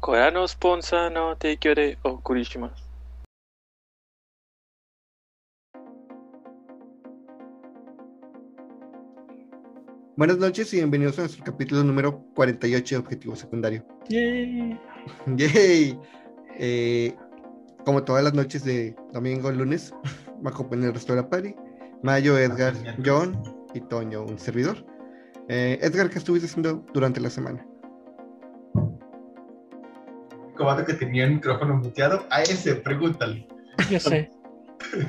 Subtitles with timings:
[0.00, 2.92] これのスポンサーの提供でお送りします。
[10.14, 13.84] Buenas noches y bienvenidos a nuestro capítulo número 48 de Objetivo Secundario.
[14.08, 14.78] Yay.
[15.36, 15.98] ¡Yay!
[16.58, 17.16] Eh,
[17.84, 19.94] como todas las noches de domingo, lunes,
[20.42, 21.54] me acompaña el resto de la party.
[22.02, 22.74] Mayo, Edgar,
[23.04, 23.42] John
[23.74, 24.84] y Toño, un servidor.
[25.48, 27.66] Eh, Edgar, ¿qué estuviste haciendo durante la semana?
[30.85, 33.47] Que tenía el micrófono muteado, a ese, pregúntale.
[33.89, 34.31] Ya sé.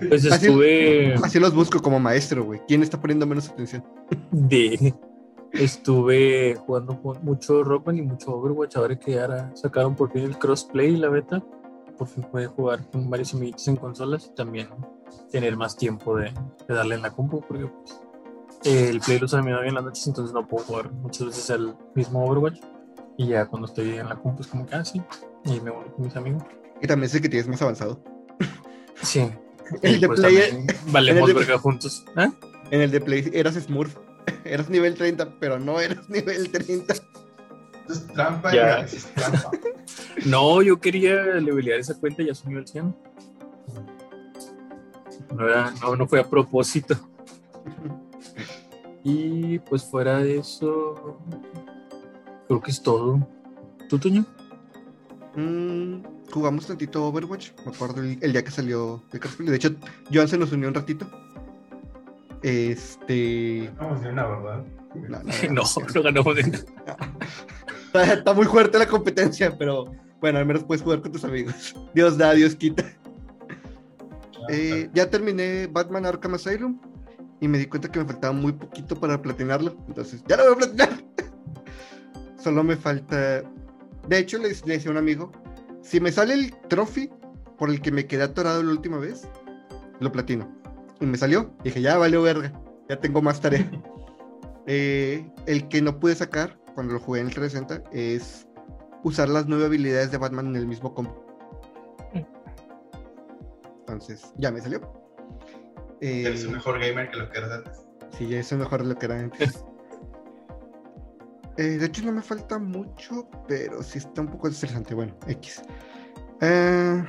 [0.08, 2.60] Pues Así- estuve Así los busco como maestro, güey.
[2.66, 3.84] ¿Quién está poniendo menos atención?
[4.30, 4.94] de
[5.52, 8.76] estuve jugando ju- mucho Rockman y mucho Overwatch.
[8.76, 11.42] Ahora que ahora sacaron por fin el crossplay y la beta,
[11.96, 14.68] por fin puede jugar con varios amiguitos en consolas y también
[15.30, 16.32] tener más tiempo de,
[16.66, 18.00] de darle en la compu, porque pues,
[18.64, 21.50] el play lo usa mi novia en las noches, entonces no puedo jugar muchas veces
[21.50, 22.60] el mismo Overwatch.
[23.18, 25.02] Y ya cuando estoy en la compu es como que, ah, sí,
[25.44, 26.42] y me voy con mis amigos.
[26.80, 28.00] Y también sé que tienes más avanzado.
[29.02, 29.28] Sí.
[29.82, 32.04] El Y de pues Play- valemos el de- verga juntos.
[32.16, 32.30] ¿Ah?
[32.70, 33.94] En el de Play eras Smurf.
[34.44, 36.92] Eras nivel 30, pero no eras nivel 30.
[36.94, 37.04] Esto
[37.92, 38.80] es trampa Ya.
[38.80, 39.50] es trampa.
[40.26, 42.94] No, yo quería levelear esa cuenta y ya soy nivel 100.
[45.34, 46.94] No, era- no, no fue a propósito.
[49.04, 51.18] Y pues fuera de eso,
[52.48, 53.28] creo que es todo.
[53.88, 54.26] ¿Tú, Toño?
[55.36, 57.50] Mm, jugamos tantito Overwatch.
[57.64, 59.48] Me acuerdo el, el día que salió el crossplay.
[59.50, 59.74] De hecho,
[60.12, 61.06] Joan se nos unió un ratito.
[62.42, 63.70] Este.
[63.78, 64.64] Vamos de una verdad.
[64.94, 65.62] No, no,
[66.02, 66.64] ganamos de nada.
[67.88, 69.90] Está, está muy fuerte la competencia, pero
[70.20, 71.74] bueno, al menos puedes jugar con tus amigos.
[71.94, 72.84] Dios da, Dios quita.
[74.50, 76.78] Eh, ya terminé Batman Arkham Asylum
[77.40, 79.74] y me di cuenta que me faltaba muy poquito para platinarlo.
[79.88, 81.04] Entonces, ya lo voy a platinar.
[82.38, 83.42] Solo me falta.
[84.08, 85.32] De hecho, le, decía a un amigo:
[85.82, 87.10] si me sale el trophy
[87.58, 89.28] por el que me quedé atorado la última vez,
[90.00, 90.48] lo platino.
[91.00, 91.54] Y me salió.
[91.60, 92.52] Y dije: ya valió verga.
[92.88, 93.70] Ya tengo más tarea.
[94.70, 98.46] Eh, el que no pude sacar cuando lo jugué en el 360 es
[99.02, 101.24] usar las nueve habilidades de Batman en el mismo combo.
[103.80, 104.80] Entonces, ya me salió.
[106.02, 107.86] Eh, Eres un mejor gamer que lo que eras antes.
[108.16, 109.64] Sí, ya eso mejor de lo que era antes.
[111.58, 114.94] Eh, de hecho, no me falta mucho, pero sí está un poco estresante.
[114.94, 115.60] Bueno, X.
[116.40, 117.04] Eh,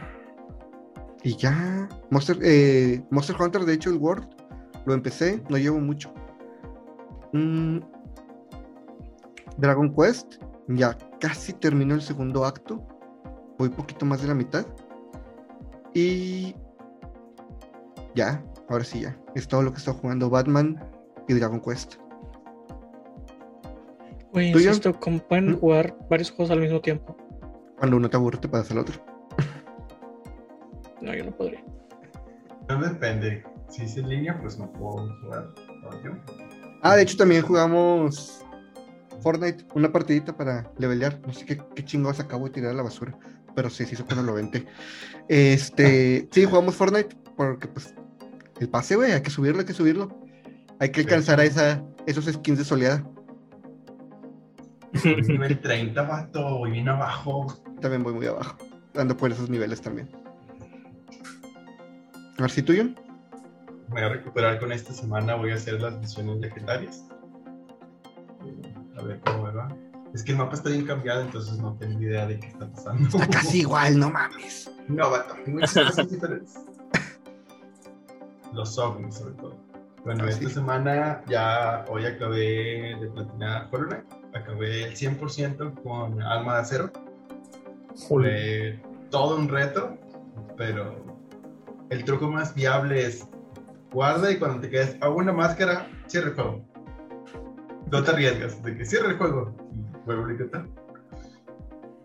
[1.24, 1.88] y ya.
[2.10, 4.28] Monster, eh, Monster Hunter, de hecho, el World
[4.88, 6.12] lo empecé, no llevo mucho.
[7.32, 7.78] Mm,
[9.58, 12.84] Dragon Quest, ya casi terminó el segundo acto.
[13.59, 14.66] Voy poquito más de la mitad.
[15.94, 16.56] Y.
[18.16, 19.16] Ya, ahora sí ya.
[19.36, 20.84] Es todo lo que está jugando Batman
[21.28, 21.98] y Dragon Quest.
[24.34, 25.59] Oye, insisto, ¿cómo pueden ¿Mm?
[25.59, 27.16] jugar varios juegos al mismo tiempo?
[27.78, 28.95] Cuando uno te aburre, te pasas al otro.
[31.01, 31.63] No, yo no podría.
[32.67, 33.44] No depende.
[33.69, 36.34] Si es en línea, pues no puedo jugar todo el tiempo.
[36.81, 38.44] Ah, de hecho, también jugamos
[39.22, 41.19] Fortnite, una partidita para levelear.
[41.25, 43.17] No sé qué, qué chingados acabo de tirar a la basura,
[43.56, 44.66] pero sí, sí, hizo cuando lo venté.
[45.28, 47.94] Este, sí, jugamos Fortnite porque, pues,
[48.59, 50.19] el pase, güey, hay que subirlo, hay que subirlo.
[50.79, 51.07] Hay que Sí.
[51.07, 53.03] alcanzar a esa, esos skins de soleada.
[55.28, 57.48] Nivel 30, vato, voy bien abajo.
[57.82, 58.58] También voy muy abajo,
[58.96, 60.10] ando por esos niveles también.
[62.38, 62.62] A ver si.
[62.64, 62.96] Me
[63.90, 65.36] voy a recuperar con esta semana.
[65.36, 67.06] Voy a hacer las misiones legendarias.
[68.98, 69.68] A ver cómo me va.
[70.14, 73.04] Es que el mapa está bien cambiado, entonces no tengo idea de qué está pasando.
[73.08, 74.72] Está casi igual, no mames.
[74.88, 76.56] No, vato, muchas cosas diferentes.
[78.54, 79.56] Los ovnis, sobre todo.
[80.04, 80.54] Bueno, Ah, esta sí.
[80.54, 84.06] semana ya hoy acabé de platinar Hollow Knight.
[84.34, 86.91] Acabé el 100% con Alma de Acero.
[88.07, 88.79] Fue
[89.09, 89.97] todo un reto,
[90.56, 91.03] pero
[91.90, 93.28] el truco más viable es
[93.91, 96.66] guarda y cuando te quedes a una máscara, cierra el juego.
[97.91, 100.67] No te arriesgas de que cierre el juego y vuelve a intentar.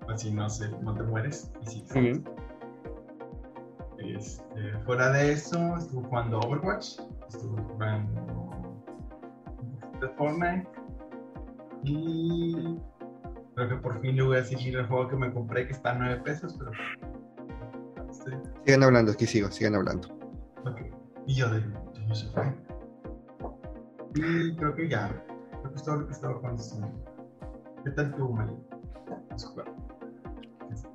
[0.09, 1.85] Así no, se, no te mueres y.
[3.99, 8.83] Este, fuera de eso, estuve jugando Overwatch, estuve jugando
[10.01, 10.69] de Fortnite
[11.85, 12.79] y
[13.55, 15.91] creo que por fin le voy a seguir el juego que me compré que está
[15.91, 16.73] a 9 pesos, pero
[18.65, 20.09] Sigan hablando, aquí sigo, sigan hablando.
[20.65, 20.81] ok.
[21.27, 21.75] Y yo de yo.
[24.15, 25.09] Y creo que ya,
[25.51, 26.63] creo que es todo lo que estaba jugando.
[27.85, 28.65] ¿Qué tal tú, jugado?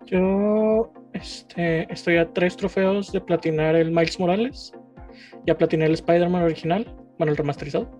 [0.05, 4.73] Yo este, estoy a tres trofeos de platinar el Miles Morales.
[5.45, 7.98] Ya platiné el Spider-Man original, bueno, el remasterizado.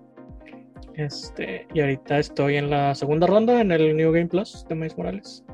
[0.94, 4.96] Este, y ahorita estoy en la segunda ronda en el New Game Plus de Miles
[4.96, 5.44] Morales.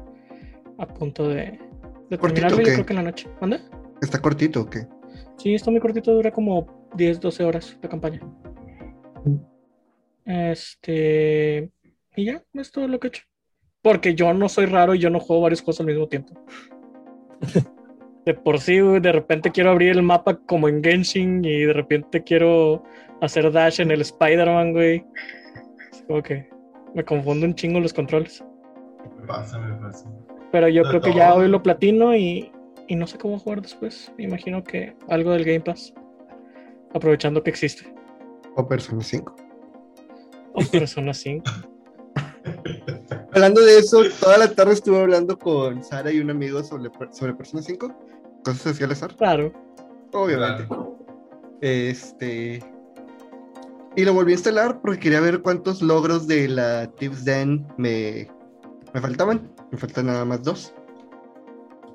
[0.78, 1.58] a punto de,
[2.10, 3.28] de ¿Cortito terminarlo, yo creo que en la noche.
[3.40, 3.60] ¿Manda?
[4.02, 4.86] ¿Está cortito o qué?
[5.38, 8.20] Sí, está muy cortito, dura como 10, 12 horas la campaña.
[10.24, 11.70] Este.
[12.16, 13.22] Y ya, es todo lo que he hecho.
[13.82, 16.34] Porque yo no soy raro y yo no juego varios juegos al mismo tiempo.
[18.26, 22.24] De por sí, de repente quiero abrir el mapa como en Genshin y de repente
[22.24, 22.82] quiero
[23.20, 25.04] hacer dash en el Spider-Man, güey.
[25.92, 26.48] Es como que
[26.94, 28.42] me confundo un chingo los controles.
[29.20, 30.10] Me pasa, me pasa.
[30.52, 32.50] Pero yo creo que ya hoy lo platino y,
[32.86, 34.12] y no sé cómo jugar después.
[34.16, 35.92] Me imagino que algo del Game Pass.
[36.94, 37.92] Aprovechando que existe.
[38.54, 39.36] O Persona 5.
[40.54, 41.44] O Persona 5.
[43.34, 47.34] Hablando de eso, toda la tarde estuve hablando con Sara y un amigo sobre, sobre
[47.34, 47.94] Persona 5.
[48.44, 49.52] Cosas así al azar, Claro.
[50.12, 50.66] obviamente.
[51.60, 52.60] Este.
[53.96, 58.28] Y lo volví a instalar porque quería ver cuántos logros de la Tips Den me,
[58.92, 59.50] me faltaban.
[59.72, 60.74] Me faltan nada más dos.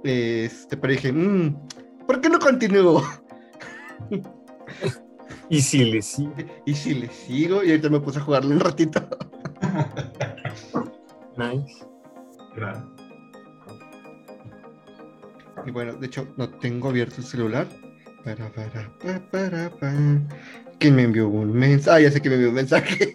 [0.03, 1.55] Este, pero dije, "Mm,
[2.07, 3.03] ¿por qué no continúo?
[5.49, 6.47] Y si le sigue.
[6.65, 9.01] Y si le sigo, y ahorita me puse a jugarlo un ratito.
[11.37, 11.85] Nice.
[12.55, 12.93] Gran.
[15.65, 17.67] Y bueno, de hecho, no tengo abierto el celular.
[18.23, 19.91] Para, para, pa, para, pa.
[20.81, 21.95] ¿Quién me envió un mensaje?
[21.95, 23.13] Ah, ya sé que me envió un mensaje.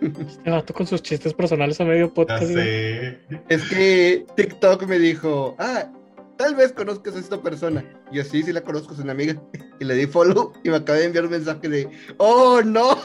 [0.00, 2.44] Este vato con sus chistes personales a medio podcast.
[2.44, 3.18] sé.
[3.48, 5.90] Es que TikTok me dijo, ah,
[6.36, 7.84] tal vez conozcas a esta persona.
[8.12, 9.34] Y yo sí, sí la conozco, es una amiga.
[9.80, 11.88] Y le di follow y me acaba de enviar un mensaje de,
[12.18, 12.96] oh, no.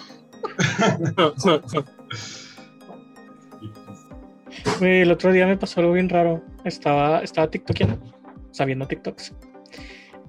[4.81, 6.43] El otro día me pasó algo bien raro.
[6.63, 9.33] Estaba, estaba TikTokiendo, o sea, viendo TikToks.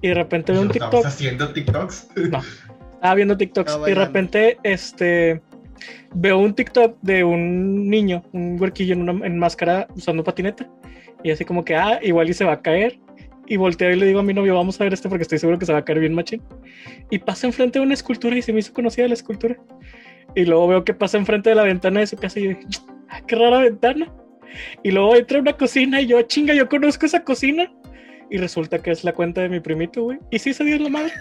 [0.01, 1.05] Y de repente veo un ¿Estamos TikTok.
[1.05, 2.07] haciendo TikToks?
[2.31, 2.41] No,
[2.95, 3.69] estaba viendo TikToks.
[3.71, 5.41] Estaba y de repente, este.
[6.13, 10.69] Veo un TikTok de un niño, un huerquillo en, una, en máscara usando patineta.
[11.23, 12.99] Y así como que, ah, igual y se va a caer.
[13.47, 15.57] Y volteo y le digo a mi novio, vamos a ver este porque estoy seguro
[15.59, 16.41] que se va a caer bien machín.
[17.09, 19.57] Y pasa enfrente de una escultura y se me hizo conocida la escultura.
[20.35, 22.61] Y luego veo que pasa enfrente de la ventana de su casa y yo dije,
[23.09, 24.13] ah, qué rara ventana.
[24.83, 27.71] Y luego entra a una cocina y yo, "Ah, chinga, yo conozco esa cocina.
[28.31, 30.17] Y resulta que es la cuenta de mi primito, güey.
[30.31, 31.11] Y sí se dio la madre.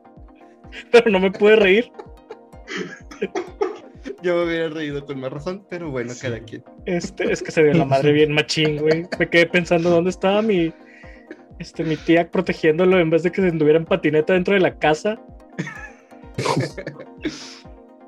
[0.92, 1.90] Pero no me pude reír.
[4.22, 6.22] Yo me hubiera reído con más razón, pero bueno, Sí.
[6.22, 6.62] cada quien.
[6.86, 9.06] Este, es que se dio la madre bien machín, güey.
[9.18, 10.72] Me quedé pensando dónde estaba mi,
[11.58, 14.76] este, mi tía protegiéndolo en vez de que se anduviera en patineta dentro de la
[14.78, 15.20] casa.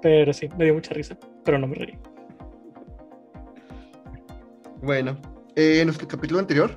[0.02, 1.98] Pero sí, me dio mucha risa, pero no me reí.
[4.82, 5.20] Bueno,
[5.56, 6.70] eh, en nuestro capítulo anterior,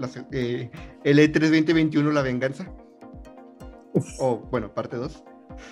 [0.00, 0.70] la eh,
[1.04, 2.66] el E3 2021, La Venganza,
[4.18, 5.22] o bueno, parte 2,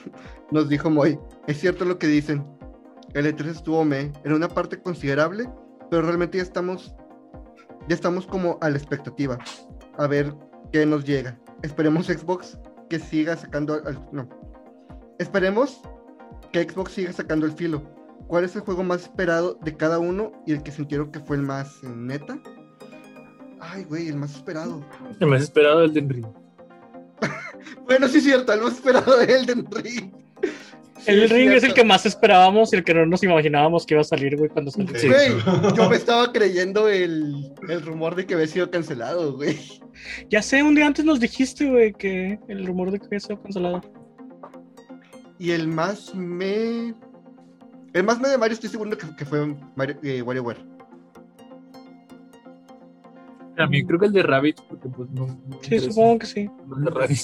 [0.52, 2.44] nos dijo Moy, es cierto lo que dicen,
[3.14, 5.48] el E3 estuvo me, en una parte considerable,
[5.90, 6.94] pero realmente ya estamos,
[7.88, 9.38] ya estamos como a la expectativa,
[9.96, 10.34] a ver
[10.72, 11.38] qué nos llega.
[11.62, 12.58] Esperemos Xbox
[12.88, 14.28] que siga sacando, al- no,
[15.19, 15.80] esperemos
[16.52, 17.82] que Xbox siga sacando el filo.
[18.26, 21.36] ¿Cuál es el juego más esperado de cada uno y el que sintieron que fue
[21.36, 22.38] el más eh, neta?
[23.60, 24.84] Ay, güey, el más esperado.
[25.20, 26.26] El más esperado el de Ring.
[27.84, 30.12] Bueno, sí es cierto, el más esperado de Elden Ring.
[30.99, 33.94] Sí, El ring es el que más esperábamos y el que no nos imaginábamos que
[33.94, 34.99] iba a salir, güey, cuando salió.
[34.99, 35.08] Sí.
[35.08, 35.31] Güey,
[35.76, 39.59] yo me estaba creyendo el, el rumor de que había sido cancelado, güey.
[40.28, 43.42] Ya sé, un día antes nos dijiste, güey, que el rumor de que había sido
[43.42, 43.80] cancelado.
[45.38, 46.94] Y el más me.
[47.94, 50.77] El más me de Mario estoy seguro que, que fue Mario, eh, WarioWare.
[53.58, 55.26] También creo que el de Rabbit, porque pues no.
[55.62, 56.48] Sí, supongo que sí.
[56.68, 57.18] No el de Rabbit.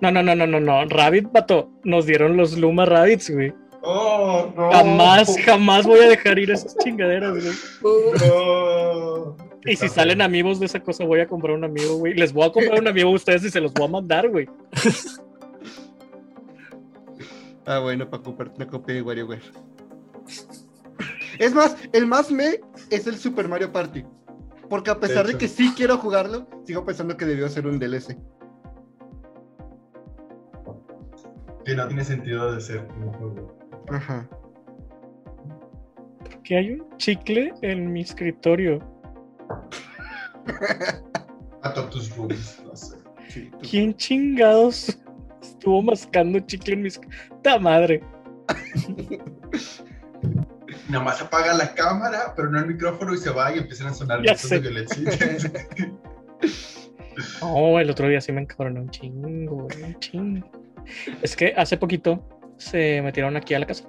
[0.00, 0.84] No, no, no, no, no, no.
[0.86, 1.70] Rabbit, vato.
[1.84, 3.52] Nos dieron los Luma Rabbits, güey.
[3.82, 4.70] ¡Oh, no!
[4.70, 7.54] Jamás, jamás voy a dejar ir esas chingaderas, güey.
[8.30, 9.36] ¡No!
[9.66, 12.14] Y si salen amigos de esa cosa, voy a comprar un amigo, güey.
[12.14, 14.48] Les voy a comprar un amigo a ustedes y se los voy a mandar, güey.
[17.64, 19.52] Ah, bueno, para comprarte una copia de WarioWare.
[21.38, 22.58] Es más, el más me
[22.90, 24.04] es el Super Mario Party.
[24.72, 28.16] Porque a pesar de que sí quiero jugarlo, sigo pensando que debió ser un DLC.
[31.62, 33.54] Que no tiene sentido de ser un juego.
[33.90, 34.26] Ajá.
[36.42, 38.78] Que hay un chicle en mi escritorio.
[41.62, 42.96] A tus rooms, no sé.
[43.28, 44.98] Sí, tú- ¿Quién chingados
[45.42, 47.40] estuvo mascando chicle en mi escritorio?
[47.42, 48.02] ¡Ta madre!
[50.88, 53.94] Nada más apaga la cámara, pero no el micrófono y se va y empiezan a
[53.94, 55.02] sonar gritos de violencia.
[57.40, 60.50] No, el otro día sí me encabronó un chingo, un chingo.
[61.22, 62.26] Es que hace poquito
[62.56, 63.84] se metieron aquí a la casa.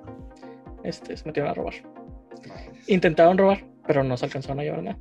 [0.83, 1.73] Este, se metieron a robar.
[2.87, 4.97] Intentaron robar pero no se alcanzaron a llevar nada.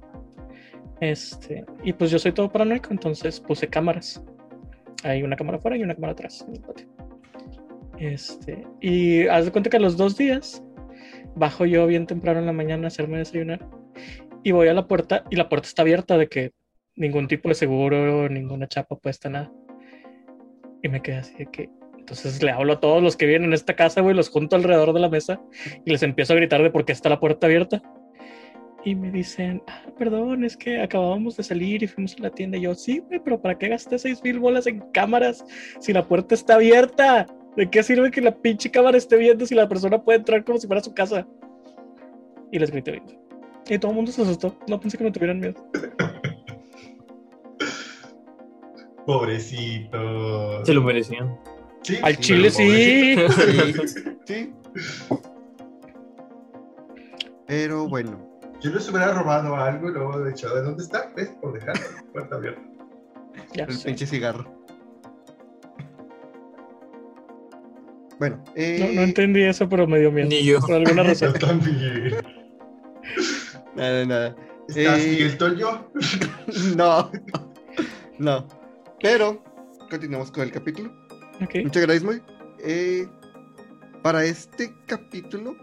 [1.01, 4.23] Este, y pues yo soy todo paranoico, entonces puse cámaras.
[5.05, 6.87] Hay una cámara afuera y una cámara atrás en el patio.
[7.99, 10.63] Este, y haz de cuenta que a los dos días
[11.35, 13.67] bajo yo bien temprano en la mañana a hacerme desayunar
[14.43, 16.53] y voy a la puerta y la puerta está abierta de que
[16.97, 19.53] ningún tipo de seguro, ninguna chapa puesta, nada.
[20.83, 23.55] Y me quedé así de que, entonces le hablo a todos los que vienen a
[23.55, 25.41] esta casa, güey, los junto alrededor de la mesa
[25.85, 27.83] y les empiezo a gritar de por qué está la puerta abierta.
[28.85, 32.59] Y me dicen, ah, perdón, es que acabábamos de salir y fuimos a la tienda.
[32.59, 35.45] Y yo, sí, güey, pero ¿para qué gasté seis mil bolas en cámaras
[35.79, 37.29] si la puerta está abierta?
[37.57, 40.59] ¿De qué sirve que la pinche cámara esté viendo si la persona puede entrar como
[40.59, 41.27] si fuera su casa?
[42.51, 43.15] Y les grité ahorita.
[43.69, 44.57] Y todo el mundo se asustó.
[44.69, 45.67] No pensé que me tuvieran miedo.
[49.07, 50.65] Pobrecito.
[50.65, 51.37] Se lo merecían.
[51.83, 53.17] Sí, Al sí, chile sí.
[54.25, 54.53] Sí.
[57.47, 58.29] Pero bueno.
[58.61, 61.11] Yo les hubiera robado algo y luego he dicho, ¿de dónde está?
[61.17, 61.31] ¿Ves?
[61.41, 62.63] Por dejar la puerta abierta.
[63.55, 63.89] Ya el sé.
[63.89, 64.62] pinche cigarro.
[68.19, 70.29] Bueno, eh, No, no entendí eso, pero me dio miedo.
[70.29, 70.61] Ni yo.
[70.61, 71.33] Por alguna razón.
[71.35, 72.15] Yo también.
[73.75, 74.37] nada, nada.
[74.69, 75.91] ¿Estás Eh, y el yo?
[76.77, 77.11] No,
[78.19, 78.47] no.
[79.01, 79.43] Pero
[79.91, 80.93] continuamos con el capítulo.
[81.41, 82.23] Muchas gracias, Moy.
[82.65, 83.07] Eh,
[84.03, 85.57] para este capítulo,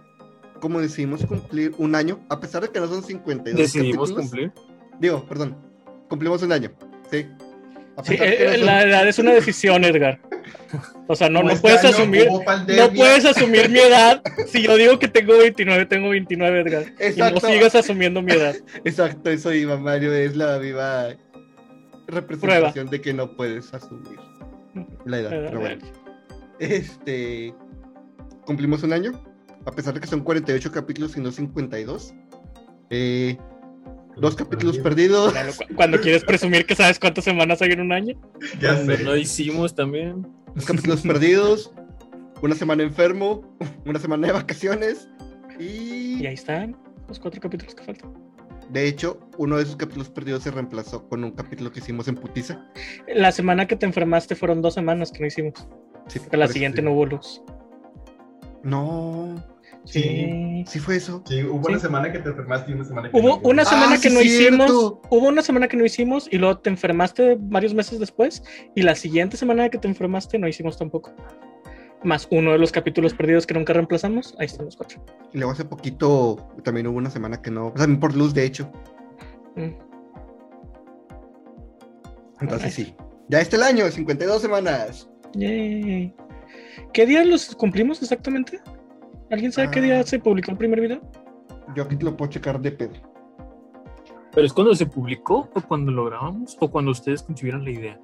[0.59, 4.51] como decidimos cumplir un año, a pesar de que no son 52 Decidimos capítulos, cumplir.
[4.99, 5.55] Digo, perdón,
[6.09, 6.71] cumplimos un año,
[7.09, 7.25] sí.
[7.95, 10.19] A Sí, pesar de que eh, no eh, son- la edad es una decisión, Edgar.
[11.07, 12.27] O sea, no, no este puedes año asumir.
[12.77, 14.21] No puedes asumir mi edad.
[14.47, 16.83] Si yo digo que tengo 29, tengo 29, Edgar.
[17.15, 18.55] Y no sigas asumiendo mi edad.
[18.83, 21.09] Exacto, eso iba, Mario, es la viva
[22.07, 24.19] representación de que no puedes asumir
[25.05, 25.29] la edad.
[25.29, 25.85] Pero bueno,
[26.59, 27.53] este,
[28.45, 29.11] cumplimos un año,
[29.65, 32.13] a pesar de que son 48 capítulos y no 52.
[32.89, 33.37] Eh,
[34.17, 35.31] dos capítulos perdidos.
[35.31, 38.15] Claro, cu- Cuando quieres presumir que sabes cuántas semanas hay en un año.
[38.59, 39.03] Ya sé.
[39.03, 40.27] no hicimos también.
[40.55, 41.71] Dos capítulos perdidos,
[42.41, 43.41] una semana enfermo,
[43.85, 45.07] una semana de vacaciones
[45.59, 46.75] Y y ahí están
[47.07, 48.13] los cuatro capítulos que faltan.
[48.69, 52.15] de hecho uno de esos capítulos perdidos se reemplazó con un capítulo que hicimos en
[52.15, 52.65] Putiza.
[53.07, 55.67] La semana que te enfermaste fueron dos semanas que no hicimos.
[56.07, 57.41] Sí, Porque la siguiente no hubo luz.
[58.63, 59.35] No,
[59.91, 60.63] Sí.
[60.67, 61.24] sí fue eso.
[61.27, 61.72] Sí, hubo Sí.
[61.72, 63.50] una semana que te enfermaste y una semana que Hubo no.
[63.50, 64.63] una Ah, semana sí, que no cierto.
[64.65, 64.72] hicimos.
[65.10, 68.43] Hubo una semana que no hicimos y luego te enfermaste varios meses después.
[68.75, 71.12] Y la siguiente semana que te enfermaste no hicimos tampoco.
[72.03, 74.36] Más uno de los capítulos perdidos que nunca reemplazamos.
[74.39, 75.03] Ahí están los cuatro.
[75.34, 78.72] Y luego hace poquito también hubo una semana que no, también por luz de hecho.
[79.55, 79.72] Mm.
[82.41, 82.96] Entonces sí.
[83.27, 85.10] Ya está el año, 52 semanas.
[85.34, 86.13] Yay.
[86.93, 88.60] ¿Qué día los cumplimos exactamente?
[89.31, 89.83] ¿Alguien sabe qué Ah.
[89.83, 91.01] día se publicó el primer video?
[91.75, 92.93] Yo aquí te lo puedo checar de pedo.
[94.33, 98.00] ¿Pero es cuando se publicó o cuando lo grabamos o cuando ustedes concibieron la idea?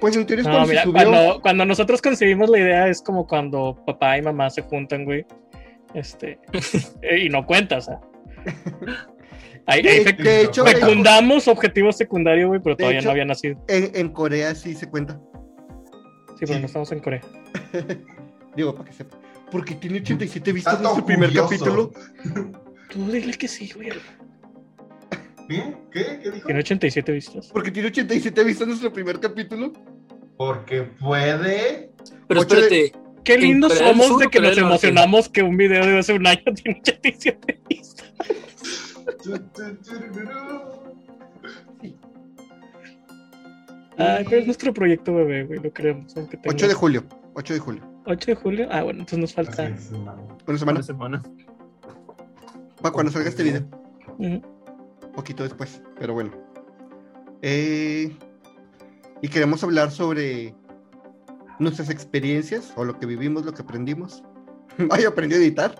[0.00, 1.02] Pues en teoría es No, cuando mira, se subió.
[1.10, 5.26] cuando, cuando nosotros concebimos la idea es como cuando papá y mamá se juntan, güey.
[5.94, 6.38] Este,
[7.02, 8.00] eh, y no cuenta, o sea.
[9.66, 13.24] Ahí, De, de hecho, en, fecundamos objetivo secundario, güey, pero De todavía hecho- no había
[13.26, 13.62] nacido.
[13.68, 15.20] en- en Corea sí se cuenta.
[16.38, 16.60] Sí, pero sí.
[16.60, 17.20] no estamos en Corea.
[18.56, 19.16] Digo, para que sepa.
[19.50, 21.92] Porque tiene 87 vistas Dato nuestro primer capítulo.
[22.90, 23.90] Tú dile que sí, güey.
[25.48, 25.76] ¿Qué?
[25.90, 26.20] ¿Qué?
[26.22, 26.46] ¿Qué dijo?
[26.46, 27.48] Tiene 87 vistas.
[27.52, 29.72] Porque tiene 87 vistas nuestro primer capítulo.
[30.36, 31.92] Porque puede.
[32.28, 32.92] Pero Ocho de- espérate,
[33.24, 36.26] Qué ¿En lindos somos Sur de que nos emocionamos que un video de hace un
[36.26, 38.12] año tiene 87 vistas.
[43.98, 45.70] Ay, pero es nuestro proyecto bebé, güey, lo
[46.16, 47.04] aunque tenga- 8 de julio.
[47.34, 47.99] 8 de julio.
[48.06, 48.68] 8 de julio.
[48.70, 49.76] Ah, bueno, entonces nos falta.
[49.78, 50.16] semana.
[50.46, 50.78] Una semana.
[50.78, 51.22] una semana.
[52.80, 53.62] Para cuando salga este video.
[54.18, 54.42] Ujú.
[55.14, 56.30] poquito después, pero bueno.
[57.42, 58.14] Eh,
[59.22, 60.54] y queremos hablar sobre
[61.58, 64.22] nuestras experiencias o lo que vivimos, lo que aprendimos.
[64.90, 65.74] Ay, aprendí a editar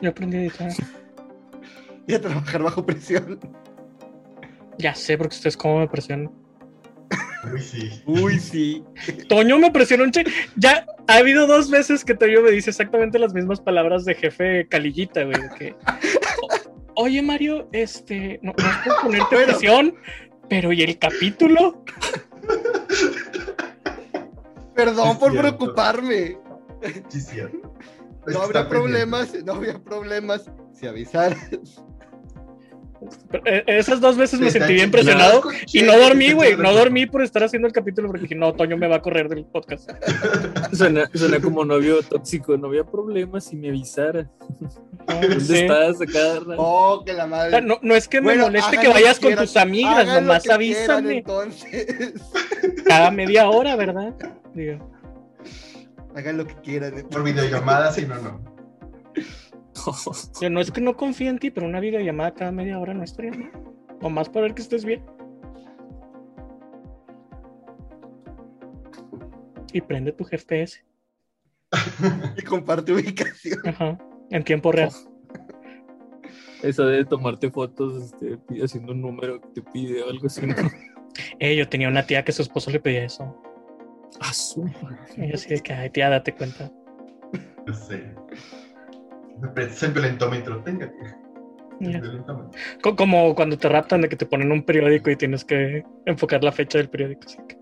[0.00, 0.72] Yo aprendí a editar.
[2.06, 3.38] y a trabajar bajo presión.
[4.78, 6.30] Ya sé, porque ustedes cómo me presionan.
[7.52, 8.02] Uy, sí.
[8.06, 8.84] Uy, sí.
[9.28, 10.24] Toño me presionó un che.
[10.56, 14.66] Ya ha habido dos veces que Toño me dice exactamente las mismas palabras de jefe
[14.68, 15.40] Calillita, güey.
[15.40, 15.74] de que,
[16.42, 19.46] "O- Oye, Mario, este, no, no es por ponerte Bueno.
[19.52, 19.94] presión,
[20.48, 21.84] pero ¿y el capítulo?
[24.74, 25.56] Perdón por cierto.
[25.58, 26.38] preocuparme.
[27.08, 27.74] Sí, cierto.
[28.26, 31.82] No habría problemas, no habría problemas si avisaras.
[33.44, 36.56] Eh, Esas dos veces me sentí bien presionado y no dormí, güey.
[36.56, 39.28] No dormí por estar haciendo el capítulo porque dije, no, Toño me va a correr
[39.28, 39.90] del podcast.
[40.72, 42.56] Suena, suena como novio tóxico.
[42.56, 44.28] No había problema si me avisara.
[45.06, 45.56] ¿Dónde Sí.
[45.58, 46.00] estás?
[46.00, 47.50] Acá, Oh, que la O madre.
[47.50, 49.44] sea, no, no es que me Bueno, moleste que vayas que con quieran.
[49.46, 51.16] tus amigas, nomás que quieran, avísame.
[51.18, 52.14] entonces.
[52.86, 54.14] Cada media hora, ¿verdad?
[54.54, 54.90] Digo,
[56.14, 57.06] Hagan lo que quieran.
[57.10, 58.57] Por videollamada, si no, no.
[60.40, 63.04] yo no es que no confíe en ti, pero una videollamada cada media hora no
[63.04, 63.52] estaría mal.
[64.00, 65.04] O más para ver que estés bien.
[69.72, 70.84] Y prende tu GPS.
[72.36, 73.60] Y comparte ubicación.
[73.66, 73.98] Ajá.
[74.30, 74.90] En tiempo real.
[76.62, 80.46] Eso de tomarte fotos este, haciendo un número que te pide o algo así.
[80.46, 80.54] ¿no?
[81.38, 83.40] Eh, yo tenía una tía que su esposo le pedía eso.
[84.20, 84.66] Ah, su.
[85.16, 86.70] Y yo así de que, ay, tía, date cuenta.
[87.66, 88.14] No sé.
[89.82, 90.62] El violentómetro.
[90.64, 90.92] Tenga.
[91.80, 92.00] Y El ya.
[92.00, 92.50] violentómetro.
[92.82, 96.42] Co- Como cuando te raptan de que te ponen un periódico y tienes que enfocar
[96.44, 97.22] la fecha del periódico.
[97.26, 97.58] así que-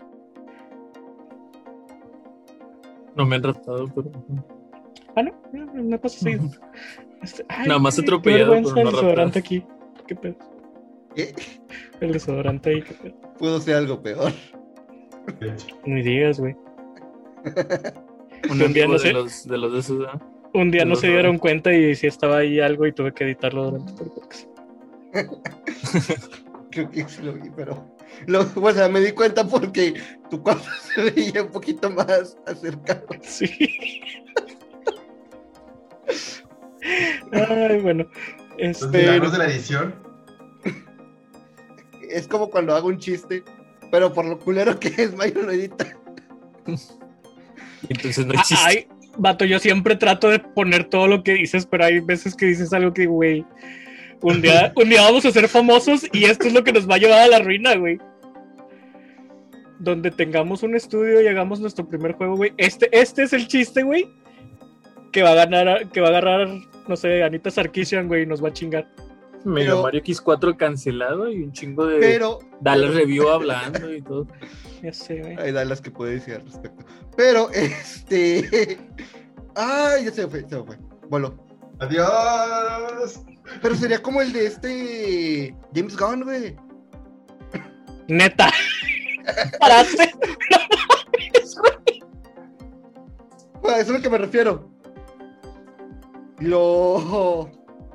[3.15, 4.11] No me han raptado, pero.
[5.15, 6.43] Ah, no, no, me pasa seguido.
[7.21, 9.65] Este, ay, Nada más qué atropellado, vergüenza pero no el desodorante aquí.
[10.07, 10.35] ¿Qué pedo?
[11.15, 11.33] ¿Qué?
[11.99, 13.15] El desodorante ahí, qué pedo.
[13.39, 14.31] Pudo ser algo peor.
[15.41, 15.67] Hecho.
[15.85, 16.55] Ni digas, güey.
[18.51, 19.07] Un Un día amigo no sé.
[19.07, 20.19] de los, de los de esos, ¿ah?
[20.57, 23.65] Un día no se dieron cuenta y sí estaba ahí algo y tuve que editarlo
[23.65, 24.47] durante todo el podcast.
[26.71, 27.95] Creo que sí lo vi, pero.
[28.25, 29.93] Lo, o sea, me di cuenta porque
[30.31, 30.63] tu cuarto
[30.95, 33.05] se veía un poquito más acercado.
[33.21, 34.01] Sí.
[37.31, 38.05] Ay, bueno.
[38.57, 39.95] Los Este, milagros de la edición.
[42.09, 43.43] Es como cuando hago un chiste,
[43.91, 45.85] pero por lo culero que es, Mayo lo edita.
[47.89, 48.63] Entonces no hay Ah, chiste.
[48.65, 48.87] Ay,
[49.17, 52.73] vato, yo siempre trato de poner todo lo que dices, pero hay veces que dices
[52.73, 53.45] algo que, güey,
[54.21, 56.95] un día, un día vamos a ser famosos y esto es lo que nos va
[56.95, 57.97] a llevar a la ruina, güey.
[59.79, 62.53] Donde tengamos un estudio y hagamos nuestro primer juego, güey.
[62.57, 64.09] Este, este es el chiste, güey,
[65.11, 66.47] que va a ganar, que va a agarrar,
[66.87, 68.87] no sé, Anita Sarkeesian, güey, y nos va a chingar.
[69.45, 72.39] Mega pero- Mario X4 cancelado y un chingo de Pero.
[72.59, 74.27] Dallas Review hablando y todo.
[74.81, 75.37] Ya sé, güey.
[75.37, 76.85] Hay las que puede decir al respecto.
[77.17, 78.77] Pero, este.
[79.55, 80.77] Ay, ya se fue, se me fue.
[81.09, 81.35] Voló.
[81.79, 83.21] Adiós.
[83.61, 85.55] Pero sería como el de este.
[85.75, 86.55] James Gunn, güey.
[88.07, 88.49] Neta.
[89.59, 90.11] Paraste.
[90.51, 92.03] No mames, güey.
[93.75, 94.69] A eso es a lo que me refiero.
[96.39, 97.49] Lo.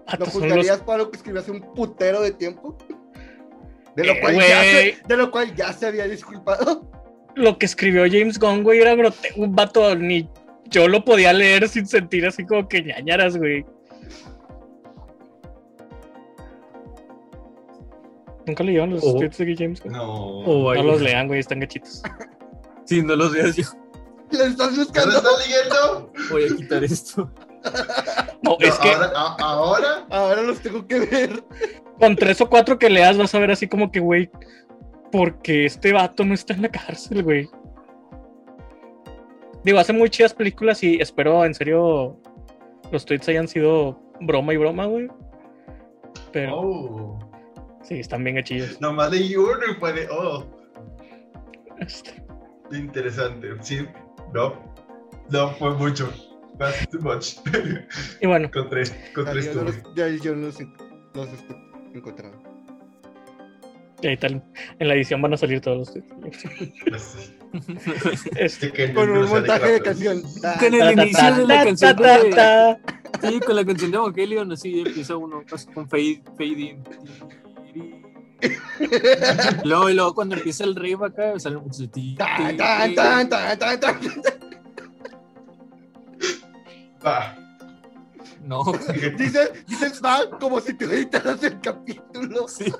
[0.07, 2.77] Vato, ¿Lo los- juzgarías para lo que escribió hace un putero de tiempo?
[3.97, 6.91] De lo, Eh, cual ya se, de lo cual ya se había disculpado.
[7.35, 9.41] Lo que escribió James Gunn, güey, era grotesco.
[9.41, 10.29] Un vato, ni
[10.71, 13.65] yo lo podía leer sin sentir así como que ñañaras, güey.
[18.47, 19.19] Nunca leyeron los Oh.
[19.19, 19.93] tweets de James Gunn.
[19.93, 20.43] No.
[20.75, 22.03] No los lean, güey, están gachitos.
[22.85, 23.63] Sí, no los veas yo.
[24.33, 25.17] ¿Lo estás ¿Ya lo buscando?
[25.17, 26.13] estás leyendo?
[26.31, 27.31] Voy a quitar esto.
[28.43, 31.45] No, No, es que ahora, a- ahora Ahora los tengo que ver.
[32.01, 34.29] con tres o cuatro que leas vas a ver así como que, güey,
[35.13, 37.49] porque este vato no está en la cárcel, güey.
[39.65, 42.19] Digo, hace muy chidas películas y espero, en serio,
[42.91, 45.09] los tweets hayan sido broma y broma, güey.
[46.33, 47.19] Pero Oh.
[47.83, 48.81] sí, están bien gachillos.
[48.81, 50.09] Nomás leí uno y fue de.
[50.11, 50.45] Oh.
[51.79, 52.23] Este,
[52.73, 53.49] Interesante.
[53.61, 53.87] Sí.
[54.33, 54.55] No.
[55.31, 56.11] No, fue mucho.
[56.59, 57.37] That's too much.
[58.21, 58.95] Y bueno, con tres.
[59.15, 60.59] Con Ya, tres yo no los, ya yo no los,
[61.15, 62.35] los he encontrado.
[64.03, 64.43] Y ahí tal,
[64.79, 66.05] en la edición van a salir todos los.
[68.37, 70.23] Este, que Con un de montaje de canción.
[70.23, 72.79] Con el ta, ta, inicio de la canción ta, de- ta,
[73.21, 73.29] ta.
[73.29, 76.83] Sí, con la canción de Evangelion, así empieza uno con fade, fade in.
[79.65, 81.57] Luego, y luego cuando empieza el riff acá, sale
[82.17, 83.93] tan.
[87.07, 87.37] Va.
[88.45, 88.65] No,
[89.19, 92.49] Dices, dices va como si te editaras el capítulo.
[92.49, 92.73] sí.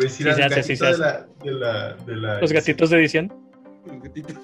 [0.00, 2.40] Sí al se hace, sí gatito se de la, de la, de la.
[2.40, 3.32] Los gatitos de edición.
[3.86, 4.34] Los gatitos.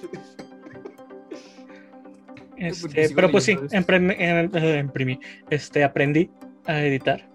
[2.57, 5.19] Este, pero pues sí, empremi- em- eh, imprimí.
[5.51, 6.31] Este, aprendí
[6.67, 7.29] a editar.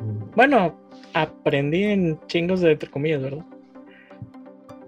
[0.00, 0.30] Mm.
[0.36, 0.78] Bueno,
[1.14, 3.44] aprendí en chingos de entre comillas, ¿verdad?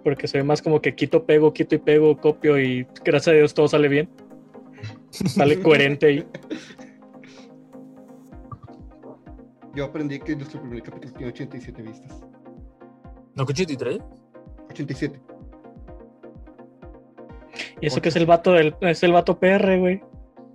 [0.04, 3.54] Porque soy más como que quito, pego, quito y pego, copio y gracias a Dios
[3.54, 4.08] todo sale bien.
[5.10, 6.26] Sale coherente ahí.
[9.74, 12.20] Yo aprendí que nuestro primer capítulo tiene 87 vistas.
[13.34, 13.98] ¿No con 83?
[14.70, 15.20] 87.
[17.80, 20.00] Y eso que es el vato del, es el vato PR, güey.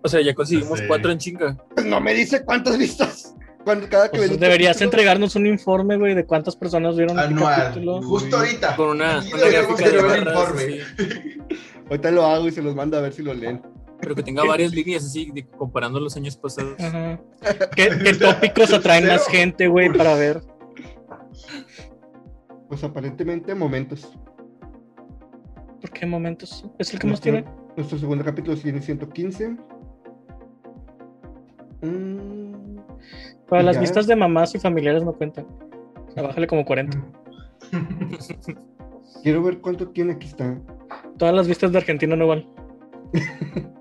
[0.03, 0.85] O sea, ya conseguimos Sí.
[0.87, 1.57] cuatro en chinga.
[1.73, 3.35] Pues no me dice cuántas vistas.
[3.65, 7.25] Cuando cada que Pues deberías capítulo- entregarnos un informe, güey, de cuántas personas vieron el
[7.25, 7.55] Anual.
[7.63, 8.01] capítulo.
[8.01, 8.75] Justo ahorita.
[8.77, 10.27] Con una, una deberíamos gráfica de barras.
[10.33, 10.61] informe.
[10.61, 11.37] sí.
[11.89, 13.61] Ahorita lo hago y se los mando a ver si lo leen.
[14.01, 16.79] Pero que tenga varias líneas así, de- comparando los años pasados.
[16.79, 17.19] Ajá.
[17.75, 20.41] ¿Qué, qué tópicos atraen más gente, güey, para ver?
[22.67, 24.11] Pues aparentemente momentos.
[25.81, 26.65] ¿Por qué momentos?
[26.79, 27.45] ¿Es el que más tiene?
[27.75, 29.55] nuestro segundo capítulo tiene 115.
[31.81, 32.79] Mm,
[33.47, 33.81] Para las Ya.
[33.81, 35.45] vistas de mamás y familiares no cuentan.
[36.07, 36.97] O sea, bájale como 40.
[39.23, 40.13] quiero ver cuánto tiene.
[40.13, 40.59] Aquí está.
[41.17, 42.45] Todas las vistas de Argentina no van.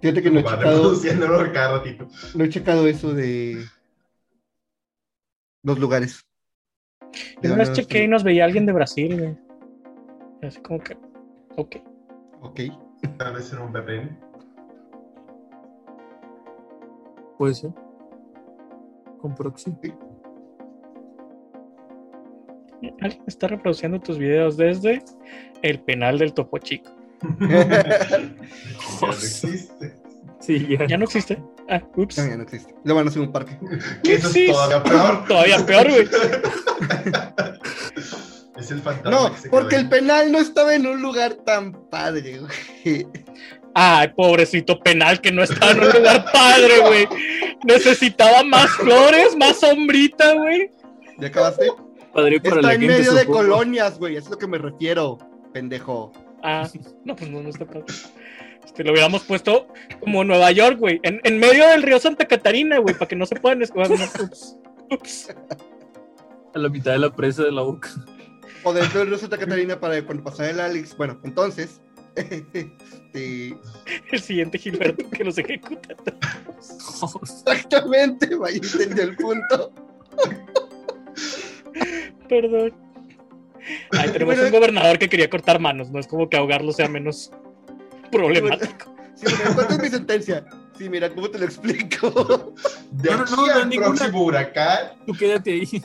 [0.00, 0.94] Fíjate que no he, checado,
[1.74, 2.08] ratito.
[2.34, 3.62] no he checado eso de
[5.62, 6.24] los lugares.
[7.42, 9.36] Yo una vez chequé y nos veía alguien de Brasil, güey.
[10.42, 10.96] Así como que.
[11.56, 11.76] Ok.
[12.42, 12.60] Ok.
[13.18, 14.18] Tal vez era un VPN.
[17.38, 17.70] Puede ser.
[19.20, 19.74] Con proxy.
[23.00, 25.02] Alguien está reproduciendo tus videos desde
[25.62, 26.90] el penal del Topo Chico.
[29.00, 30.09] Ya no existe.
[30.40, 30.86] Sí, ya.
[30.86, 31.42] Ya no existe.
[31.68, 32.18] Ah, ups.
[32.18, 32.74] No, ya no existe.
[32.84, 33.58] Lo van a hacer un parque.
[34.02, 34.46] Que eso Sí.
[34.46, 35.24] es todavía peor.
[35.28, 36.08] Todavía peor, güey.
[38.56, 39.10] Es el fantasma.
[39.10, 43.06] No, porque el penal no estaba en un lugar tan padre, güey.
[43.74, 47.08] Ay, pobrecito penal que no está en un lugar padre, güey.
[47.64, 50.70] Necesitaba más flores, más sombrita, güey.
[51.18, 51.68] ¿Ya acabaste?
[52.12, 52.98] Padre para Está la en gente.
[52.98, 54.16] medio de colonias, güey.
[54.16, 55.16] Es lo que me refiero,
[55.54, 56.12] pendejo.
[56.42, 56.68] Ah,
[57.04, 57.84] no, pues no, no está padre.
[58.64, 59.68] Este, lo hubiéramos puesto
[60.00, 61.00] como Nueva York, güey.
[61.02, 63.90] En, en medio del río Santa Catarina, güey, para que no se puedan escoger.
[64.20, 64.56] Ups,
[64.90, 65.34] ups.
[66.54, 67.90] A la mitad de la presa de la boca.
[68.64, 70.96] O dentro del río Santa Catarina para cuando pasara el Alex.
[70.96, 71.80] Bueno, entonces.
[72.16, 73.56] este,
[74.10, 75.94] El siguiente Gilberto que los ejecuta.
[77.22, 79.72] exactamente, vaya, entendió el punto.
[82.28, 82.72] Perdón.
[83.92, 86.88] Ay, tenemos Bueno, un gobernador que quería cortar manos, no es como que ahogarlo sea
[86.88, 87.30] menos
[88.10, 88.94] problemático.
[89.14, 90.46] Sí, mira, ¿cuánto es mi sentencia?
[90.78, 92.54] Sí, mira, ¿cómo te lo explico?
[92.92, 93.88] De No, no, aquí no, no, al ninguna.
[93.94, 94.78] próximo huracán.
[95.06, 95.82] Tú quédate ahí.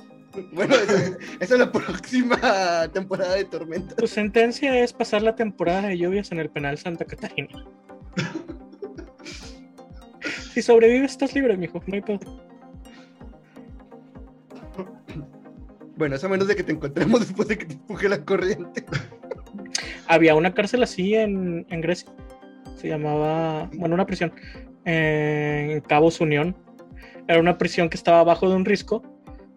[0.53, 0.93] bueno, esa,
[1.39, 3.95] esa es la próxima temporada de Tormenta.
[3.95, 7.65] Tu sentencia es pasar la temporada de lluvias en el penal Santa Catarina.
[10.53, 11.83] Si sobrevives, estás libre, mijo.
[11.85, 12.19] No hay pedo.
[15.97, 18.85] Bueno, eso a menos de que te encontremos después de que te empuje la corriente.
[20.07, 22.09] Había una cárcel así en, en Grecia.
[22.75, 24.33] Se llamaba, bueno, una prisión
[24.85, 26.55] en Cabos Unión.
[27.27, 29.01] Era una prisión que estaba abajo de un risco,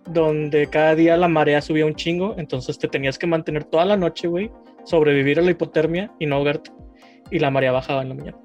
[0.07, 3.97] donde cada día la marea subía un chingo, entonces te tenías que mantener toda la
[3.97, 4.51] noche, güey,
[4.85, 6.73] sobrevivir a la hipotermia y no ahogarte.
[7.31, 8.39] Y la marea bajaba en la mañana.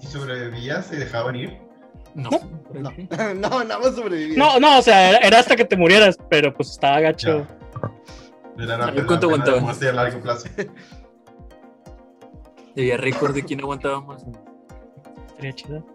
[0.00, 1.58] Si sobrevivías, se dejaban ir.
[2.14, 2.30] No.
[2.72, 2.90] No,
[3.34, 4.38] no, nada más sobrevivir.
[4.38, 7.40] No, no, o sea, era, era hasta que te murieras, pero pues estaba gacho.
[7.40, 7.58] Ya.
[8.58, 10.48] Era la pena- ¿cuánto de muerte a largo plazo.
[12.76, 14.24] Había récord de quién aguantaba más.
[15.28, 15.86] Estaría chido.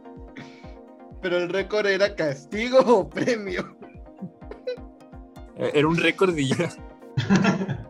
[1.21, 3.75] Pero el récord era castigo o premio.
[5.57, 6.69] Eh, Era un récord y ya.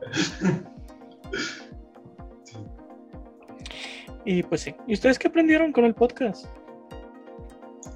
[4.25, 4.75] Y pues sí.
[4.87, 6.45] ¿Y ustedes qué aprendieron con el podcast?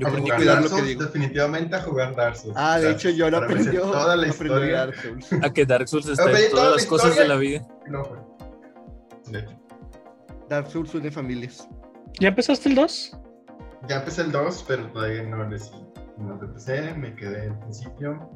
[0.01, 1.03] Yo a aprendí jugar cuidar Dark lo que digo.
[1.03, 2.55] definitivamente a jugar Dark Souls.
[2.57, 3.81] Ah, de O sea, hecho yo lo para aprendió.
[3.91, 4.77] Toda la aprendí historia.
[4.77, 5.33] Dark Souls.
[5.43, 7.67] a que Dark Souls está en toda todas la las cosas de la vida.
[7.87, 8.17] No fue.
[9.31, 9.59] De hecho.
[10.49, 11.67] Dark Souls une familias.
[12.19, 13.17] ¿Ya empezaste el 2?
[13.87, 15.57] Ya empecé el 2, pero todavía no le
[16.17, 18.29] no lo empecé, me quedé al principio.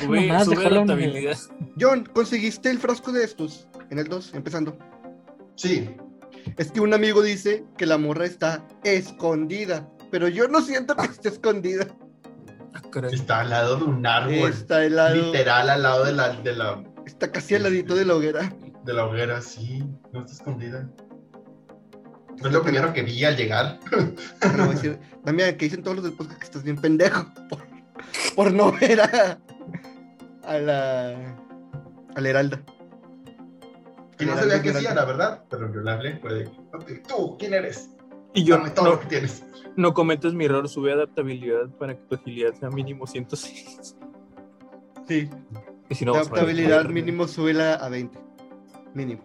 [0.00, 0.94] Sube, nomás, sube déjalo, la hombre.
[0.94, 1.36] habilidad.
[1.80, 3.68] John, ¿conseguiste el frasco de estos?
[3.90, 4.78] En el 2, empezando.
[5.56, 5.96] Sí,
[6.56, 9.88] Es que un amigo dice que la morra está escondida.
[10.10, 11.86] Pero yo no siento que esté escondida.
[12.74, 14.50] Ah, está al lado de un árbol.
[14.50, 15.14] Está al lado.
[15.14, 18.52] Literal al lado de la, de la, Está casi al ladito de la hoguera.
[18.84, 19.84] de la hoguera, sí.
[20.12, 20.88] No está escondida.
[22.38, 23.80] Es lo primero que vi al llegar.
[24.70, 27.26] Decir, Damián, que dicen todos los del podcast que estás bien pendejo.
[27.48, 27.66] Por,
[28.36, 29.38] por no ver a,
[30.44, 31.36] a la.
[32.14, 32.62] a la Heralda.
[34.20, 35.00] Y no la sabía hacía, Esmeralda.
[35.00, 35.44] la verdad.
[35.48, 37.90] Pero yo le hablé, fue de, "Ok, tú, ¿quién eres?
[38.34, 39.42] Y yo Dame todo no, lo que tienes.
[39.76, 43.96] no cometas mi error, sube adaptabilidad para que tu agilidad sea mínimo 106.
[45.06, 45.28] Sí,
[45.88, 48.18] Y si no, la valer adaptabilidad mínimo súbela a 20.
[48.94, 49.22] Mínimo.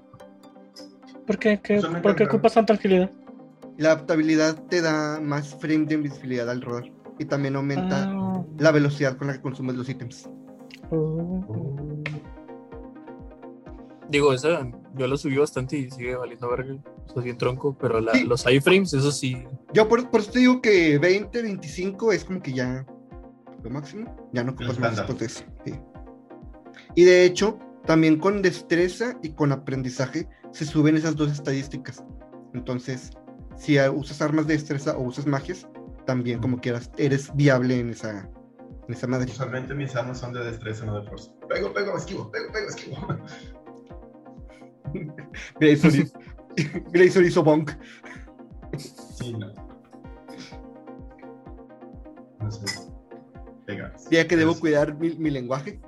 [1.27, 1.59] ¿Por qué?
[1.61, 3.11] ¿Qué- me ¿Por qué ocupas tanta agilidad?
[3.77, 6.85] La adaptabilidad te da más frame de invisibilidad al rodar.
[7.19, 10.29] Y también aumenta Ah, la velocidad con la que consumes los ítems.
[10.91, 11.89] oh.
[14.09, 16.75] Digo, esa yo la subí bastante y sigue valiendo verga.
[17.07, 18.23] O sea, bien tronco, pero la- Sí.
[18.25, 19.43] los iframes, eso sí.
[19.73, 22.85] Yo por, por eso te digo que 20, 25 es como que ya
[23.63, 24.29] lo máximo.
[24.33, 25.07] Ya no ocupas más estándar.
[25.07, 25.43] después de eso.
[25.65, 25.73] sí.
[26.95, 32.03] Y de hecho, también con destreza y con aprendizaje se suben esas dos estadísticas.
[32.53, 33.11] Entonces,
[33.55, 35.67] si usas armas de destreza o usas magias,
[36.05, 38.29] también como quieras, eres viable en esa,
[38.87, 39.31] en esa madre.
[39.31, 41.31] Usualmente mis armas son de destreza, no de fuerza.
[41.49, 42.97] Pego, pego, esquivo, pego, pego, esquivo.
[45.59, 46.19] Grayson hizo-
[46.91, 47.71] Grayson hizo bonk.
[48.77, 49.53] Sí, no.
[52.39, 52.65] No sé.
[54.11, 55.79] Ya que debo Es- cuidar mi, mi lenguaje.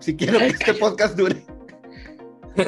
[0.00, 1.44] Si quiero que este podcast dure.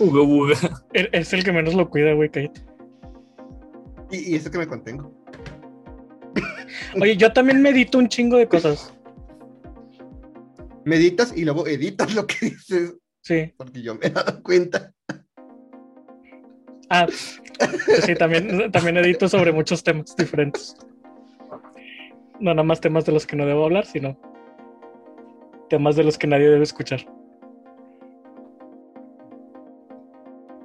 [0.00, 0.54] Uga buga.
[0.92, 2.62] E- Es el que menos lo cuida, güey, cállate.
[4.10, 5.12] Y, y eso que me contengo.
[7.00, 8.92] Oye, yo también medito un chingo de cosas.
[10.84, 12.94] Meditas y luego editas lo que dices.
[13.22, 13.52] Sí.
[13.56, 14.92] Porque yo me he dado cuenta.
[16.88, 20.76] Ah, pues sí, también, también edito sobre muchos temas diferentes.
[22.38, 24.16] No nada más temas de los que no debo hablar, sino
[25.68, 27.00] temas de los que nadie debe escuchar.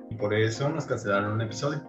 [0.09, 1.81] Y por eso nos cancelaron un episodio.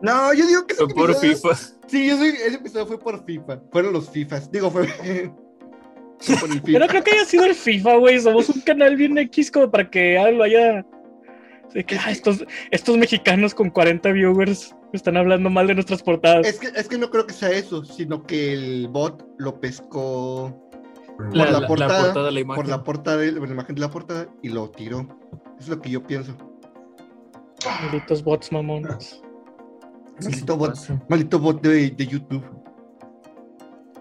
[0.00, 1.54] No, yo digo que Fue por episodio- FIFA.
[1.88, 3.60] Sí, yo soy, ese episodio fue por FIFA.
[3.70, 4.50] Fueron los FIFAs.
[4.50, 6.78] Digo, fue, fue por el Yo FIFA.
[6.78, 8.20] no creo que haya sido el FIFA, güey.
[8.20, 10.86] Somos un canal bien X como para que lo haya.
[11.74, 16.46] De que, ah, estos, estos mexicanos con 40 viewers están hablando mal de nuestras portadas.
[16.46, 20.68] Es que, es que no creo que sea eso, sino que el bot lo pescó
[21.32, 22.62] La, la la- portada, la portada, la imagen.
[22.62, 25.06] por la portada, de- por la imagen de la portada y lo tiró.
[25.58, 26.36] Es lo que yo pienso.
[27.82, 29.22] Malditos bots mamones.
[30.22, 30.76] Maldito bot,
[31.08, 32.44] maldito bot de, de YouTube.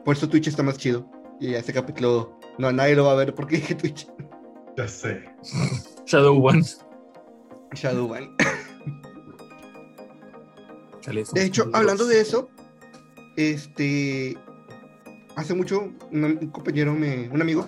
[0.03, 1.09] Por eso Twitch está más chido.
[1.39, 4.07] Y ese capítulo, no, nadie lo va a ver porque dije Twitch.
[4.77, 5.23] Ya sé.
[6.05, 6.63] Shadow One.
[7.73, 8.29] Shadow One.
[11.01, 12.49] Chale, esos De hecho, hablando de eso,
[13.35, 14.37] este.
[15.35, 17.65] Hace mucho, un, compañero, me, un amigo,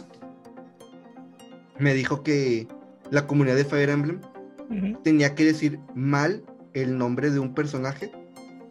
[1.80, 2.68] me dijo que
[3.10, 4.20] la comunidad de Fire Emblem
[5.04, 8.12] tenía que decir mal el nombre de un personaje,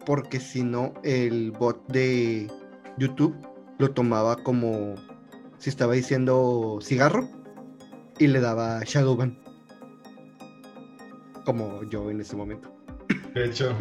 [0.05, 2.51] porque si no, el bot de
[2.99, 3.35] YouTube
[3.79, 4.95] lo tomaba como
[5.59, 7.29] si estaba diciendo cigarro
[8.19, 9.42] y le daba Shadowban.
[11.45, 12.73] Como yo en ese momento.
[13.35, 13.75] De hecho.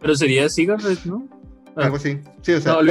[0.00, 1.28] Pero sería Cigarette, ¿no?
[1.76, 1.84] Ah.
[1.84, 2.20] Algo así.
[2.42, 2.72] Sí, o sea.
[2.74, 2.80] No.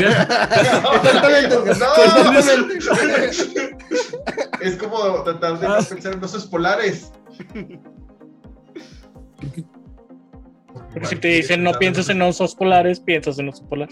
[4.62, 5.80] Es como tratar de no Ah.
[5.88, 7.12] pensar en osos polares.
[10.94, 13.90] Porque si te dicen no pienses en osos polares, piensas en oso polar.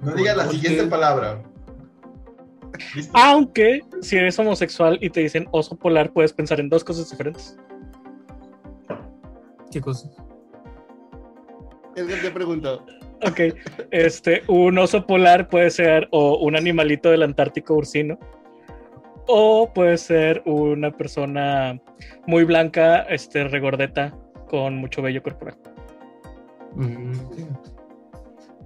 [0.00, 0.88] No digas la ¿Por siguiente qué?
[0.88, 1.42] palabra.
[2.94, 3.12] ¿Listo?
[3.16, 7.56] Aunque si eres homosexual y te dicen oso polar, puedes pensar en dos cosas diferentes.
[9.70, 10.08] ¿Qué cosa?
[11.96, 12.84] Edgar te preguntó.
[13.26, 13.40] Ok,
[13.90, 18.18] este, un oso polar puede ser o un animalito del Antártico ursino,
[19.26, 21.80] o puede ser una persona
[22.26, 24.16] muy blanca, este, regordeta,
[24.48, 25.58] con mucho vello corporal.
[26.74, 27.12] Mm.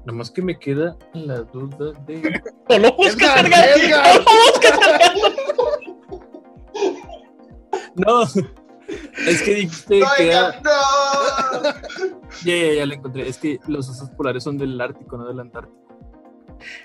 [0.04, 2.42] Nomás que me queda la duda de.
[2.68, 3.66] ¡No lo busques, Edgar.
[3.86, 4.72] ¡No lo busques!
[7.94, 8.24] No,
[9.26, 10.60] es que dijiste ¡No, que era.
[10.62, 12.12] No!
[12.44, 13.28] Ya, ya, ya la encontré.
[13.28, 15.78] Es que los osos polares son del Ártico, no del Antártico.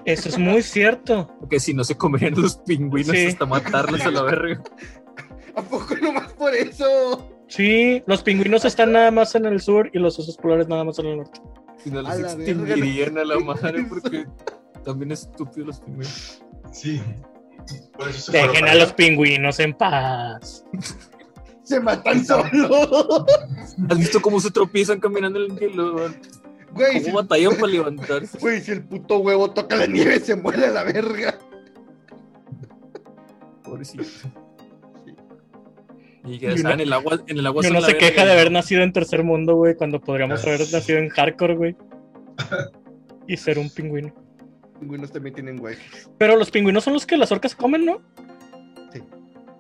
[0.06, 1.32] Eso es muy cierto.
[1.40, 3.28] Porque si no se comerían los pingüinos Sí.
[3.28, 4.62] hasta matarlos a la verga.
[5.56, 7.28] ¿A poco nomás por eso?
[7.48, 11.00] Sí, los pingüinos están nada más en el sur y los osos polares nada más
[11.00, 11.40] en el norte.
[11.84, 14.26] Si no A los la verga, extinguirían a la ¿qué madre porque
[14.84, 16.44] también es estúpido los pingüinos.
[16.72, 17.02] Sí.
[17.98, 20.66] Por eso se fueron Dejen a los pingüinos en paz.
[21.68, 23.26] Se matan solos.
[23.90, 26.14] ¿Has visto cómo se tropiezan caminando en el hielo?
[26.72, 28.38] Güey, si, ¿Cómo batallan para levantarse?
[28.40, 31.38] güey, si el puto huevo toca la nieve, se muere a la verga.
[33.64, 34.04] Pobrecito.
[36.24, 38.32] Y que Y estaban uno- en el agua, en el agua uno se queja de
[38.32, 41.76] haber nacido en tercer mundo, güey, cuando podríamos haber nacido en hardcore, güey.
[43.30, 44.14] Y ser un pingüino.
[44.80, 45.76] Pingüinos también tienen güey.
[46.18, 48.02] Pero los pingüinos son los que las orcas comen, ¿no?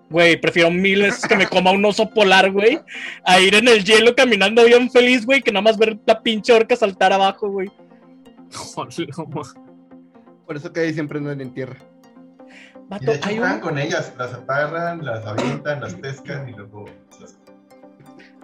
[0.10, 2.80] Güey, prefiero mil veces que me coma un oso polar, güey,
[3.26, 6.54] a ir en el hielo caminando bien feliz, güey, que nada más ver la pinche
[6.54, 7.70] orca saltar abajo, güey.
[10.46, 11.76] Por eso que ahí siempre andan en tierra.
[12.76, 16.48] Y Vato, de hecho hay juegan un, con ellas, las apagan, las avientan, las pescan
[16.48, 16.86] y luego
[17.20, 17.38] las-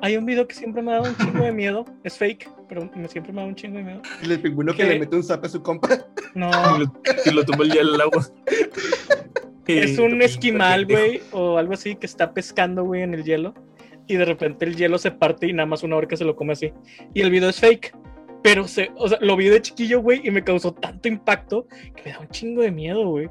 [0.02, 1.86] hay un video que siempre me ha dado un chingo de miedo.
[2.04, 4.02] Es fake, pero me, siempre me ha dado un chingo de miedo.
[4.22, 5.88] Y el pingüino que le mete un zap a su compa.
[6.36, 6.94] No, Y lo,
[7.26, 8.28] y lo toma el hielo al agua.
[9.66, 13.54] es un esquimal, güey, o algo así, que está pescando, güey, en el hielo.
[14.08, 16.54] Y de repente el hielo se parte y nada más una orca se lo come
[16.54, 16.74] así.
[17.14, 17.96] Y el video es fake.
[18.44, 22.04] Pero se, o sea, lo vi de chiquillo, güey, y me causó tanto impacto que
[22.04, 23.30] me da un chingo de miedo, güey.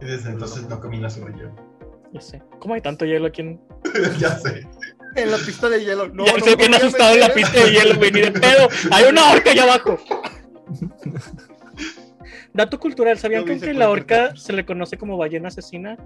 [0.00, 1.54] Y desde entonces no camina sobre hielo.
[2.12, 2.42] Ya sé.
[2.58, 3.60] ¿Cómo hay tanto hielo aquí en.?
[4.18, 4.66] ya sé.
[5.16, 6.08] En la pista de hielo.
[6.08, 8.68] No, ya no estoy bien asustado en la pista de hielo, güey, ni de pedo.
[8.90, 9.98] Hay una orca allá abajo.
[12.56, 15.96] Dato cultural, ¿sabían No que aunque la orca se le conoce como ballena asesina,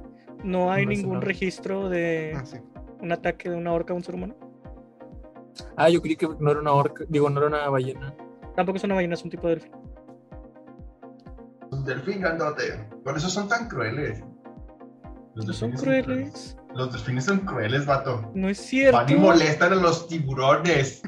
[0.42, 2.56] no hay No ningún registro de Ah, sí.
[3.00, 4.34] un ataque de una orca a un ser humano?
[5.76, 8.14] Ah, yo creí que no era una orca, digo, no era una ballena.
[8.56, 9.72] Tampoco es una ballena, es un tipo de delfín.
[11.84, 12.84] Delfín grandote.
[13.04, 14.22] Por eso son tan crueles.
[15.34, 16.56] Los No son crueles.
[16.74, 18.30] Los delfines son crueles, vato.
[18.34, 18.96] No es cierto.
[18.96, 21.02] Van y molestan a los tiburones.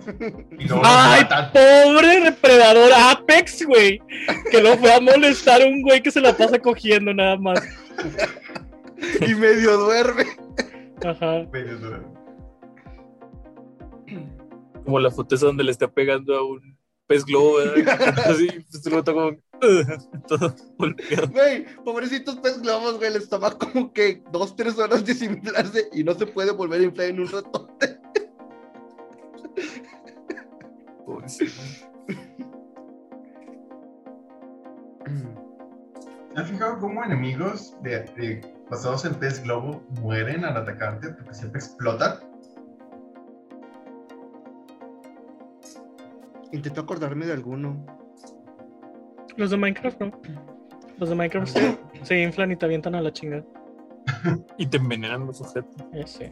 [0.58, 1.52] Y luego los ¡Ay, matan.
[1.52, 4.00] pobre depredador Apex, güey!
[4.50, 7.60] Que lo fue a molestar a un güey que se la pasa cogiendo nada más.
[9.26, 10.24] Y medio duerme.
[11.04, 11.44] Ajá.
[11.52, 12.12] Medio duro.
[14.84, 18.18] Como la foto esa donde le está pegando a un pez globo, ¿verdad?
[18.26, 19.38] Así, pues lo como "Ugh",
[20.28, 20.54] todo.
[20.78, 26.14] Güey, pobrecitos pez globos, güey, les toma como que dos, tres horas desinflarse y no
[26.14, 27.68] se puede volver a inflar en un rato.
[31.06, 31.60] Pobrecito.
[36.34, 41.34] ¿Se han fijado cómo enemigos de, de- basados en pez globo mueren al atacarte porque
[41.34, 42.18] siempre explotan?
[46.52, 47.84] Intento acordarme de alguno.
[49.36, 50.12] Los de Minecraft, ¿no?
[50.98, 53.44] Los de Minecraft se, se inflan y te avientan a la chingada.
[54.58, 55.74] Y te envenenan los objetos.
[55.92, 56.30] Ya sé.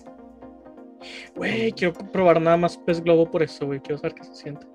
[1.34, 3.80] Güey, quiero probar nada más pez globo por eso, güey.
[3.80, 4.66] Quiero saber qué se siente.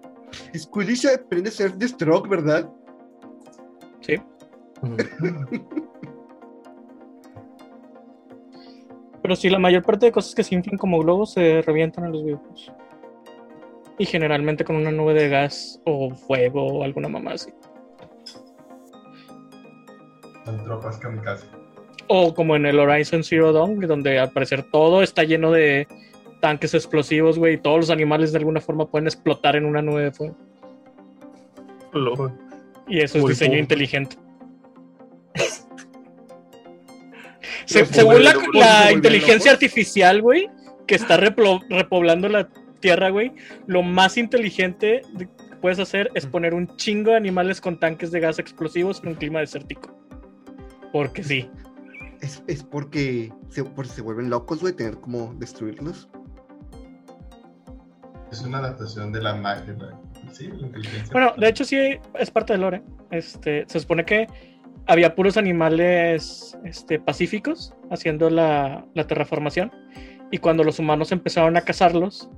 [0.56, 2.70] Squiddy aprende a ser de stroke, ¿verdad?
[4.02, 4.16] Sí.
[9.22, 12.12] Pero sí, la mayor parte de cosas que se inflan como globos se revientan en
[12.12, 12.72] los videojuegos.
[13.98, 17.52] Y generalmente con una nube de gas o fuego o alguna mamá así.
[20.46, 21.46] Son tropas kamikaze.
[22.08, 25.88] O como en el Horizon Zero Dawn, donde al parecer todo está lleno de
[26.40, 30.04] tanques explosivos, güey, y todos los animales de alguna forma pueden explotar en una nube
[30.04, 30.38] de fuego.
[31.94, 32.32] Lo-
[32.88, 34.18] Y eso es diseño inteligente.
[37.66, 40.48] Se- según la, la inteligencia artificial, güey,
[40.86, 42.48] que está replo- repoblando la
[42.80, 43.32] tierra, güey,
[43.66, 45.28] lo más inteligente que
[45.60, 49.16] puedes hacer es poner un chingo de animales con tanques de gas explosivos en un
[49.16, 49.90] clima desértico.
[50.96, 51.50] Porque sí.
[52.22, 56.08] Es, es porque se, por si se vuelven locos, güey, tener como destruirlos.
[58.32, 60.00] Es una adaptación de la máquina.
[60.32, 60.50] Sí.
[61.12, 62.82] Bueno, de hecho sí es parte del lore.
[63.12, 64.26] Este, se supone que
[64.88, 69.74] había puros animales este, pacíficos haciendo la, la terraformación.
[70.32, 72.30] Y cuando los humanos empezaron a cazarlos,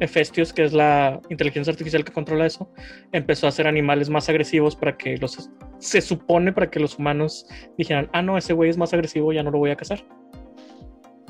[0.00, 2.70] Hephaestus, que es la inteligencia artificial que controla eso,
[3.12, 5.50] empezó a hacer animales más agresivos para que los...
[5.78, 7.46] Se supone para que los humanos
[7.78, 10.04] dijeran, ah, no, ese güey es más agresivo, ya no lo voy a cazar.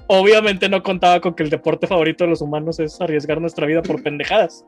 [0.09, 3.83] Obviamente no contaba con que el deporte favorito de los humanos es arriesgar nuestra vida
[3.83, 4.64] por pendejadas.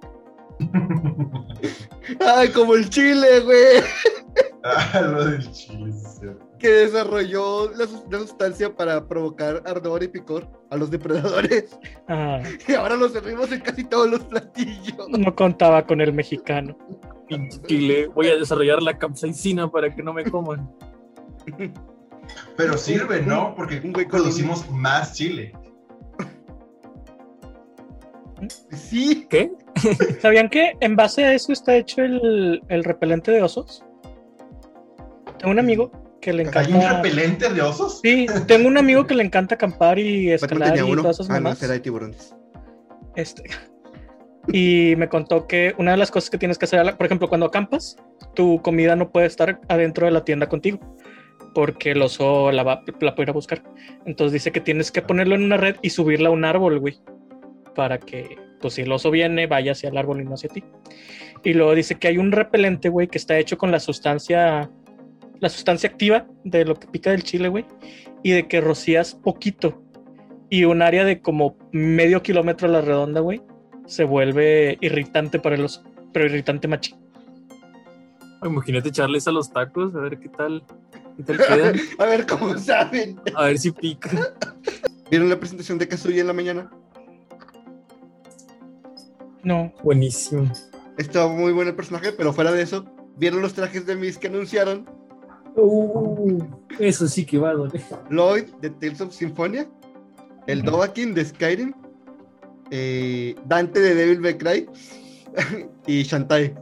[2.21, 3.81] Ay, como el chile, güey,
[4.65, 6.27] ah, lo del chile, sí.
[6.63, 11.79] Que desarrolló la, sus- la sustancia para provocar ardor y picor a los depredadores.
[12.09, 12.41] Ah.
[12.69, 15.09] Y ahora lo servimos en casi todos los platillos.
[15.11, 16.77] No contaba con el mexicano.
[17.29, 18.07] Pinche chile.
[18.15, 20.71] Voy a desarrollar la capsaicina para que no me coman.
[22.57, 23.55] Pero sirve, ¿no?
[23.57, 25.53] Porque Un güey con un- producimos más chile.
[28.71, 29.53] Sí, ¿Qué?
[30.21, 33.85] ¿Sabían que en base a eso está hecho el, el repelente de osos?
[35.39, 35.93] Tengo un amigo
[36.23, 36.97] que le ¿Hay un encanta.
[37.03, 38.01] repelente de osos?
[38.03, 41.03] Sí, tengo un amigo que le encanta acampar y escalar tenía y uno.
[41.03, 41.61] todas esas Ah, mamás.
[41.61, 42.35] de tiburones.
[43.17, 43.43] Este,
[44.53, 47.47] y me contó que una de las cosas que tienes que hacer, por ejemplo, cuando
[47.47, 47.97] acampas,
[48.35, 50.79] tu comida no puede estar adentro de la tienda contigo,
[51.55, 53.63] porque el oso la, va, la puede ir a buscar.
[54.07, 56.99] Entonces dice que tienes que ponerlo en una red y subirla a un árbol, güey,
[57.75, 60.63] para que, pues si el oso viene, vaya hacia el árbol y no hacia ti.
[61.45, 64.71] Y luego dice que hay un repelente, güey, que está hecho con la sustancia,
[65.43, 67.67] la sustancia activa de lo que pica del chile, güey,
[68.23, 69.83] y de que rocías poquito
[70.49, 73.43] y un área de como medio kilómetro a la redonda, güey,
[73.87, 75.83] se vuelve irritante para el oso,
[76.13, 76.97] pero irritante machín.
[78.45, 80.63] Imagínate echarles a los tacos, a ver qué tal,
[81.17, 81.77] qué tal quedan.
[81.99, 83.21] A ver cómo saben.
[83.35, 84.11] A ver si pica.
[85.11, 86.71] ¿Vieron la presentación de Kazuya en la mañana?
[89.43, 90.53] No, Buenísimo.
[90.99, 92.85] Estaba muy bueno el personaje, pero fuera de eso,
[93.17, 95.02] ¿vieron los trajes de Miss que anunciaron?
[95.57, 96.39] Uh,
[96.79, 97.83] eso sí que va a doler.
[98.11, 99.69] Lloyd de Tales of Symphonia,
[100.47, 101.75] el Dovahkiin de Skyrim,
[102.71, 104.67] eh, Dante de Devil May Cry
[105.87, 106.55] y Shantae.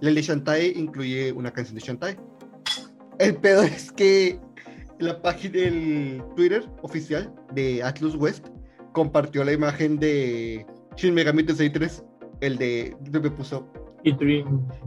[0.00, 2.16] El de Shantae incluye una canción de Shantae.
[3.18, 4.38] El pedo es que
[4.98, 8.46] la página del Twitter oficial de Atlus West
[8.92, 10.64] compartió la imagen de
[10.96, 12.04] Shin Megami Tensei 3,
[12.40, 13.70] el de, me puso,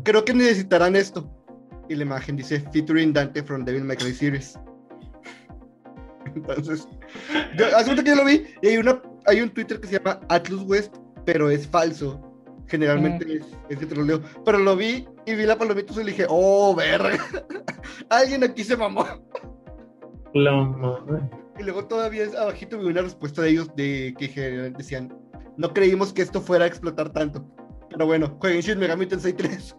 [0.04, 1.30] creo que necesitarán esto.
[1.94, 4.60] Y la imagen dice featuring Dante from Devil May Cry Series.
[6.36, 6.88] Entonces,
[7.56, 10.20] yo, hace que yo lo vi y hay, una, hay un Twitter que se llama
[10.30, 12.20] Atlus West, pero es falso.
[12.66, 14.24] Generalmente es, es de troleo.
[14.44, 17.24] Pero lo vi y vi la palomita y le dije, oh, verga.
[18.10, 19.06] Alguien aquí se mamó.
[20.34, 21.30] la madre.
[21.60, 25.16] Y luego todavía abajito vi una respuesta de ellos de que generalmente decían,
[25.58, 27.46] no creímos que esto fuera a explotar tanto.
[27.92, 29.76] Pero bueno, jueguen Shin Megami Tensei 3.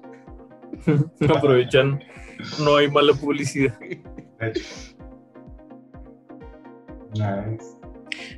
[1.29, 2.01] Aprovechan.
[2.65, 3.79] No hay mala publicidad.
[7.15, 7.77] Nice.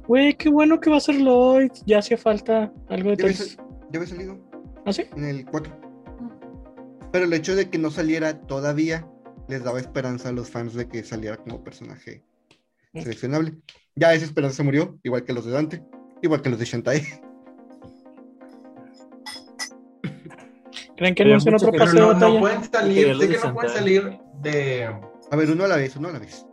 [0.07, 1.71] Güey, qué bueno que va a ser Lloyd.
[1.87, 3.57] Ya hacía falta algo de sal-
[3.91, 4.39] ya había salido
[4.85, 5.05] ¿Ah, sí?
[5.17, 5.73] en el 4.
[7.13, 9.09] Pero el hecho de que no saliera todavía
[9.49, 12.23] les daba esperanza a los fans de que saliera como personaje
[12.95, 13.55] seleccionable.
[13.95, 15.83] Ya esa esperanza se murió, igual que los de Dante,
[16.23, 17.03] igual que los de Shantae.
[20.97, 24.19] ¿Creen que anuncian otro pase de no, pueden salir, sé de que no pueden salir
[24.41, 24.85] de.
[25.31, 26.47] A ver, uno a la vez, uno a la vez.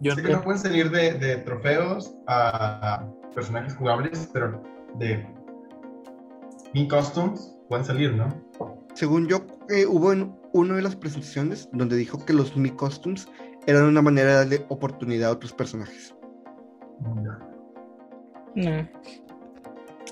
[0.00, 4.62] Yo Sé que no pueden salir de, de trofeos a personajes jugables, pero
[4.98, 5.26] de
[6.72, 8.28] in costumes pueden salir, ¿no?
[8.94, 13.28] Según yo, eh, hubo en una de las presentaciones donde dijo que los Mi Costumes
[13.66, 16.14] eran una manera de darle oportunidad a otros personajes.
[18.54, 18.88] No.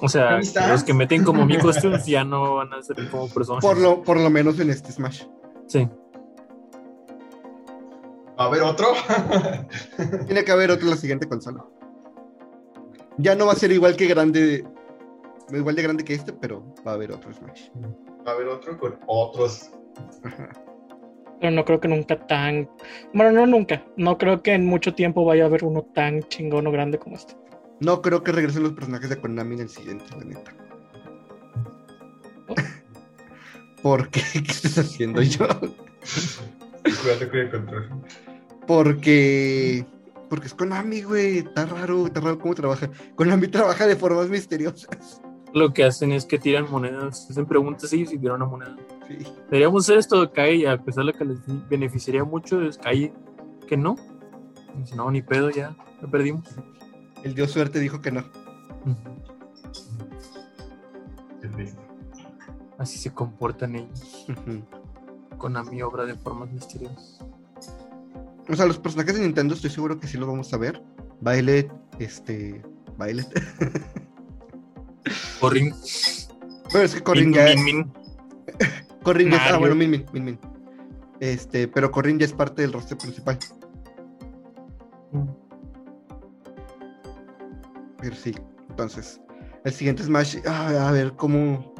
[0.00, 3.62] O sea, los que meten como mi costumes ya no van a ser como personas.
[3.62, 5.24] Por lo, por lo menos en este Smash.
[5.66, 5.88] Sí.
[8.38, 8.86] ¿Va a haber otro?
[10.26, 11.64] Tiene que haber otro en la siguiente consola.
[13.16, 14.64] Ya no va a ser igual que grande,
[15.50, 17.70] igual de grande que este, pero va a haber otro Smash.
[18.26, 19.70] Va a haber otro con otros.
[20.22, 20.50] Ajá.
[21.40, 22.68] Pero no creo que nunca tan.
[23.12, 23.84] Bueno, no nunca.
[23.96, 27.16] No creo que en mucho tiempo vaya a haber uno tan chingón o grande como
[27.16, 27.34] este.
[27.80, 30.54] No creo que regresen los personajes de Konami en el siguiente, la neta.
[33.82, 34.20] ¿Por qué?
[34.32, 35.46] ¿Qué estás haciendo yo?
[36.82, 37.90] Cuídate con el control.
[38.66, 39.86] Porque.
[40.28, 41.38] Porque es Konami, güey.
[41.38, 42.90] Está raro, está raro cómo trabaja.
[43.14, 45.22] Konami trabaja de formas misteriosas.
[45.54, 47.28] Lo que hacen es que tiran monedas.
[47.30, 48.76] Hacen preguntas ellos y tiran una moneda.
[49.06, 49.18] Sí.
[49.44, 53.12] Deberíamos hacer esto, cae y a pesar de que les beneficiaría mucho, es cae
[53.66, 53.96] que no.
[54.76, 56.44] Dice, no, ni pedo, ya, ya perdimos.
[57.24, 58.24] El dios suerte dijo que no.
[62.78, 64.26] Así se comportan ellos.
[64.28, 64.62] Ujú.
[65.36, 67.20] Con a mi obra de formas misteriosas.
[68.48, 70.82] O sea, los personajes de Nintendo estoy seguro que sí los vamos a ver.
[71.20, 72.62] Violet, este.
[72.98, 73.28] Violet.
[75.40, 75.74] Corrin,
[76.72, 77.46] Pero es que Corrin ya.
[77.54, 77.92] Min, Min.
[79.02, 80.38] Corrin ya ah, bueno, Min Min, Min Min.
[81.20, 83.38] Este, pero Corrin ya es parte del roster principal.
[88.00, 88.34] Pero sí,
[88.68, 89.20] entonces.
[89.64, 91.74] El siguiente Smash, ah, a ver cómo.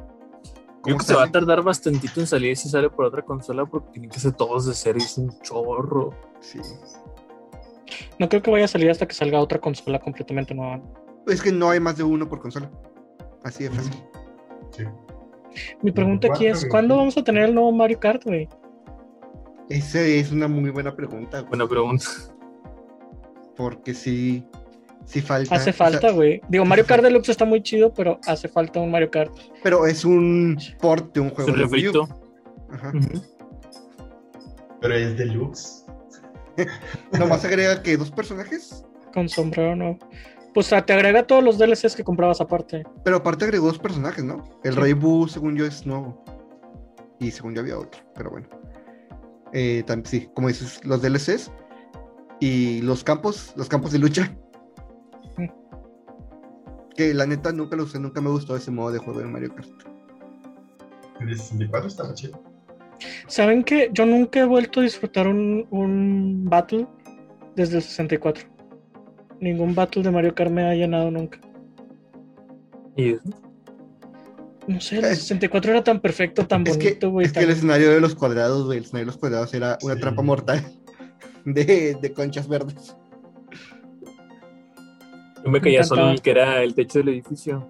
[0.82, 3.90] Creo que se va a tardar bastantito en salir si sale por otra consola porque
[3.90, 6.14] tienen que ser todos de serie, es un chorro.
[6.40, 6.60] Sí.
[8.18, 10.80] No creo que vaya a salir hasta que salga otra consola completamente nueva.
[11.26, 12.70] Es que no hay más de uno por consola.
[13.44, 13.92] Así de fácil.
[14.70, 14.84] Sí.
[15.82, 18.48] Mi pregunta aquí es: ¿cuándo vamos a tener el nuevo Mario Kart, güey?
[19.68, 21.40] Esa es una muy buena pregunta.
[21.40, 22.04] güey, Buena pregunta.
[23.56, 24.46] Porque sí.
[25.08, 25.54] Sí falta.
[25.54, 26.40] Hace o sea, falta, güey.
[26.48, 29.32] Digo, Mario Kart Deluxe está muy chido, pero hace falta un Mario Kart.
[29.62, 32.08] pero es un port de un Es juego un de Wii U.
[32.70, 32.92] Ajá.
[32.94, 33.22] Ujú.
[34.80, 35.84] Pero es deluxe.
[37.18, 38.84] Nomás agrega que dos personajes.
[39.14, 39.98] Con sombrero nuevo.
[40.54, 42.82] Pues o sea, te agrega todos los DLCs que comprabas aparte.
[43.04, 44.44] Pero aparte agregó dos personajes, ¿no?
[44.64, 44.80] El Sí.
[44.80, 46.22] Rey Boo, según yo, es nuevo.
[47.18, 48.48] Y según yo había otro, pero bueno.
[49.52, 51.50] Eh, sí, como dices, los DLCs.
[52.40, 54.36] Y los campos, los campos de lucha.
[56.98, 59.54] Que la neta nunca lo usé, nunca me gustó ese modo de juego de Mario
[59.54, 59.68] Kart.
[61.20, 62.42] El de 64 estaba chido.
[63.28, 66.88] ¿Saben que Yo nunca he vuelto a disfrutar un, un battle
[67.54, 68.48] desde el 64.
[69.40, 71.38] Ningún battle de Mario Kart me ha llenado nunca.
[72.96, 73.22] Y eso.
[74.66, 77.26] No sé, el 64 era tan perfecto, tan Es bonito, güey.
[77.26, 79.94] es que el escenario de los cuadrados, güey, el escenario de los cuadrados era una
[79.94, 80.00] Sí.
[80.00, 80.64] trampa mortal
[81.44, 82.96] de, de conchas verdes.
[85.44, 85.96] Yo me caía encantaba.
[86.00, 87.68] solo en el que era el techo del edificio.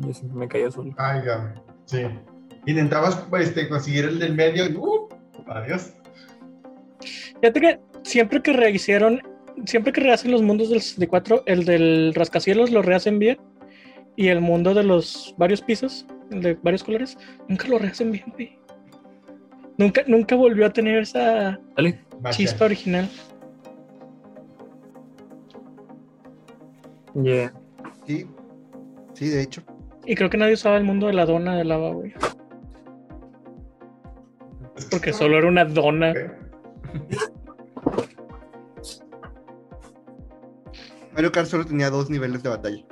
[0.00, 0.94] Yo siempre me caía solo.
[0.96, 1.54] Ay, ya.
[1.86, 2.02] Sí.
[2.66, 5.08] Intentabas pues, este, conseguir el del medio y ¡uh!
[5.48, 5.92] Adiós.
[7.40, 9.20] Fíjate que siempre que rehicieron,
[9.66, 13.38] siempre que rehacen los mundos del 64, el del rascacielos lo rehacen bien.
[14.14, 17.16] Y el mundo de los varios pisos, el de varios colores,
[17.48, 18.58] nunca lo rehacen bien, güey.
[19.78, 21.98] Nunca, nunca volvió a tener esa Dale.
[22.20, 22.30] Magia.
[22.36, 23.08] chispa original.
[27.14, 27.52] Yeah.
[28.06, 28.26] Sí.
[29.14, 29.62] Sí, de hecho.
[30.06, 32.12] Y creo que nadie usaba el mundo de la dona de lava, güey.
[34.90, 36.12] Porque solo era una dona.
[41.12, 42.84] Mario Kart solo tenía dos niveles de batalla.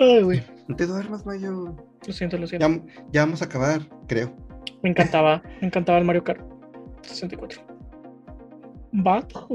[0.00, 0.42] Ay, güey.
[0.68, 1.76] No te duermas, Mayo.
[2.06, 2.68] Lo siento, lo siento.
[2.68, 2.80] Ya,
[3.12, 4.34] ya vamos a acabar, creo.
[4.82, 6.40] Me encantaba, me encantaba el Mario Kart
[7.02, 7.71] 64.
[8.92, 9.48] Vato.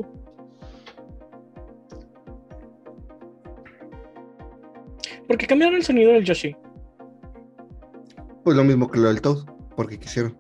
[5.28, 6.56] ¿Por qué cambiaron el sonido del Yoshi?
[8.44, 10.38] Pues lo mismo que lo del Toad, porque quisieron.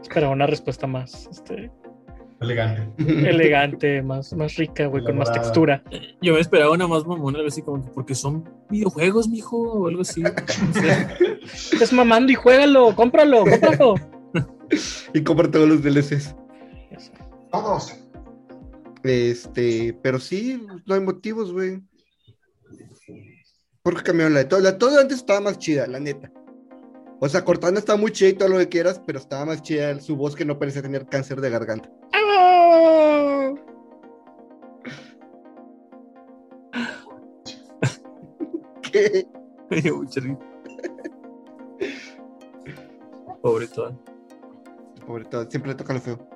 [0.00, 1.70] Esperaba una respuesta más este,
[2.40, 2.88] Elegante.
[2.98, 5.82] elegante, más, más rica, güey, con más textura.
[6.20, 9.88] Yo me esperaba una más mamona, algo así como que porque son videojuegos, mijo, o
[9.88, 10.22] algo así.
[10.22, 10.30] No
[10.72, 11.08] sé.
[11.72, 13.94] Estás mamando y juégalo, cómpralo, cómpralo.
[15.14, 16.34] y compra todos los DLCs.
[17.62, 17.94] Todos.
[19.02, 21.82] Este, pero sí, no hay motivos, güey.
[23.82, 24.60] Porque cambiaron la de todo.
[24.60, 26.30] La de todo antes estaba más chida, la neta.
[27.18, 29.98] O sea, Cortana estaba muy chida y todo lo que quieras, pero estaba más chida
[30.00, 31.90] su voz que no parecía tener cáncer de garganta.
[38.92, 39.26] ¿Qué?
[43.40, 43.98] Pobre toda.
[45.06, 46.35] Pobre todo, siempre le toca lo feo.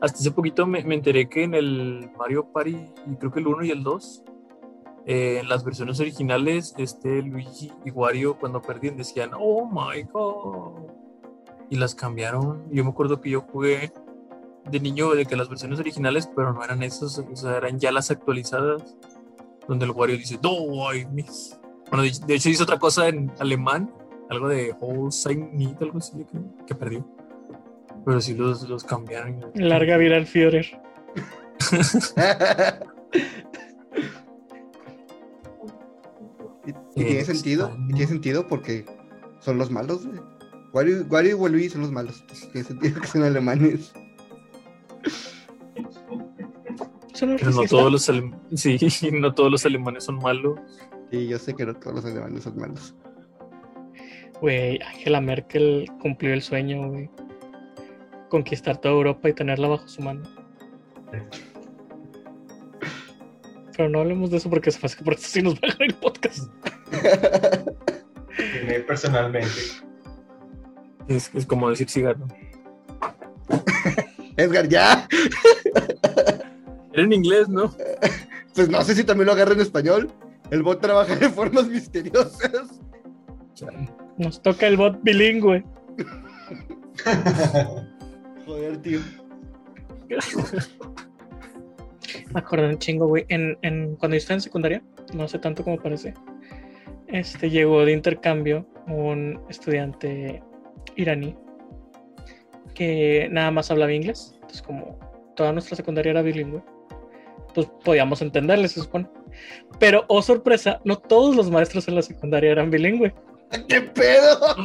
[0.00, 2.76] Hasta hace poquito me, enteré que en el Mario Party,
[3.18, 4.24] creo que el 1 y el 2,
[5.06, 10.90] eh, en las versiones originales, este Luigi y Wario cuando perdían decían, oh my god.
[11.70, 12.64] Y las cambiaron.
[12.70, 13.92] Yo me acuerdo que yo jugué
[14.70, 17.92] de niño de que las versiones originales, pero no eran esas, o sea, eran ya
[17.92, 18.96] las actualizadas,
[19.66, 21.58] donde el Wario dice, no, I miss.
[21.90, 23.92] Bueno, de, hecho hizo otra cosa en alemán,
[24.28, 27.04] algo de All Saint Meat, algo así que, que perdió.
[28.04, 29.40] Pero sí los, los cambiaron.
[29.54, 30.66] Larga vida al Führer.
[36.66, 36.70] y,
[37.00, 38.84] y tiene sentido, y tiene sentido porque
[39.40, 40.20] son los malos, güey.
[40.72, 42.24] Wario, Wario y Waluigi son los malos.
[42.52, 43.92] Tiene sentido que son alemanes.
[47.18, 50.58] Pero no todos los alem- sí, no todos los alemanes son malos.
[51.10, 52.94] Y yo sé que no todos los alemanes son malos.
[54.40, 57.10] Güey, Angela Merkel cumplió el sueño, güey.
[58.30, 60.22] Conquistar toda Europa y tenerla bajo su mano.
[63.76, 65.84] Pero no hablemos de eso porque se pasa que por eso sí nos va a
[65.84, 66.50] el podcast.
[68.36, 69.50] Tiene personalmente.
[71.08, 72.26] Es, es como decir cigarro.
[74.36, 75.06] Edgar, ya.
[76.92, 77.74] Era en inglés, ¿no?
[78.52, 80.10] Pues no sé si también lo agarra en español.
[80.50, 82.80] El bot trabaja de formas misteriosas.
[84.18, 85.64] Nos toca el bot bilingüe.
[88.50, 88.98] Joder, tío.
[92.34, 93.24] Me acordé un chingo, güey.
[93.28, 94.82] En, en, cuando yo estaba en secundaria,
[95.14, 96.14] no sé tanto como parece,
[97.06, 100.42] este, llegó de intercambio un estudiante
[100.96, 101.36] iraní
[102.74, 104.32] que nada más hablaba inglés.
[104.34, 104.98] Entonces, como
[105.36, 106.60] toda nuestra secundaria era bilingüe,
[107.54, 109.06] pues podíamos entenderle, se supone.
[109.78, 113.14] Pero, oh sorpresa, no todos los maestros en la secundaria eran bilingüe.
[113.68, 114.56] ¿Qué pedo?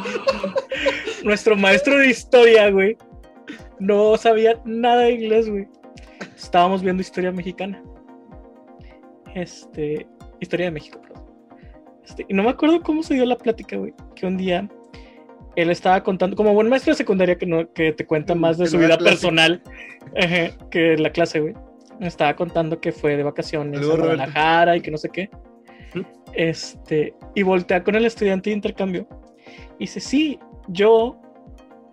[1.24, 2.98] Nuestro maestro de historia, güey,
[3.80, 5.68] no sabía nada de inglés, güey.
[6.36, 7.84] Estábamos viendo historia mexicana.
[9.34, 10.08] Este,
[10.40, 11.24] historia de México, perdón.
[12.04, 13.94] Este, y no me acuerdo cómo se dio la plática, güey.
[14.16, 14.70] Que un día
[15.56, 18.66] él estaba contando, como buen maestro de secundaria que, no, que te cuenta más de
[18.66, 19.62] Que su vida personal
[20.70, 21.54] que la clase, güey.
[22.00, 24.04] Me estaba contando que fue de vacaciones a Roberto.
[24.04, 25.30] Guadalajara y que no sé qué.
[26.34, 29.08] Este, y voltea con el estudiante de intercambio.
[29.80, 31.18] Y dice, sí, yo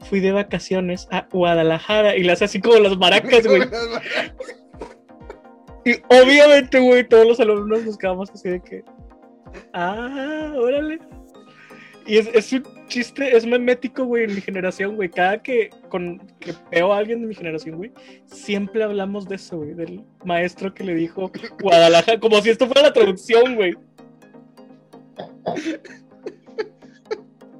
[0.03, 2.17] fui de vacaciones a Guadalajara.
[2.17, 3.63] Y hace así como las maracas, güey.
[5.85, 8.85] Y obviamente, güey, todos los alumnos nos quedamos así de que.
[9.73, 11.01] Ah, órale.
[12.07, 15.09] Y es, es un chiste, es memético, güey, en mi generación, güey.
[15.09, 17.93] Cada que, con, que veo a alguien de mi generación, güey,
[18.27, 19.75] siempre hablamos de eso, güey.
[19.75, 21.31] Del maestro que le dijo
[21.61, 23.75] Guadalajara, como si esto fuera la traducción, güey.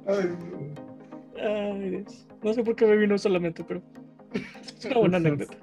[0.05, 0.29] Ay,
[1.41, 2.27] Ay, Dios.
[2.43, 3.81] No sé por qué me vino solamente, pero
[4.33, 5.57] es una buena anécdota.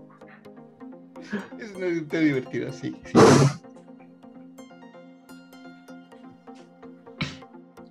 [1.59, 2.97] Es una anécdota divertida, sí.
[3.05, 3.13] sí.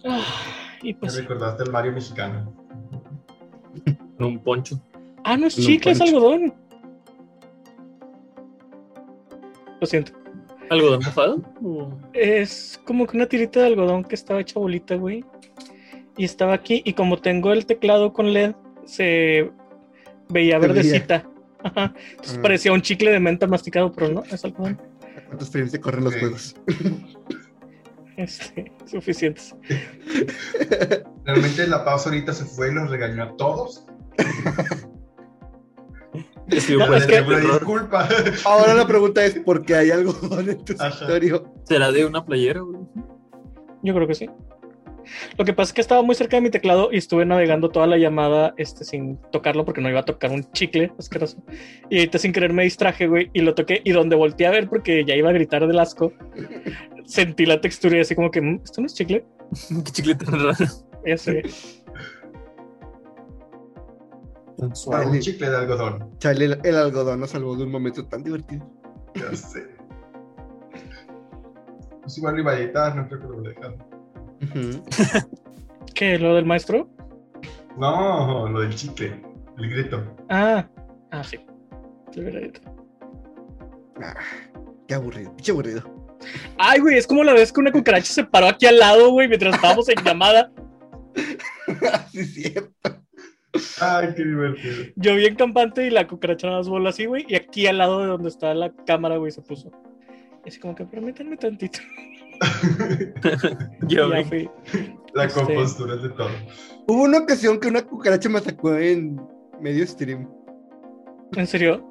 [0.06, 0.22] Ah,
[0.82, 1.16] y pues.
[1.18, 2.54] recordaste el Mario mexicano.
[3.86, 4.80] En un poncho.
[5.24, 6.54] Ah, no es chicle, es algodón.
[9.80, 10.14] Lo siento.
[10.70, 11.42] ¿Algodón mojado?
[11.64, 15.24] ¿O- Es como que una tirita de algodón que estaba hecha bolita, güey.
[16.18, 16.82] Y estaba aquí.
[16.86, 18.54] Y como tengo el teclado con LED,
[18.90, 19.52] se
[20.30, 21.28] veía verdecita.
[21.64, 21.94] Ajá.
[22.12, 22.42] Entonces Ah.
[22.42, 24.80] parecía un chicle de menta masticado, pero no, es algodón.
[25.18, 26.56] ¿A ¿Cuántos frames se corren los juegos?
[28.18, 29.56] Este, suficientes.
[31.26, 33.86] Realmente la pausa ahorita se fue y los regañó a todos.
[36.48, 38.10] Escribió No, es que- disculpa.
[38.44, 40.90] Ahora la pregunta es: ¿por qué hay algodón en tu Ajá.
[40.90, 41.54] escritorio?
[41.64, 42.60] ¿Será de una playera?
[43.84, 44.30] Yo creo que sí.
[45.38, 47.88] Lo que pasa es que estaba muy cerca de mi teclado y estuve navegando toda
[47.88, 51.38] la llamada este, sin tocarlo porque no iba a tocar un chicle asqueroso.
[51.90, 53.82] Y ahorita sin querer me distraje, güey, y lo toqué.
[53.84, 56.14] Y donde volteé a ver porque ya iba a gritar del asco,
[57.06, 59.26] sentí la textura y así como que, "Mm, ¿esto no es chicle?
[59.86, 60.66] Qué chicle tan raro.
[61.06, 61.44] Ya sé.
[64.58, 65.06] Tan Ah, suave.
[65.08, 66.10] un chicle de algodón.
[66.20, 68.70] Chale, el, el algodón nos salvó de un momento tan divertido.
[69.16, 69.66] Ya sé.
[72.02, 73.38] Pues igual iba a editar, no creo que lo
[75.96, 76.18] ¿Qué?
[76.18, 76.90] ¿Lo del maestro?
[77.78, 79.22] No, lo del chicle.
[79.58, 80.16] El grito.
[80.30, 80.68] Ah,
[81.12, 81.40] ah, sí.
[82.16, 82.62] Hubiera dicho.
[84.02, 84.16] Ah,
[84.88, 85.84] qué aburrido, pinche aburrido.
[86.58, 89.28] Ay, güey, es como la vez que una cucaracha se paró aquí al lado, güey,
[89.28, 90.52] mientras estábamos en llamada.
[92.12, 93.04] sí, es cierto.
[93.82, 94.76] Ay, qué divertido.
[94.96, 97.78] Yo vi en campante y la cucaracha nada más voló así, güey, y aquí al
[97.78, 99.72] lado de donde está la cámara, güey, se puso.
[100.46, 101.80] Y así como que permítanme tantito.
[103.88, 104.24] Yo ya vi.
[104.26, 104.50] fui.
[105.14, 106.30] La Este- compostura es de todo.
[106.88, 109.20] Hubo una ocasión que una cucaracha me atacó en
[109.62, 110.28] medio stream.
[111.36, 111.86] ¿En serio?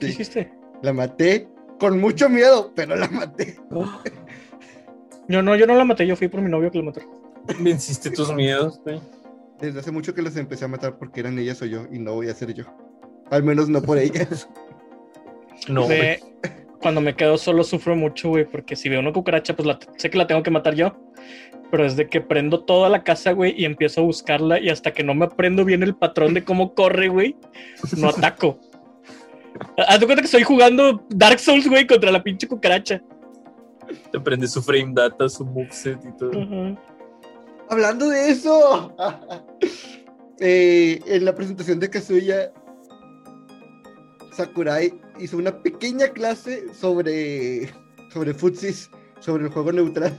[0.00, 0.12] ¿Qué Sí.
[0.12, 0.52] hiciste?
[0.82, 3.56] La maté con mucho miedo, pero la maté.
[5.28, 7.00] Yo no, yo no la maté, yo fui por mi novio que la mató.
[7.60, 9.00] Venciste tus miedos, güey.
[9.60, 12.14] Desde hace mucho que las empecé a matar porque eran ellas o yo y no
[12.14, 12.64] voy a ser yo.
[13.30, 14.48] Al menos no por ellas.
[15.68, 15.86] No.
[15.86, 16.20] De-
[16.82, 20.10] cuando me quedo solo sufro mucho, güey, porque si veo una cucaracha, pues la, sé
[20.10, 20.94] que la tengo que matar yo.
[21.70, 25.02] Pero desde que prendo toda la casa, güey, y empiezo a buscarla, y hasta que
[25.02, 27.36] no me aprendo bien el patrón de cómo corre, güey,
[27.96, 28.58] no ataco.
[29.88, 33.00] Haz de cuenta que estoy jugando Dark Souls, güey, contra la pinche cucaracha.
[34.10, 36.76] Te aprendes su frame data, su moveset y todo.
[37.70, 38.94] Hablando de eso,
[40.40, 42.52] eh, en la presentación de Kazuya,
[44.32, 47.70] Sakurai hizo una pequeña clase sobre,
[48.12, 50.18] sobre futsis, sobre el juego neutral.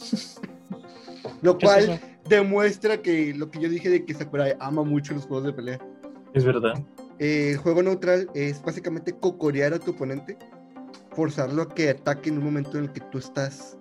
[1.42, 5.14] Lo ¿Qué es cual demuestra que lo que yo dije de que Sakurai ama mucho
[5.14, 5.78] los juegos de pelea.
[6.34, 6.74] Es verdad.
[7.18, 10.36] Eh, el juego neutral es básicamente cocorear a tu oponente,
[11.12, 13.78] forzarlo a que ataque en un momento en el que tú estás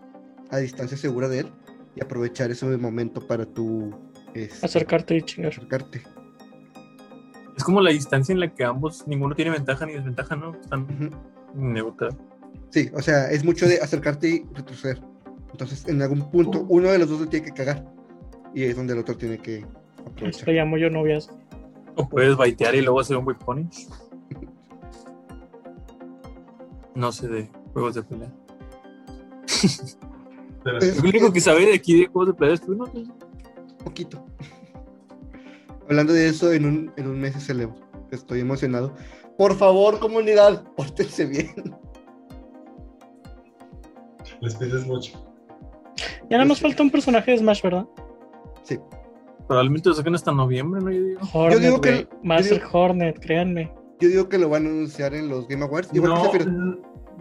[0.50, 1.52] a distancia segura de él
[1.96, 3.92] y aprovechar ese momento para tú
[4.34, 5.52] este, Acercarte y chingar.
[5.52, 6.02] acercarte.
[7.58, 10.54] Es como la distancia en la que ambos, ninguno tiene ventaja ni desventaja, ¿no?
[10.56, 10.88] Están
[11.56, 12.16] neutral.
[12.70, 15.02] Sí, o sea, es mucho de acercarte y retroceder.
[15.52, 17.84] Entonces, en algún punto, uno de los dos lo tiene que cagar.
[18.54, 19.66] Y es donde el otro tiene que
[20.06, 20.50] aprovechar.
[20.50, 21.30] llamo yo novias.
[21.96, 23.38] O puedes baitear y luego hacer un whip.
[26.96, 28.32] No sé de juegos de pelea.
[30.64, 31.02] Pero Es- sí.
[31.02, 32.86] Lo único que sabe de aquí de juegos de pelea es tú, ¿no?
[33.84, 34.24] poquito.
[35.90, 37.76] Hablando de eso, en un, en un mes se celebra.
[38.12, 38.94] Estoy emocionado.
[39.38, 41.54] Por favor, comunidad, pórtense bien.
[44.42, 45.24] Les pides mucho.
[46.30, 47.86] Ya nada más falta un personaje de Smash, ¿verdad?
[48.64, 48.78] Sí.
[49.48, 50.92] Probablemente lo saquen hasta noviembre, ¿no?
[50.92, 51.20] Yo digo.
[51.34, 52.08] Hornet, digo que- güey.
[52.30, 53.72] Va a yo ser digo- Hornet, créanme.
[54.00, 55.90] Yo digo que lo van a anunciar en los Game Awards.
[55.94, 56.78] Igual No, que n-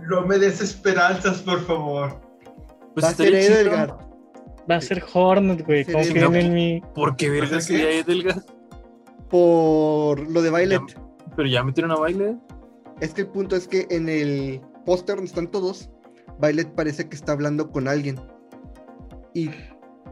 [0.09, 2.21] no me des esperanzas, por favor.
[2.95, 3.33] Pues Va a ser.
[3.35, 3.93] Edelgard.
[4.71, 5.85] Va a ser Hornet, güey.
[5.85, 6.83] Confíen en mí.
[6.95, 8.43] ¿Por qué verga ¿Pues el sería Edelgard?
[9.29, 10.83] Por lo de Violet.
[11.35, 12.37] Pero ya metieron a baile.
[13.01, 15.91] Es que el punto es que en el póster donde están todos,
[16.41, 18.21] Violet parece que está hablando con alguien.
[19.35, 19.51] Y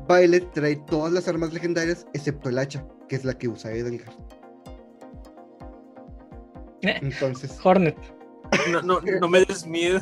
[0.09, 4.15] Violet trae todas las armas legendarias excepto el hacha, que es la que usa Edelgard.
[6.83, 7.97] Eh, Entonces, Hornet.
[8.71, 10.01] No, no, no me des miedo.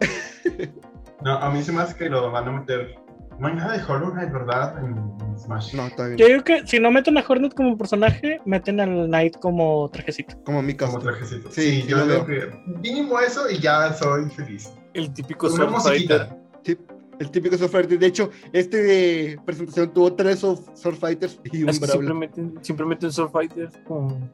[1.24, 2.96] No, a mí se me hace que lo van a meter.
[3.38, 4.78] No hay nada de Hollow Knight, ¿verdad?
[4.84, 5.74] En, en Smash.
[5.74, 6.32] no, todavía Yo no.
[6.34, 10.36] digo que si no meten a Hornet como personaje, meten al Knight como trajecito.
[10.44, 11.50] Como mi Como trajecito.
[11.50, 12.26] Sí, yo lo veo.
[12.26, 14.72] que mínimo eso y ya soy feliz.
[14.94, 16.36] El típico Una musiquita.
[16.62, 16.78] Sí,
[17.18, 17.98] el típico Sword Fighter.
[17.98, 22.58] De hecho, este de presentación tuvo tres Sword Fighters y un Es que siempre meten,
[22.62, 24.30] siempre meten Fighter con.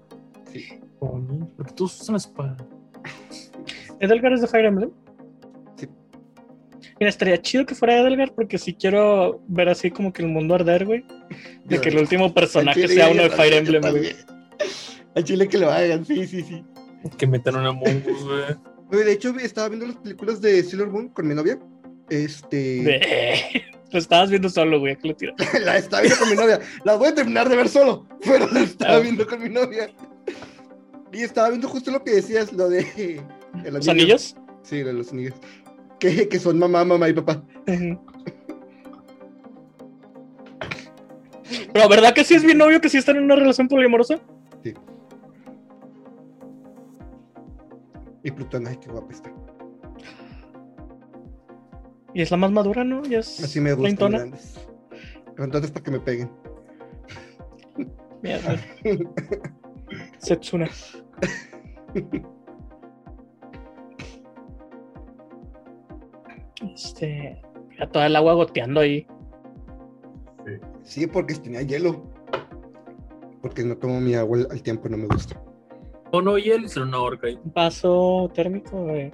[0.53, 0.79] Sí.
[0.99, 1.51] con.
[1.57, 2.57] Porque todos usan espada.
[4.01, 4.91] ¿Edelgard es de Fire Emblem?
[7.01, 7.05] Sí.
[7.05, 10.55] Mira, estaría chido que fuera Edelgard porque si quiero ver así como que el mundo
[10.55, 11.03] arder, güey.
[11.65, 14.15] De que el último personaje sea uno de Fire Emblem, güey.
[15.15, 16.63] Al chile que lo hagan, sí, sí, sí.
[17.17, 18.43] Que metan una Mongus, güey.
[18.93, 21.59] Oye, de hecho, estaba viendo las películas de Sailor Moon con mi novia.
[22.11, 22.57] Este.
[22.83, 24.93] De- Lo estabas viendo solo, güey.
[24.93, 25.35] Aquí lo tiro.
[25.65, 26.61] la estaba viendo con mi novia.
[26.85, 29.01] Las voy a terminar de ver solo, pero la estaba Ah.
[29.01, 29.89] viendo con mi novia.
[31.13, 33.21] Y estaba viendo justo lo que decías, lo de.
[33.65, 33.91] el ¿Los anillo.
[34.05, 34.37] anillos?
[34.63, 35.35] Sí, de los anillos.
[36.01, 37.45] Que, que son mamá, mamá y papá.
[41.73, 44.21] Pero ¿verdad que sí es bien obvio que sí están en una relación poliamorosa?
[48.23, 49.33] Y Plutón, ay, qué guapa está.
[52.13, 53.03] Y es la más madura, ¿no?
[53.05, 54.69] Ya es Así me grandes.
[55.39, 56.31] Entonces, para que me peguen.
[58.23, 58.61] Mierda.
[60.19, 60.69] Setsuna.
[66.61, 67.41] Este.
[67.79, 69.07] Ya toda el agua goteando ahí.
[70.45, 70.53] Sí.
[70.83, 72.05] Sí, porque tenía hielo.
[73.43, 75.43] Porque no tomo mi agua al, tiempo, no me gusta.
[76.13, 77.39] O no, y él hizo una orca ahí.
[77.43, 79.13] Un vaso térmico de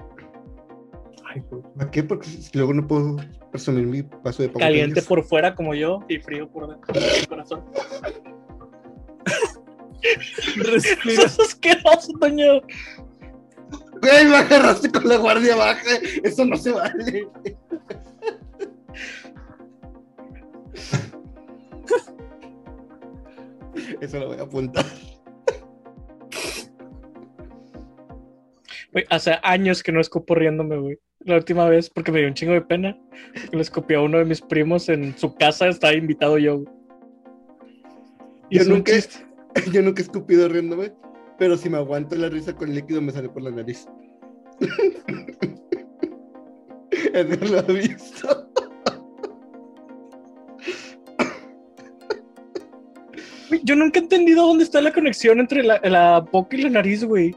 [1.24, 1.62] Ay, güey.
[1.76, 2.02] ¿Para qué?
[2.02, 3.16] Porque luego no puedo
[3.50, 5.06] presumir mi paso de caliente Rangers.
[5.06, 7.64] por fuera como yo y frío por dentro del corazón.
[10.56, 11.22] Respira.
[11.24, 12.60] Eso es asqueroso, Toño.
[14.00, 15.96] Güey, me agarraste con la guardia baja.
[16.22, 17.28] Eso no se vale.
[24.00, 24.84] Eso lo voy a apuntar.
[28.92, 30.98] Güey, hace años que no escupo riéndome, güey.
[31.20, 32.96] La última vez, porque me dio un chingo de pena,
[33.52, 36.62] le escupí a uno de mis primos en su casa, estaba invitado yo.
[38.48, 38.92] Yo nunca,
[39.72, 40.92] yo nunca he escupido riéndome,
[41.38, 43.86] pero si me aguanto la risa con líquido me sale por la nariz.
[47.12, 48.50] Edgar lo ha visto.
[53.62, 57.04] Yo nunca he entendido dónde está la conexión entre la, la boca y la nariz,
[57.04, 57.34] güey.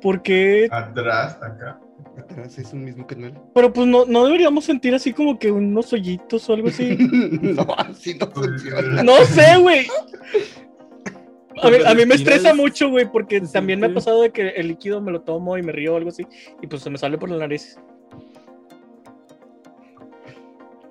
[0.00, 0.68] ¿Por qué?
[0.70, 1.80] Atrás, acá.
[2.18, 3.40] Atrás es un mismo canal.
[3.54, 6.96] Pero pues no, no deberíamos sentir así como que unos hoyitos o algo así.
[7.40, 9.02] no, así no funciona.
[9.02, 9.86] No sé, güey.
[11.66, 14.30] A mí, a mí me estresa mucho, güey, porque Sí, también me ha pasado de
[14.30, 16.26] que el líquido me lo tomo y me río o algo así,
[16.62, 17.78] y pues se me sale por la nariz.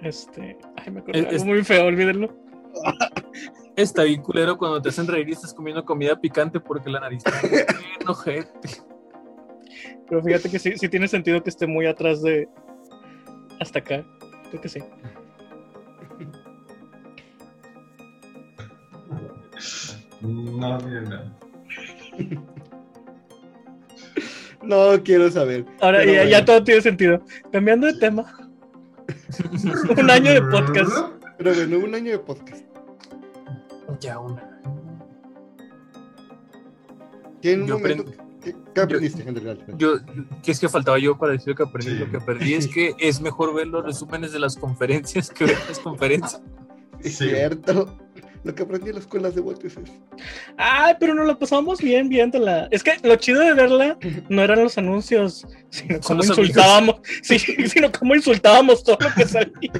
[0.02, 0.58] Este.
[0.76, 2.34] Ay, me acuerdo Es- algo es- muy feo, olvídenlo.
[3.76, 7.24] Está bien culero cuando te hacen reír y estás comiendo comida picante porque la nariz
[7.26, 7.66] está bien
[8.08, 8.70] ojete.
[10.10, 12.50] Pero fíjate que sí, sí tiene sentido que esté muy atrás de.
[13.60, 14.04] Hasta acá.
[14.50, 14.80] Creo que sí.
[20.24, 21.38] No tiene nada.
[24.64, 25.66] No quiero saber.
[25.82, 26.30] Ahora ya, bueno.
[26.30, 27.22] ya todo tiene sentido.
[27.52, 28.24] Cambiando de tema.
[29.98, 30.92] Un año de podcast.
[31.38, 32.66] Pero bueno, un año de podcast.
[34.00, 34.40] Ya un
[37.42, 38.06] Yo momento.
[38.42, 39.78] ¿Qué, qué aprendiste, en?
[39.78, 39.96] Yo,
[40.42, 41.92] que es que faltaba yo para decir lo que aprendí.
[41.92, 41.98] Sí.
[41.98, 45.58] Lo que aprendí es que es mejor ver los resúmenes de las conferencias que ver
[45.68, 46.42] las conferencias.
[47.02, 47.30] Es Sí.
[47.30, 47.98] cierto.
[48.44, 49.92] Lo que aprendí en las escuelas de botes es.
[50.58, 52.68] Ay, pero nos la pasamos bien viéndola.
[52.72, 56.98] Es que lo chido de verla no eran los anuncios, sino cómo insultábamos.
[57.22, 59.72] Sí, sino cómo insultábamos todo lo que salía.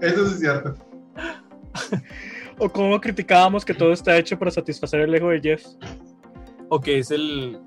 [0.00, 0.74] Eso sí es cierto.
[2.58, 5.64] O cómo criticábamos que todo está hecho para satisfacer el ego de Jeff.
[6.68, 7.60] O que es el,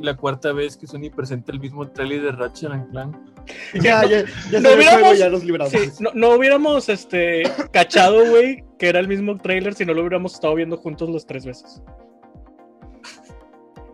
[0.00, 3.16] la cuarta vez que Sony presenta el mismo trailer de Ratchet and Clank.
[3.74, 5.72] Ya, ya, ya no el juego, hubiéramos- ya nos libramos.
[5.72, 7.42] Sí, no, no hubiéramos este,
[7.72, 11.26] cachado, güey, que era el mismo trailer si no lo hubiéramos estado viendo juntos las
[11.26, 11.82] tres veces.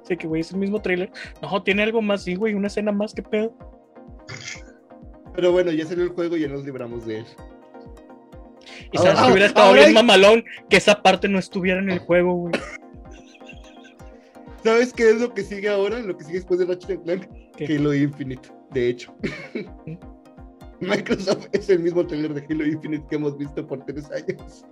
[0.09, 1.11] Sí, que, güey, es el mismo trailer.
[1.40, 3.55] No, tiene algo más, sí, güey, una escena más, que pedo.
[5.34, 7.26] Pero bueno, ya salió el juego y ya nos libramos de él.
[8.90, 11.78] Y sabes Ahora- que hubiera estado ahora bien hay- mamalón que esa parte no estuviera
[11.80, 12.53] en el juego, güey.
[14.64, 15.98] ¿Sabes qué es lo que sigue ahora?
[16.00, 17.26] Lo que sigue después de Ratchet Clank.
[17.57, 17.76] ¿Qué?
[17.76, 19.14] Halo Infinite, de hecho.
[20.80, 24.64] Microsoft es el mismo trailer de Halo Infinite que hemos visto por tres años.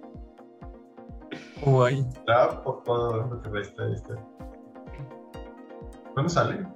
[1.62, 2.00] Guay.
[2.00, 4.14] Está por todo lo que este.
[6.14, 6.66] ¿Cuándo sale?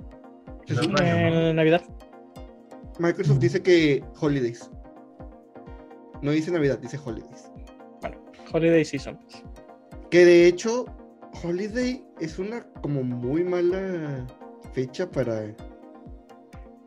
[0.69, 1.83] En Navidad.
[2.99, 4.71] Microsoft dice que Holidays.
[6.23, 7.51] No dice Navidad, dice Holidays.
[8.53, 9.19] Holiday Season.
[10.11, 10.85] Que de hecho,
[11.43, 14.27] Holiday es una como muy mala
[14.73, 15.55] fecha para.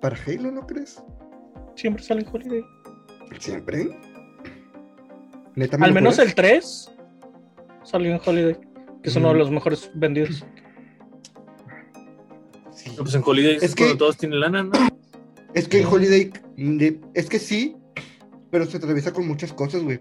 [0.02, 1.04] Para Halo, ¿no crees?
[1.76, 2.66] Siempre sale en Holiday.
[3.40, 3.90] Siempre.
[5.56, 6.92] Neta, ¿me Al menos el 3
[7.84, 8.58] salió en Holiday,
[9.02, 9.38] que es uno de Mm.
[9.38, 10.46] los mejores vendidos.
[12.72, 12.92] Sí.
[12.98, 14.72] Pues en Holidays Es es que- todos tienen lana, ¿no?
[15.54, 16.32] Es que en Holiday.
[17.14, 17.76] Es que sí,
[18.52, 20.00] pero se atraviesa con muchas cosas, güey.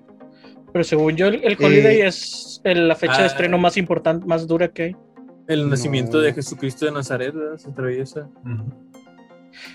[0.73, 3.27] Pero según yo, el, el Holiday Eh, es el- la fecha de ah.
[3.27, 4.97] estreno más importante, más dura que hay.
[5.49, 6.23] El nacimiento No.
[6.25, 7.57] de Jesucristo de Nazaret, ¿verdad?
[7.57, 8.29] Se atraviesa.
[8.45, 8.96] Ujú.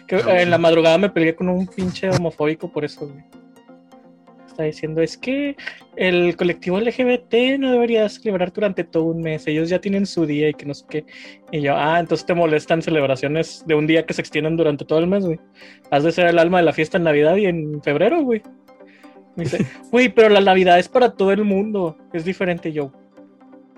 [0.08, 3.24] Que, en la madrugada me peleé con un pinche homofóbico por eso, güey.
[4.48, 5.56] Está diciendo, es que
[5.96, 10.50] el colectivo LGBT no debería celebrar durante todo un mes, ellos ya tienen su día
[10.50, 11.06] y que no sé qué.
[11.52, 15.00] Y yo, ah, entonces te molestan celebraciones de un día que se extienden durante todo
[15.00, 15.40] el mes, güey.
[15.90, 18.42] Has de ser el alma de la fiesta en Navidad y en febrero, güey.
[19.38, 22.74] Me dice, güey, pero la Navidad es para todo el mundo, es diferente.
[22.74, 22.92] Yo,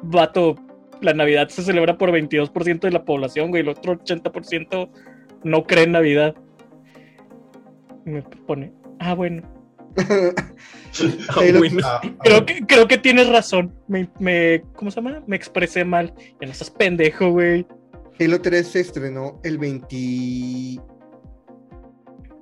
[0.01, 0.56] vato,
[1.01, 4.89] la Navidad se celebra por 22% de la población, güey, el otro 80%
[5.44, 6.36] no cree en Navidad.
[8.06, 9.41] Y me pone, ah, bueno.
[11.84, 13.74] Ah, Creo que, creo que tienes razón.
[13.88, 15.24] Me, me- ¿Cómo se llama?
[15.26, 16.14] Me expresé mal.
[16.39, 17.66] Ya no estás pendejo, güey.
[18.20, 19.88] Halo 3 se estrenó el 20.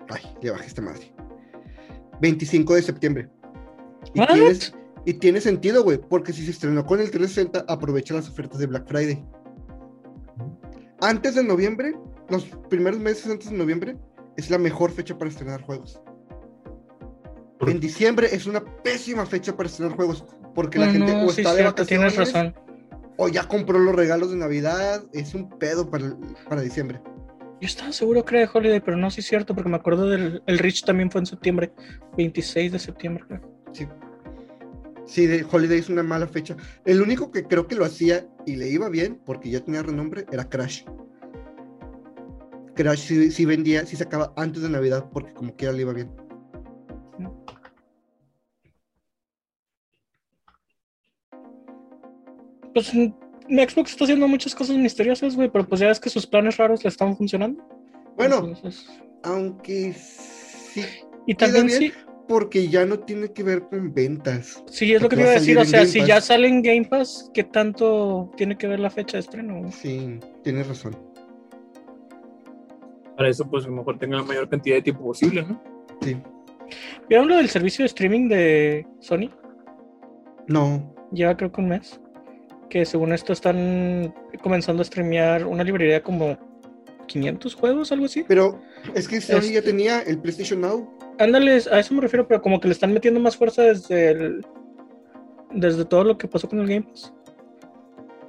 [0.09, 1.13] Ay, le bajé esta madre.
[2.19, 3.29] 25 de septiembre.
[4.13, 4.27] Y, What?
[4.33, 4.73] tienes-
[5.05, 8.67] y tiene sentido, güey, porque si se estrenó con el 360, aprovecha las ofertas de
[8.67, 9.23] Black Friday.
[10.99, 11.95] Antes de noviembre,
[12.29, 13.97] los primeros meses antes de noviembre,
[14.37, 16.01] es la mejor fecha para estrenar juegos.
[17.59, 21.29] ¿Por En diciembre es una pésima fecha para estrenar juegos, porque la No, gente o
[21.29, 22.55] sí, está de vacaciones razón.
[23.17, 25.03] o ya compró los regalos de Navidad.
[25.13, 26.15] Es un pedo para,
[26.49, 27.01] para diciembre.
[27.59, 30.09] Yo estaba seguro que era de Holiday, pero no, sí es cierto, porque me acuerdo
[30.09, 31.71] del el Rich también fue en septiembre.
[32.17, 33.41] 26 de septiembre, creo.
[33.73, 33.87] Sí.
[35.05, 36.55] Sí, de Holiday es una mala fecha.
[36.85, 40.25] El único que creo que lo hacía y le iba bien, porque ya tenía renombre,
[40.31, 40.83] era Crash.
[42.75, 46.09] Crash sí, sí vendía, sí sacaba antes de Navidad, porque como quiera le iba bien.
[52.73, 53.07] Pues mm,
[53.49, 56.57] mi Xbox está haciendo muchas cosas misteriosas, güey, pero pues ya ves que sus planes
[56.57, 57.61] raros le están funcionando.
[58.15, 58.85] Bueno, Entonces-
[59.23, 60.83] aunque sí,
[61.27, 61.79] y también bien.
[61.79, 61.91] sí,
[62.27, 64.63] porque ya no tiene que ver con ventas.
[64.69, 65.57] sí, es lo que te iba a decir.
[65.57, 66.07] O sea, si Pass.
[66.07, 69.59] ya sale en Game Pass, ¿qué tanto tiene que ver la fecha de estreno?
[69.59, 69.71] güey?
[69.71, 70.95] Sí, tienes razón.
[73.17, 75.61] Para eso, pues a lo mejor tenga la mayor cantidad de tiempo posible, ¿no?
[76.01, 76.17] Sí.
[77.09, 79.29] ¿Vieron lo del servicio de streaming de Sony?
[80.47, 81.99] No, Lleva creo que un mes.
[82.69, 86.37] Que según esto están comenzando a streamear una librería como
[87.07, 88.23] 500 juegos, algo así.
[88.25, 88.61] pero
[88.95, 90.89] es que Sony Es- ya tenía el PlayStation Now.
[91.19, 94.45] Ándale, a eso me refiero, pero como que le están metiendo más fuerza desde el,
[95.51, 97.13] desde todo lo que pasó con el Game Pass.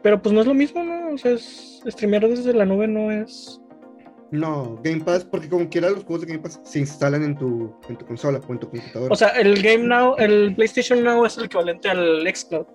[0.02, 1.14] Pero pues no es lo mismo, ¿no?
[1.14, 3.61] O sea, es, streamear desde la nube no es...
[4.32, 7.76] No, Game Pass, porque como quiera los juegos de Game Pass se instalan en tu,
[7.88, 9.12] en tu consola o en tu computadora.
[9.12, 12.66] O sea, el Game Now, el PlayStation Now es el equivalente al Xcloud.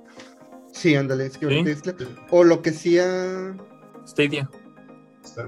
[0.72, 1.64] sí, ándale, es que ¿Sí?
[1.70, 1.96] es la-
[2.30, 3.56] O lo que hacía.
[4.06, 4.48] Stadia.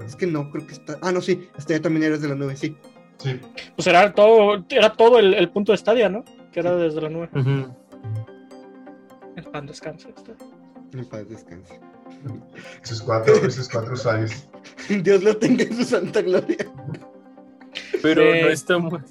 [0.04, 0.98] Es que no, creo que está.
[1.00, 2.76] Ah, no, sí, ya también eres de la nube, sí.
[3.18, 3.38] Sí.
[3.76, 6.24] Pues era todo, era todo el, el punto de Stadia, ¿no?
[6.52, 7.28] Que era desde la nube.
[9.36, 10.08] El pan descansa.
[10.18, 10.36] Stadia.
[10.92, 11.78] En paz descanse.
[12.82, 14.48] Sus cuatro, sus cuatro usuarios.
[15.02, 16.66] Dios lo tenga en su santa gloria.
[18.02, 19.02] Pero no estamos.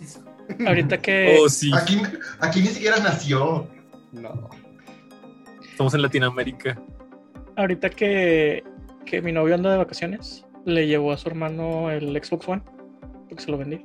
[0.65, 1.37] Ahorita que...
[1.39, 1.71] Oh, sí.
[1.75, 2.01] Aquí,
[2.39, 3.67] aquí ni siquiera nació.
[4.11, 4.49] No.
[5.69, 6.81] Estamos en Latinoamérica.
[7.55, 8.63] Ahorita que,
[9.05, 12.61] que mi novio anda de vacaciones, le llevó a su hermano el Xbox One,
[13.27, 13.83] porque se lo vendí.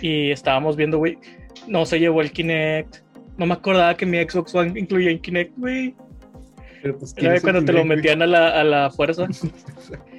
[0.00, 1.18] Y estábamos viendo, güey,
[1.68, 3.02] no se llevó el Kinect.
[3.38, 5.94] No me acordaba que mi Xbox One incluía el Kinect, güey.
[6.82, 9.26] Pero pues, Era cuando te lo Kinect, metían a la, a la fuerza.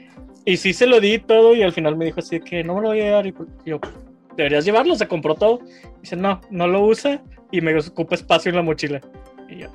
[0.46, 2.82] Y sí se lo di todo y al final me dijo así que no me
[2.82, 3.26] lo voy a llevar.
[3.26, 3.80] Y pues, yo,
[4.38, 5.60] deberías llevarlo, se compró todo.
[6.02, 9.02] Dice, no, no lo usa y me ocupa espacio en la mochila.
[9.50, 9.70] Y yo,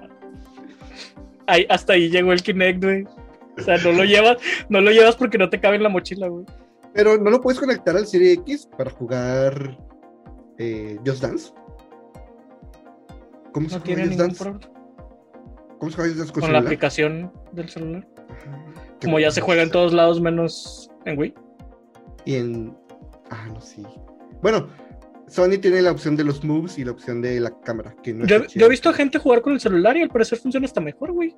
[1.46, 3.04] ahí, hasta ahí llegó el Kinect, güey.
[3.58, 6.28] O sea, no lo llevas, no lo llevas porque no te cabe en la mochila,
[6.28, 6.46] güey.
[6.94, 9.76] Pero no lo puedes conectar al Serie X para jugar
[10.58, 11.52] eh, Just Dance.
[13.52, 14.44] ¿Cómo se No tiene Just Dance?
[14.44, 14.72] problema.
[15.78, 18.06] ¿Cómo se juega Just Dance con, Con la aplicación del celular.
[18.28, 18.89] Ajá.
[19.02, 21.34] Como ya se juega en todos lados menos en Wii.
[22.24, 22.76] Y en.
[23.30, 23.84] Ah, no, sí.
[24.42, 24.68] Bueno,
[25.30, 27.94] Sony tiene la opción de los moves y la opción de la cámara.
[28.02, 30.66] Que no Yo, he visto a gente jugar con el celular y al parecer funciona
[30.66, 31.36] hasta mejor, güey.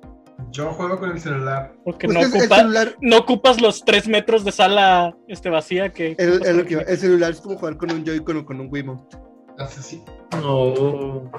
[0.51, 1.73] Yo juego con el celular.
[1.83, 6.15] Porque Pues no, ocupa, celular, no ocupas los tres metros de sala este, vacía que...
[6.17, 9.17] el, celular es como jugar con un Joy-Con o con un Wiimote.
[9.59, 10.03] Así.
[10.41, 11.31] No.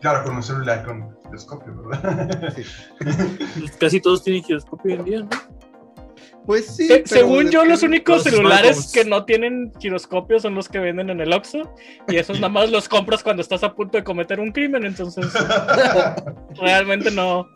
[0.00, 2.52] Claro, con un celular con telescopio, ¿verdad?
[2.54, 2.62] Sí.
[3.58, 5.28] Pues Casi todos tienen giroscopio hoy en día, ¿no?
[6.46, 6.86] Pues sí.
[6.86, 8.92] Se- pero según yo, los únicos los celulares smartphones.
[8.92, 11.74] que no tienen giroscopio son los que venden en el Oxxo.
[12.08, 14.84] Y esos nada más los compras cuando estás a punto de cometer un crimen.
[14.86, 15.26] Entonces,
[16.60, 17.46] realmente no.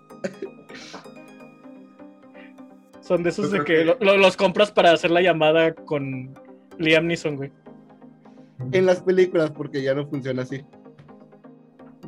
[3.00, 6.34] Son de esos de que lo- lo- los compras para hacer la llamada con
[6.78, 7.50] Liam Neeson, güey.
[8.72, 10.64] En las películas, porque ya no funciona así.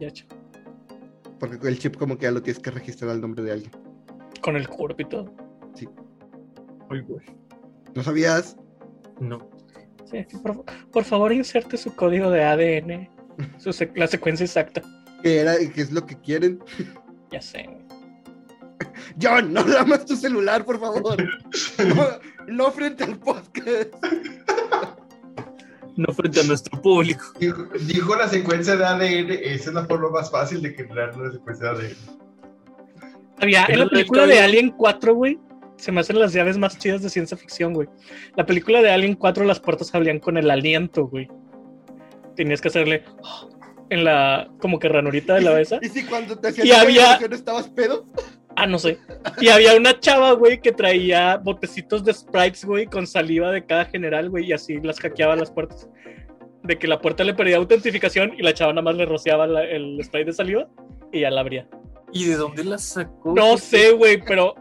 [0.05, 0.27] Ya, ch-
[1.41, 3.71] Porque el chip, como que ya lo tienes que registrar al nombre de alguien.
[4.43, 5.35] Con el cuerpo y todo.
[6.91, 7.25] Ay, güey.
[7.95, 8.57] ¿No sabías?
[9.21, 9.49] No.
[10.05, 13.09] Sí, por, por favor, inserte su código de ADN
[13.59, 14.83] Su sec- la secuencia exacta.
[15.23, 16.63] Que, era, que es lo que quieren.
[17.31, 17.65] Ya sé.
[17.67, 17.85] güey.
[19.21, 21.17] John, no lamas tu celular, por favor.
[21.97, 22.07] No,
[22.47, 23.89] no frente al podcast.
[25.97, 27.25] No frente a nuestro público.
[27.39, 31.31] Dijo, dijo la secuencia de ADN, esa es la forma más fácil de crear una
[31.31, 31.97] secuencia de ADN.
[33.41, 35.39] Había, en la película de Alien 4, güey,
[35.77, 37.89] se me hacen las llaves más chidas de ciencia ficción, güey.
[38.37, 41.29] La película de Alien 4, las puertas abrían con el aliento, güey.
[42.37, 43.05] Tenías que hacerle
[43.91, 45.79] en la, como que ranurita de la cabeza.
[45.83, 48.07] ¿Y si cuando te Y hacías la había- canción estabas pedo?
[48.57, 48.99] Ah, no sé.
[49.41, 53.85] Y había una chava, güey, que traía botecitos de sprites, güey, con saliva de cada
[53.87, 55.89] general, güey, y así las hackeaba las puertas.
[56.63, 59.65] De que la puerta le perdía autentificación y la chava nada más le rociaba la-
[59.65, 60.69] el spray de saliva
[61.13, 61.69] y ya la abría.
[62.13, 63.35] ¿Y de dónde la sacó?
[63.35, 64.55] No sé, güey, pero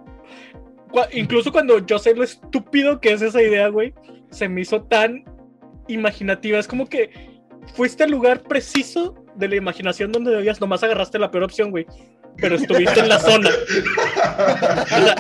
[0.91, 3.93] cua- incluso cuando yo sé lo estúpido que es esa idea, güey,
[4.31, 5.23] se me hizo tan
[5.87, 6.57] imaginativa.
[6.57, 7.11] Es como que
[7.75, 11.85] fuiste al lugar preciso de la imaginación donde debías, nomás agarraste la peor opción, güey.
[12.37, 13.49] Pero estuviste en la zona.
[13.49, 15.15] O sea,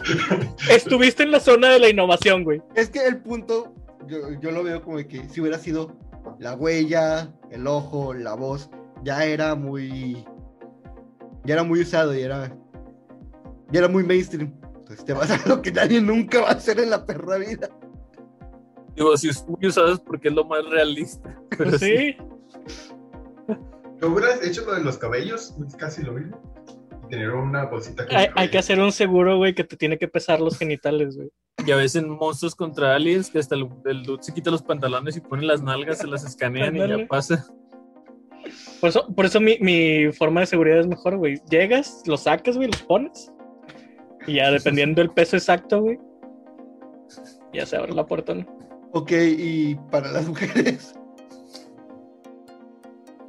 [0.69, 2.61] estuviste en la zona de la innovación, güey.
[2.75, 3.73] Es que el punto,
[4.07, 5.95] yo, yo lo veo como que si hubiera sido
[6.39, 8.69] la huella, el ojo, la voz,
[9.03, 10.25] ya era muy.
[11.45, 12.55] Ya era muy usado y era.
[13.71, 14.53] Ya era muy mainstream.
[14.77, 17.69] Entonces te vas a lo que nadie nunca va a hacer en la perra vida.
[18.95, 21.35] Digo, si es muy usado es porque es lo más realista.
[21.57, 21.85] Pero sí.
[21.87, 22.17] Sí.
[24.03, 25.55] ¿No hubieras hecho lo de los cabellos?
[25.65, 26.37] Es casi lo mismo.
[27.05, 30.09] Y tener una bolsita con Hay, que hacer un seguro, güey, que te tiene que
[30.09, 31.29] pesar los genitales, güey.
[31.65, 35.15] Ya ves en Monstruos contra Aliens que hasta el, el dude se quita los pantalones
[35.15, 37.45] y pone las nalgas, se las escanean y ya pasa.
[38.81, 41.39] Por eso, por eso mi, mi forma de seguridad es mejor, güey.
[41.49, 43.31] Llegas, los sacas, güey, los pones.
[44.27, 45.97] Y ya dependiendo del peso exacto, güey.
[47.53, 48.45] Ya se abre la puerta, ¿no?
[48.91, 50.93] Ok, y para las mujeres.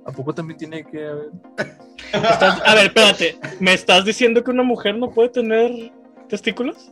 [0.07, 1.30] ¿A poco también tiene que haber?
[2.12, 3.38] Estás- a ver, espérate.
[3.61, 5.92] ¿Me estás diciendo que una mujer no puede tener
[6.28, 6.90] testículos?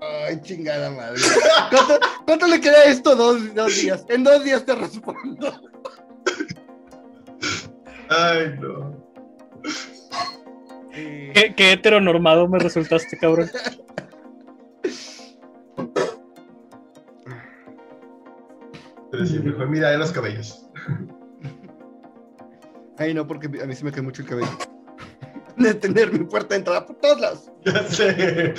[0.00, 1.20] Ay, chingada madre.
[1.70, 3.14] ¿Cuánto, cuánto le queda esto?
[3.14, 4.04] Dos, dos días.
[4.08, 5.60] En dos días te respondo.
[8.08, 8.96] Ay, no.
[10.92, 13.48] ¿Qué, qué heteronormado me resultaste, cabrón?
[19.10, 20.66] Pero sí, mejor mira de los cabellos.
[23.00, 24.58] Ay, no, porque a mí se me cae mucho el cabello.
[25.56, 27.50] De tener mi puerta de entrada por todos lados.
[27.64, 28.54] Ya sé.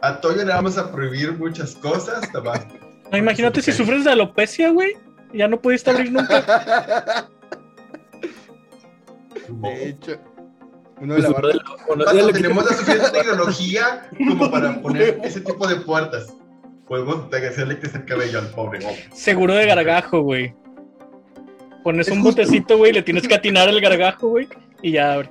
[0.00, 2.30] A Toyo le vamos a prohibir muchas cosas.
[2.30, 2.66] Tomás.
[3.10, 4.96] No, imagínate si sufres de alopecia, güey.
[5.34, 7.28] Ya no pudiste abrir nunca.
[9.48, 10.20] De hecho,
[11.00, 15.76] uno de Pues la le tenemos la suficiente tecnología como para poner ese tipo de
[15.76, 16.34] puertas,
[16.86, 19.08] podemos hacerle crecer el cabello al pobre hombre.
[19.14, 20.54] Seguro de gargajo, güey.
[21.88, 22.42] Pones Es un justo.
[22.42, 24.46] botecito, güey, le tienes que atinar el gargajo, güey,
[24.82, 25.30] y ya abre.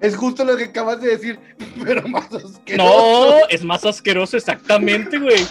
[0.00, 1.38] Es justo lo que acabas de decir,
[1.84, 3.30] pero más asqueroso.
[3.38, 5.46] No, es más asqueroso, exactamente, güey.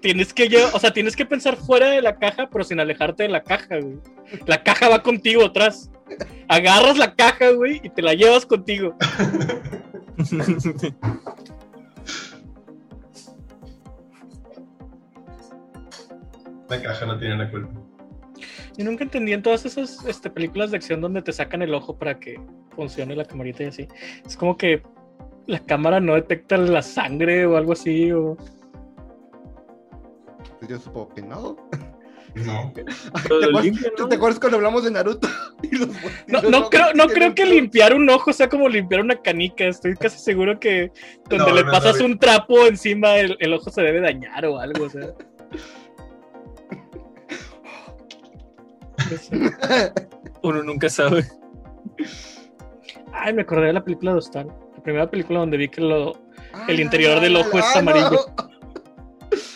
[0.00, 3.22] Tienes que lle- o sea, tienes que pensar fuera de la caja, pero sin alejarte
[3.22, 3.98] de la caja, güey.
[4.46, 5.88] La caja va contigo atrás.
[6.48, 8.96] Agarras la caja, güey, y te la llevas contigo.
[16.68, 17.81] La caja no tiene la culpa.
[18.76, 21.96] Yo nunca entendí en todas esas este, películas de acción donde te sacan el ojo
[21.98, 22.40] para que
[22.74, 23.88] funcione la camarita y así.
[24.24, 24.82] Es como que
[25.46, 28.36] la cámara no detecta la sangre o algo así, o...
[30.58, 31.56] Pues Yo supongo que no.
[32.34, 32.72] No.
[32.74, 34.08] ¿Te acuerdas, ¿te- ¿no?
[34.08, 35.28] te acuerdas cuando hablamos de Naruto?
[35.62, 38.68] Y los- y No, los no creo, no creo que limpiar un ojo sea como
[38.68, 39.64] limpiar una canica.
[39.66, 40.90] Estoy casi seguro que
[41.28, 42.06] donde No, le no, pasas no.
[42.06, 44.84] un trapo encima, el, el ojo se debe dañar o algo.
[44.86, 45.08] O sea.
[50.42, 51.24] Uno nunca sabe.
[53.12, 54.46] Ay, me acordé de la película de Hostal.
[54.76, 56.16] La primera película donde vi que lo,
[56.54, 57.80] Ah, el interior del ojo es no.
[57.80, 58.26] amarillo.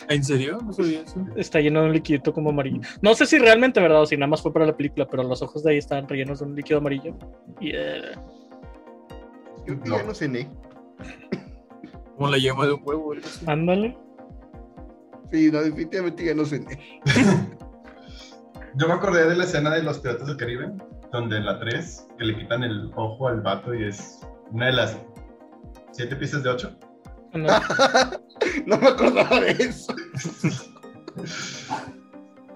[0.09, 0.59] ¿En serio?
[0.65, 1.25] No sabía eso.
[1.37, 2.81] está lleno de un liquidito como amarillo.
[3.03, 5.43] No sé si realmente verdad o si nada más fue para la película, pero los
[5.43, 7.17] ojos de ahí estaban rellenos de un líquido amarillo.
[7.61, 8.13] Y eh,
[9.67, 9.97] que No.
[9.99, 10.49] ya no cené.
[12.17, 13.13] Como la yema de un huevo.
[13.13, 13.45] algo así.
[13.47, 13.99] ándale.
[15.33, 16.79] Sí, no, definitivamente ya no cené.
[18.77, 20.71] Yo me acordé de la escena de los Piratas del Caribe,
[21.13, 24.21] donde en la 3, que le quitan el ojo al vato y es
[24.51, 24.99] una de las
[25.93, 26.79] siete piezas de 8.
[27.33, 27.65] ándale.
[28.67, 29.95] no me acordaba de eso.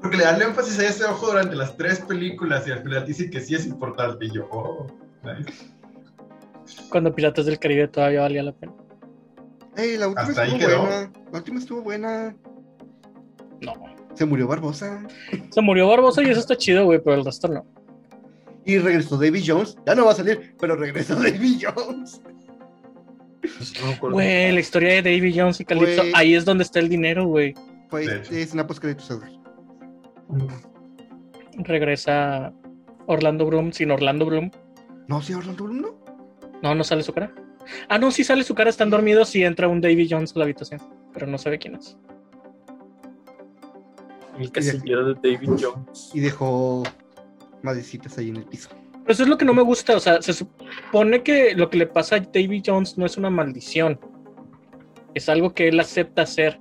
[0.03, 3.31] Porque le dan énfasis a ese ojo durante las tres películas y al final dicen
[3.31, 4.27] que sí es importante.
[4.27, 4.87] Y yo, oh,
[5.23, 5.71] nice.
[6.91, 8.73] Cuando Piratas del Caribe todavía valía la pena.
[9.77, 10.81] Ey, la última Hasta ahí estuvo quedó.
[10.83, 11.13] buena.
[11.33, 12.37] La última estuvo buena.
[13.61, 13.73] No.
[14.15, 15.07] Se murió Barbosa.
[15.51, 17.65] Se murió Barbosa y eso está chido, güey, pero el resto no.
[18.65, 19.77] Y regresó David Jones.
[19.87, 22.21] Ya no va a salir, pero regresó David Jones.
[23.83, 24.15] No acuerdo.
[24.15, 27.55] Güey, la historia de Davy Jones y Calypso, ahí es donde está el dinero, güey.
[27.89, 29.19] Pues es una postcréditos.
[31.57, 32.53] Regresa
[33.07, 34.51] Orlando Bloom sin Orlando Bloom.
[35.09, 36.05] No, sí, Orlando Bloom, ¿no?
[36.63, 37.35] No, no sale su cara.
[37.89, 40.45] Ah, no, sí sale su cara, están dormidos y entra un Davy Jones a la
[40.45, 40.81] habitación.
[41.13, 41.97] Pero no sabe quién es.
[44.39, 46.11] El casillero de David Jones.
[46.15, 46.83] Y dejó
[47.63, 48.71] madrecitas ahí en el piso.
[48.93, 49.97] Pero eso es lo que no me gusta.
[49.97, 53.31] O sea, se supone que lo que le pasa a Davy Jones no es una
[53.31, 53.99] maldición.
[55.15, 56.61] Es algo que él acepta hacer.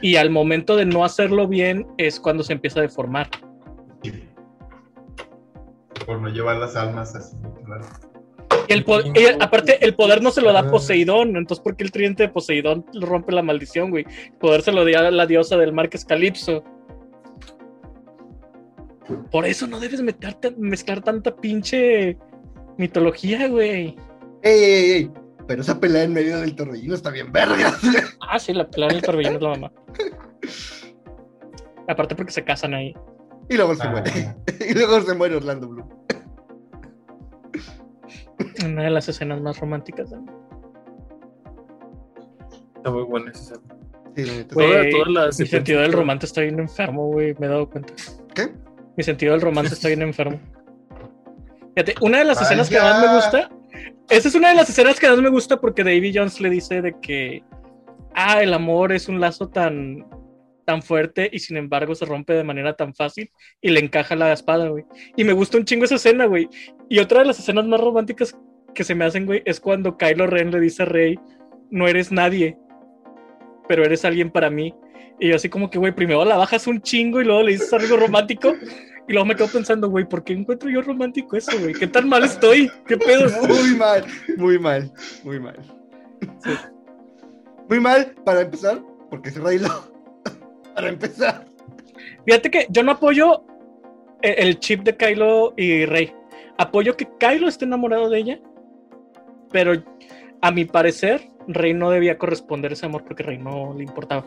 [0.00, 3.28] Y al momento de no hacerlo bien es cuando se empieza a deformar.
[6.06, 7.36] Por no llevar las almas así.
[7.64, 7.84] claro.
[8.68, 11.36] Y el aparte, el poder no se lo da Poseidón.
[11.36, 14.04] Entonces, ¿por qué el tridente de Poseidón rompe la maldición, güey?
[14.26, 16.62] El poder se lo da a la diosa del mar que es Calipso.
[19.30, 22.18] Por eso no debes meterte, mezclar tanta pinche
[22.76, 23.96] mitología, güey.
[24.42, 25.10] ¡Ey, ey, ey!
[25.46, 27.72] Pero esa pelea en medio del torbellino está bien verga.
[28.30, 29.72] Ah, sí, la pelea del torbellino es la mamá.
[31.88, 32.94] Aparte porque se casan ahí.
[33.48, 33.90] y luego se Ah.
[33.90, 34.36] muere.
[34.68, 35.88] y luego se muere Orlando Bloom.
[38.64, 40.10] Una de las escenas más románticas.
[40.10, 40.20] del-
[42.76, 43.74] Está muy buena esa escena.
[44.16, 44.54] Sí, la neta.
[44.54, 47.34] Güey, Toda- toda la mi sentido del romance está bien enfermo, güey.
[47.38, 47.92] Me he dado cuenta.
[48.34, 48.48] ¿Qué?
[48.96, 50.40] Mi sentido del romance está bien enfermo.
[51.76, 53.50] Fíjate, una de las escenas que más me gusta.
[54.08, 56.82] Esa es una de las escenas que más me gusta porque Davy Jones le dice
[56.82, 57.42] de que.
[58.14, 60.04] Ah, el amor es un lazo tan.
[60.64, 63.30] tan fuerte y sin embargo se rompe de manera tan fácil
[63.62, 64.84] y le encaja la espada, güey.
[65.16, 66.46] Y me gusta un chingo esa escena, güey.
[66.90, 68.36] Y otra de las escenas más románticas
[68.74, 71.18] que se me hacen, güey, es cuando Kylo Ren le dice a Rey,
[71.70, 72.58] no eres nadie,
[73.68, 74.74] pero eres alguien para mí.
[75.20, 77.72] Y yo así como que, güey, primero la bajas un chingo y luego le dices
[77.72, 78.54] algo romántico.
[79.08, 81.72] Y luego me quedo pensando, güey, ¿por qué encuentro yo romántico eso, güey?
[81.74, 82.70] ¿Qué tan mal estoy?
[82.86, 83.26] ¿Qué pedo?
[83.48, 84.04] Muy mal,
[84.36, 84.92] muy mal,
[85.24, 85.56] muy mal.
[87.68, 89.68] Muy mal, para empezar, porque es Raylo.
[90.74, 91.46] para empezar.
[92.26, 93.44] Fíjate que yo no apoyo
[94.20, 96.12] el, el chip de Kylo y Rey.
[96.58, 98.40] Apoyo que Kylo esté enamorado de ella,
[99.50, 99.72] pero
[100.40, 104.24] a mi parecer, Rey no debía corresponder ese amor porque Rey no le importaba.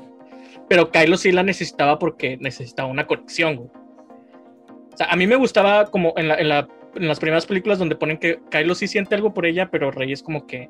[0.67, 3.69] Pero Kylo sí la necesitaba porque necesitaba una conexión, güey.
[4.93, 7.79] O sea, a mí me gustaba como en, la- en la- en las primeras películas
[7.79, 10.69] donde ponen que Kylo sí siente algo por ella, pero Rey es como que,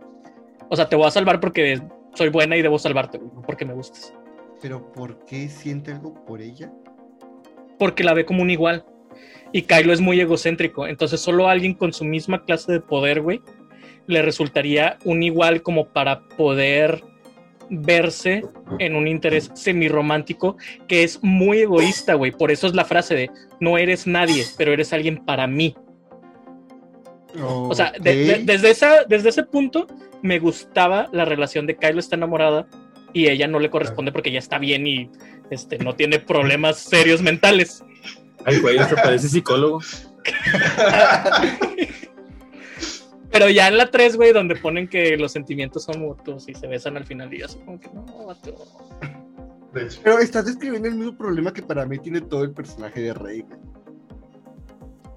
[0.69, 1.81] o sea, te voy a salvar porque
[2.13, 4.13] soy buena y debo salvarte, güey, no porque me gustes.
[4.61, 6.71] Pero ¿por qué siente algo por ella?
[7.79, 8.85] porque la ve como un igual.
[9.51, 10.85] Y Kylo es muy egocéntrico.
[10.85, 13.41] Entonces, solo alguien con su misma clase de poder, güey,
[14.07, 17.03] le resultaría un igual como para poder
[17.69, 18.43] verse
[18.79, 22.31] en un interés semirromántico que es muy egoísta, güey.
[22.31, 23.31] Por eso es la frase de
[23.61, 25.75] no eres nadie, pero eres alguien para mí.
[27.43, 28.39] O sea, de- de- Ok.
[28.43, 29.87] desde, esa, desde ese punto
[30.21, 32.67] me gustaba la relación de Kylo está enamorada
[33.13, 35.09] y ella no le corresponde porque ya está bien y
[35.49, 37.83] este, no tiene problemas serios mentales.
[38.45, 39.79] Ay, güey, hasta parece psicólogo.
[43.31, 46.67] Pero ya en la 3, güey, donde ponen que los sentimientos son mutuos y se
[46.67, 48.53] besan al final y yo así como que no, vato.
[49.73, 52.99] De hecho, Pero estás describiendo el mismo problema que para mí tiene todo el personaje
[53.01, 53.41] de Rey.
[53.41, 53.59] güey.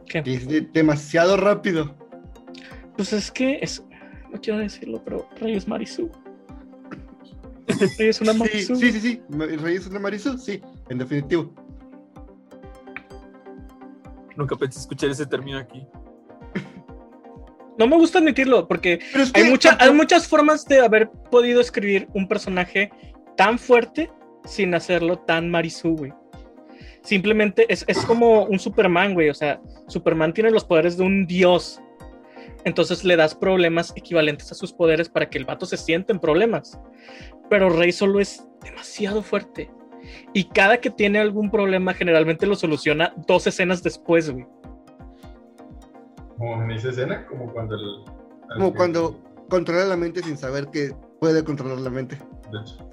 [0.06, 0.22] ¿Qué?
[0.22, 1.96] Que es de- demasiado rápido.
[2.96, 3.84] Pues es que es,
[4.32, 6.08] no quiero decirlo, pero Rey es Marisu.
[7.98, 8.76] Rey es una Sí, Marisu.
[8.76, 9.22] sí, sí, sí.
[9.32, 10.38] ¿El Rey es una Marisu?
[10.38, 11.52] Sí, en definitivo.
[14.36, 15.84] Nunca pensé escuchar ese término aquí.
[17.78, 21.10] No me gusta admitirlo porque Pero es que hay, mucha, hay muchas formas de haber
[21.30, 22.90] podido escribir un personaje
[23.36, 24.10] tan fuerte
[24.44, 26.12] sin hacerlo tan Marisu, güey.
[27.02, 29.28] Simplemente es, es como un Superman, güey.
[29.28, 31.80] O sea, Superman tiene los poderes de un dios.
[32.64, 36.18] Entonces le das problemas equivalentes a sus poderes para que el vato se sienta en
[36.18, 36.78] problemas.
[37.50, 39.70] Pero Rey solo es demasiado fuerte.
[40.32, 44.46] Y cada que tiene algún problema, generalmente lo soluciona dos escenas después, güey.
[46.38, 48.04] Como en esa escena, como cuando el.
[48.56, 52.16] Como cuando controla la mente sin saber que puede controlar la mente.
[52.52, 52.90] De hecho.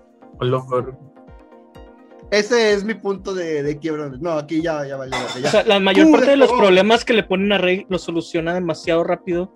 [2.31, 4.09] Ese es mi punto de, de quiebra.
[4.19, 5.17] No, aquí ya, ya valió.
[5.17, 5.49] O Ya.
[5.51, 6.59] sea, la mayor Cure parte de los todo.
[6.59, 9.53] problemas que le ponen a Rey los soluciona demasiado rápido.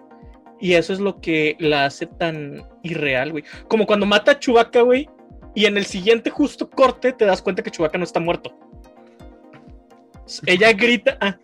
[0.60, 3.44] Y eso es lo que la hace tan irreal, güey.
[3.68, 5.10] Como cuando mata a Chewbacca, güey.
[5.54, 8.52] Y en el siguiente justo corte te das cuenta que Chewbacca no está muerto.
[10.46, 11.18] Ella grita.
[11.22, 11.38] ah.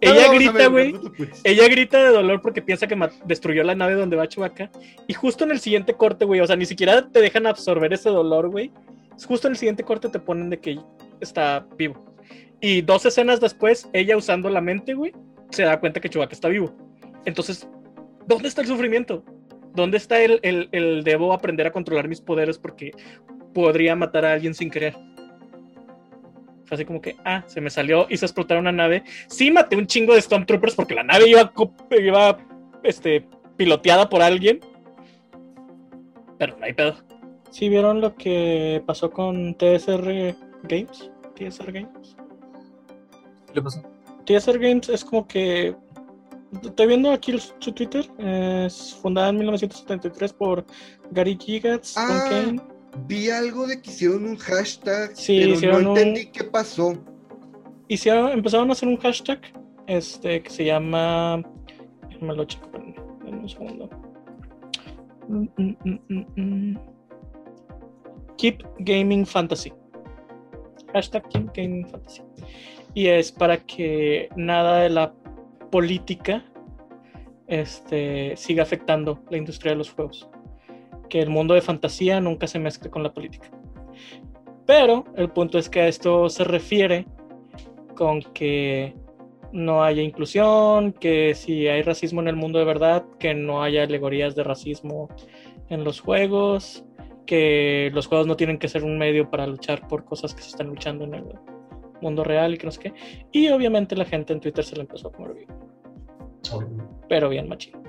[0.00, 0.92] Ella grita, güey.
[0.92, 1.40] no apures.
[1.44, 4.70] Ella grita de dolor porque piensa que destruyó la nave donde va Chewbacca.
[5.06, 8.10] Y justo en el siguiente corte, güey, o sea, ni siquiera te dejan absorber ese
[8.10, 8.72] dolor, güey.
[9.26, 10.78] Justo en el siguiente corte te ponen de que
[11.20, 12.14] está vivo.
[12.60, 15.12] Y dos escenas después, ella usando la mente, güey,
[15.50, 16.74] se da cuenta que Chewbacca está vivo.
[17.24, 17.68] Entonces,
[18.26, 19.24] ¿dónde está el sufrimiento?
[19.74, 22.92] ¿Dónde está el, el, el debo aprender a controlar mis poderes porque
[23.54, 24.94] podría matar a alguien sin querer?
[26.68, 29.02] Fue así como que, ah, se me salió, hice explotar una nave.
[29.28, 31.50] Sí maté un chingo de Stormtroopers porque la nave iba,
[31.98, 32.38] iba
[32.82, 33.26] este,
[33.56, 34.60] piloteada por alguien.
[36.38, 36.94] Pero no hay pedo.
[37.50, 41.10] ¿Sí vieron lo que pasó con TSR Games?
[41.36, 42.16] TSR Games.
[43.46, 43.82] ¿Qué le pasó?
[44.26, 45.74] TSR Games es como que.
[46.62, 48.06] Estoy viendo aquí su Twitter.
[48.18, 50.66] Es fundada en 1973 por
[51.10, 52.77] Gary Gigatz, Ah, Tom Kane.
[53.06, 56.94] Vi algo de que hicieron un hashtag, Sí, pero no un- entendí qué pasó.
[57.88, 59.40] Hicieron, empezaron a hacer un hashtag
[59.86, 61.42] este, que se llama.
[62.20, 62.68] Me lo checo,
[63.24, 63.88] denme un segundo.
[65.28, 66.78] Mm, mm, mm.
[68.36, 69.72] Keep Gaming Fantasy.
[70.92, 72.22] Hashtag Keep Gaming Fantasy.
[72.94, 75.12] Y es para que nada de la
[75.70, 76.44] política
[77.46, 80.28] este, siga afectando la industria de los juegos.
[81.08, 83.50] Que el mundo de fantasía nunca se mezcle con la política.
[84.66, 87.06] Pero el punto es que a esto se refiere
[87.94, 88.94] con que
[89.52, 93.84] no haya inclusión, que si hay racismo en el mundo de verdad, que no haya
[93.84, 95.08] alegorías de racismo
[95.68, 96.84] en los juegos,
[97.26, 100.50] que los juegos no tienen que ser un medio para luchar por cosas que se
[100.50, 101.24] están luchando en el
[102.00, 102.92] mundo real y que no sé qué.
[103.32, 105.54] Y obviamente la gente en Twitter se le empezó a comer vivo,
[107.08, 107.87] pero bien machín.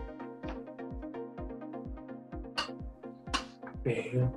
[3.84, 4.31] Pero,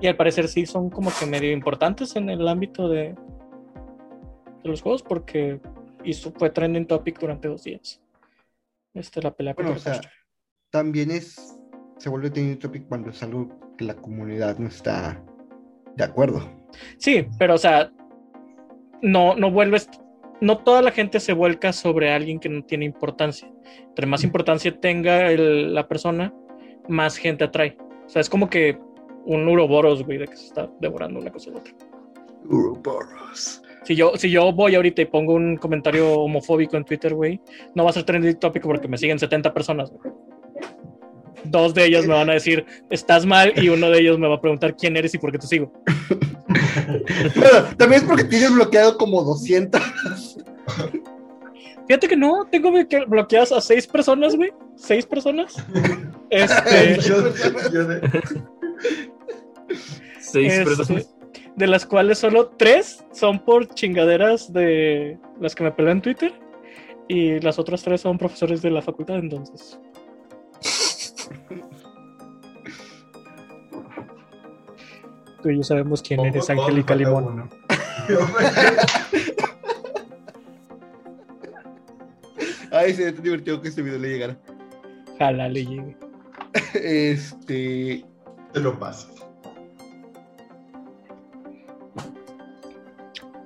[0.00, 3.14] Y al parecer sí son como que medio importantes en el ámbito de,
[4.62, 5.60] de los juegos porque
[6.04, 8.00] hizo, fue trending topic durante dos días.
[8.94, 10.00] Este, la pelea Bueno, o sea,
[10.70, 11.58] también es.
[11.98, 15.22] Se vuelve trending topic cuando es algo que la comunidad no está
[15.96, 16.42] de acuerdo.
[16.98, 17.90] Sí, pero o sea,
[19.02, 19.88] no, no vuelves,
[20.42, 23.50] no toda la gente se vuelca sobre alguien que no tiene importancia.
[23.88, 26.34] Entre más importancia tenga el- la persona,
[26.88, 27.76] más gente atrae.
[28.06, 28.78] O sea, es como que
[29.24, 31.72] un uroboros, güey, de que se está devorando una cosa u otra.
[32.48, 33.62] Ouroboros.
[33.84, 37.40] Si yo, si yo voy ahorita y pongo un comentario homofóbico en Twitter, güey,
[37.74, 39.90] no va a ser trending topic porque me siguen 70 personas.
[39.90, 40.12] güey.
[41.44, 44.36] Dos de ellos me van a decir, estás mal, y uno de ellos me va
[44.36, 45.72] a preguntar quién eres y por qué te sigo.
[47.34, 49.80] Bueno, también es porque tienes bloqueado como 200.
[51.86, 54.52] Fíjate que no, tengo bloque- bloqueadas a seis personas, güey.
[54.76, 55.54] Seis personas.
[56.28, 57.32] Este, Yo-
[57.72, 58.00] yo de-
[60.18, 61.14] seis este, personas.
[61.54, 66.32] de las cuales solo tres son por chingaderas de las que me peleo en Twitter.
[67.06, 69.78] Y las otras tres son profesores de la facultad, entonces.
[75.42, 77.48] Tú y yo sabemos quién eres, Angélica Limón.
[82.76, 84.36] Ay, sería tan divertido que este video le llegara.
[85.14, 85.96] Ojalá le llegue.
[86.74, 88.04] Este.
[88.52, 89.08] Te lo paso.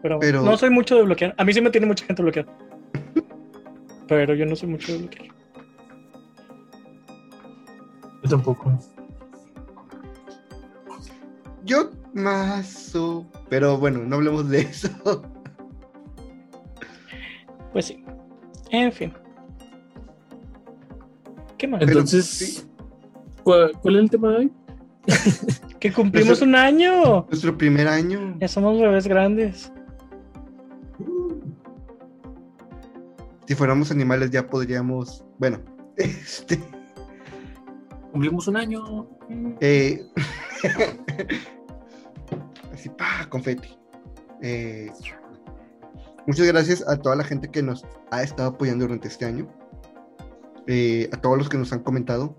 [0.02, 1.35] Pero, Pero- no soy mucho de bloquear.
[1.36, 2.51] A mí sí me tiene mucha gente bloqueada.
[4.09, 5.27] Pero yo no soy mucho de bloquear.
[8.23, 8.73] Yo tampoco.
[11.65, 12.94] Yo más.
[12.97, 14.89] o- Pero bueno, no hablemos de eso.
[17.73, 17.99] Pues sí.
[18.70, 19.12] En fin.
[21.59, 21.82] ¿Qué más?
[21.82, 22.62] Entonces, sí.
[23.42, 24.52] ¿cuál, cuál es el tema de hoy?
[25.80, 27.26] Que cumplimos un año.
[27.28, 28.36] Nuestro primer año.
[28.38, 29.72] Ya somos bebés grandes.
[33.47, 35.24] Si fuéramos animales, ya podríamos.
[35.38, 35.59] Bueno,
[35.97, 36.60] este.
[38.12, 39.09] Cumplimos un año.
[39.60, 40.05] Eh,
[42.72, 43.68] así, pa, confeti.
[44.42, 44.90] Eh,
[46.26, 49.48] muchas gracias a toda la gente que nos ha estado apoyando durante este año.
[50.66, 52.36] Eh, a todos los que nos han comentado.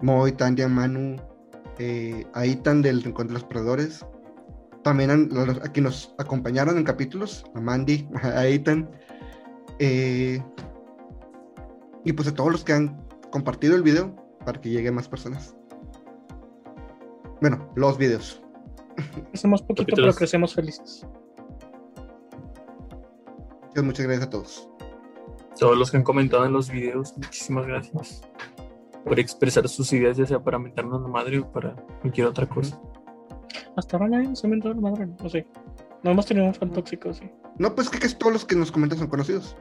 [0.00, 1.16] Moy, Tania, Manu,
[1.78, 4.04] eh, a Itan del Rincón de los Perdedores.
[4.82, 8.90] También a, los- a quienes nos acompañaron en capítulos, a Mandy, a Itan.
[9.78, 10.42] eh,
[12.04, 14.14] y pues a todos los que han compartido el video
[14.44, 15.56] para que llegue a más personas.
[17.40, 18.40] Bueno, los videos.
[19.34, 21.04] Hacemos poquito, pero crecemos felices.
[23.76, 24.68] Muchas, muchas gracias a todos.
[25.58, 28.22] Todos los que han comentado en los videos, muchísimas gracias
[29.04, 32.80] por expresar sus ideas, ya sea para mentarnos la madre o para cualquier otra cosa.
[33.76, 35.06] Hasta ahora nadie nos ha inventado la madre.
[35.22, 35.46] No sé.
[36.02, 37.30] No hemos tenido un fan tóxico, sí.
[37.58, 39.56] No, pues que todos los que nos comentan son conocidos.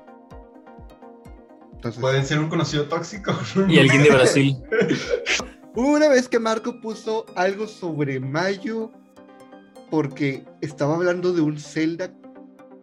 [1.74, 3.34] Entonces, Pueden ser un conocido tóxico.
[3.68, 4.64] Y alguien de Brasil.
[5.76, 8.92] una vez que Marco puso algo sobre mayo
[9.92, 12.14] porque estaba hablando de un Zelda,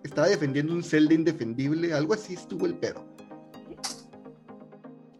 [0.04, 3.04] estaba defendiendo un Zelda indefendible, algo así estuvo el pedo.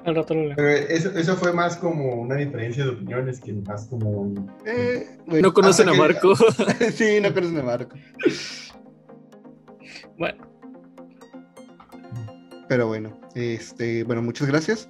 [0.04, 0.56] Al rato lo leo.
[0.56, 4.50] Pero eso, eso fue más como una diferencia de opiniones que más como un...
[4.66, 6.34] Eh, bueno, No conocen a hasta que- Marco.
[6.92, 7.96] sí, no conocen a Marco.
[10.18, 10.44] Bueno,
[12.68, 14.88] Pero bueno, este, bueno, muchas gracias.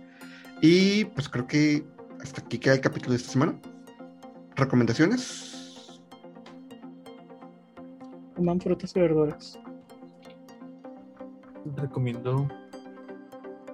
[0.63, 1.85] Y pues creo que
[2.23, 3.61] hasta aquí queda el capítulo de esta semana.
[4.57, 6.01] ¿Recomendaciones?
[8.35, 9.59] coman frutas y verduras.
[11.77, 12.49] Recomiendo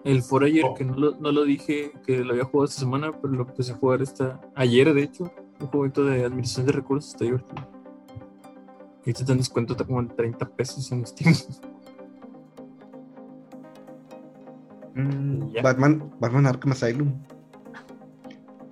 [0.05, 0.75] el Forager, Oh.
[0.75, 3.73] que no lo, no lo dije que lo había jugado esta semana, pero lo empecé
[3.73, 5.33] a jugar esta, ayer, de hecho.
[5.61, 7.67] Un jueguito de administración de recursos, está divertido.
[9.05, 11.35] Y te dan descuento, está como en 30 pesos en Steam.
[14.95, 15.63] Mm.
[15.63, 17.13] Batman, Batman Arkham Asylum.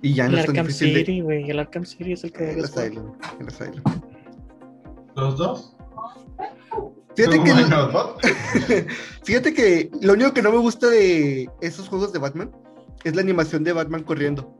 [0.01, 0.99] Y ya no el es tan Arkham difícil de...
[0.99, 1.49] City, güey.
[1.49, 2.65] El Arkham City es el que El.
[2.65, 3.83] Asylum, el Asylum.
[5.15, 5.75] ¿Los dos?
[9.23, 12.51] Fíjate que lo único que no me gusta de esos juegos de Batman
[13.03, 14.53] es la animación de Batman corriendo.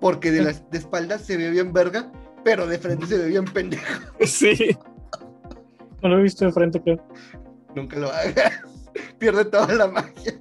[0.00, 2.10] Porque de, las, de espaldas se ve bien verga,
[2.42, 3.84] pero de frente se ve bien pendejo.
[4.26, 4.76] sí.
[6.02, 7.00] No lo he visto de frente, creo.
[7.74, 8.60] Nunca lo hagas.
[9.18, 10.38] Pierde toda la magia.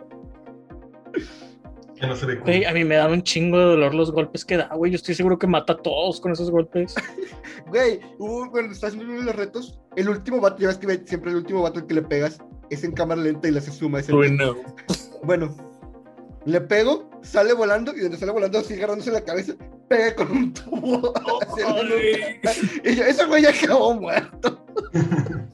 [2.00, 4.46] Que no se ve Güey, a mí me dan un chingo de dolor los golpes
[4.46, 4.92] que da, güey.
[4.92, 6.96] Yo estoy seguro que mata a todos con esos golpes.
[7.68, 11.04] Güey, hubo- cuando estás uno de los retos, el último vato, ya ves que ve-
[11.06, 12.40] siempre el último vato al que le pegas
[12.70, 14.00] es en cámara lenta y le hace suma.
[14.00, 14.56] Es el- Bueno,
[15.24, 15.56] Bueno,
[16.46, 19.54] le pego, sale volando y donde sale volando así agarrándose la cabeza,
[19.90, 21.14] pega con un tubo.
[21.54, 22.52] nuca.
[22.86, 24.66] y yo, ese güey ya acabó muerto.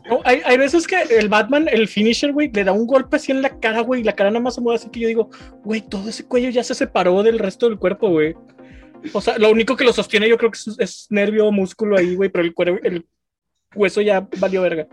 [0.07, 3.32] No, hay, hay veces que el Batman, el finisher, güey, le da un golpe así
[3.32, 5.30] en la cara, güey, y la cara nada más se mueve así que yo digo,
[5.64, 8.36] güey, todo ese cuello ya se separó del resto del cuerpo, güey.
[9.14, 11.98] O sea, lo único que lo sostiene yo creo que es, es nervio o músculo
[11.98, 13.06] ahí, güey, pero el, cuero- el
[13.76, 14.88] hueso ya valió verga.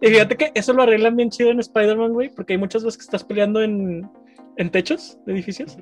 [0.00, 2.98] Y fíjate que eso lo arreglan bien chido en Spider-Man, güey, porque hay muchas veces
[2.98, 4.08] que estás peleando en,
[4.60, 5.78] en techos de edificios,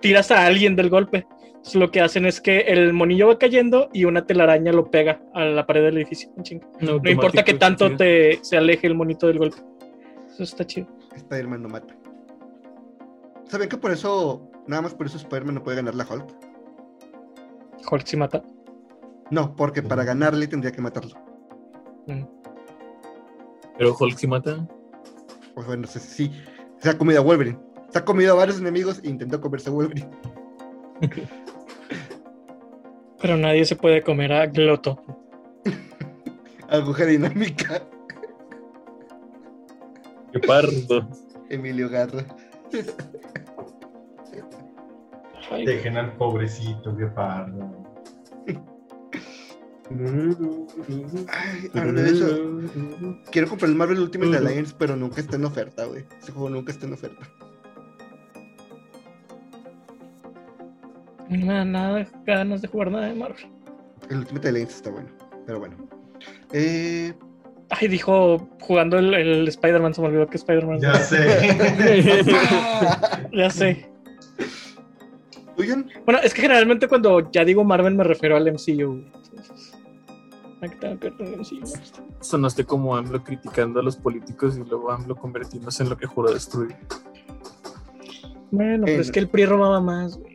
[0.00, 1.26] tiras a alguien del golpe.
[1.46, 5.22] Entonces, lo que hacen es que el monillo va cayendo y una telaraña lo pega
[5.32, 6.28] a la pared del edificio.
[6.80, 9.58] No importa que tanto te, se aleje el monito del golpe.
[10.28, 10.88] Eso está chido.
[11.14, 11.94] Spider-Man no mata.
[13.46, 16.26] ¿Saben que por eso, nada más por eso Spider-Man no puede ganar la Hulk?
[17.90, 18.42] Hulk sí mata.
[19.30, 21.14] No, porque para ganarle tendría que matarlo.
[22.08, 22.24] Mm.
[23.78, 24.66] Pero Hulk sí mata.
[25.54, 26.32] Pues bueno, sí.
[26.78, 27.69] Se ha comido a Wolverine.
[27.90, 30.10] Se ha comido a varios enemigos e intentó comerse a Wolverine.
[33.20, 35.02] Pero nadie se puede comer a Gloto.
[36.68, 37.82] Aguja dinámica.
[40.32, 41.08] Qué pardo.
[41.48, 42.24] Emilio Garra.
[45.50, 47.90] Ay, Dejen al pobrecito, qué pardo.
[51.28, 55.84] Ay, hablando de eso, quiero comprar el Marvel Ultimate Alliance, pero nunca está en oferta,
[55.86, 56.04] güey.
[56.22, 57.28] Ese juego nunca está en oferta.
[61.30, 63.46] No me da nada ganas de jugar nada de Marvel.
[64.08, 65.08] El Ultimate Alliance está bueno,
[65.46, 65.76] pero bueno.
[66.52, 67.12] Eh,
[67.70, 70.80] Ay, dijo jugando el, el Spider-Man, se me olvidó que Spider-Man.
[70.80, 71.18] Ya sé.
[73.32, 73.90] Ya sé.
[76.04, 79.04] Bueno, es que generalmente cuando ya digo Marvel me refiero al MCU.
[79.14, 79.72] Entonces,
[80.60, 81.72] que ver el MCU.
[82.20, 86.32] Sonaste como AMLO criticando a los políticos y luego AMLO convirtiéndose en lo que juró
[86.32, 86.76] destruir.
[88.50, 90.29] Bueno, pero es que el PRI robaba más, güey.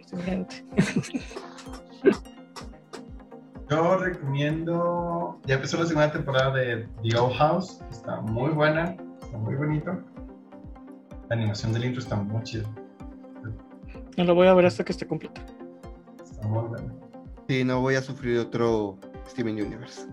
[3.69, 5.39] Yo recomiendo.
[5.45, 7.81] Ya empezó la segunda temporada de The Old House.
[7.89, 8.95] Está muy buena.
[9.21, 10.03] Está muy bonito.
[11.29, 12.69] La animación del intro está muy chida.
[14.17, 15.41] No lo voy a ver hasta que esté completa.
[16.23, 16.93] Está muy buena.
[17.47, 20.07] sí, no voy a sufrir otro Steven Universe.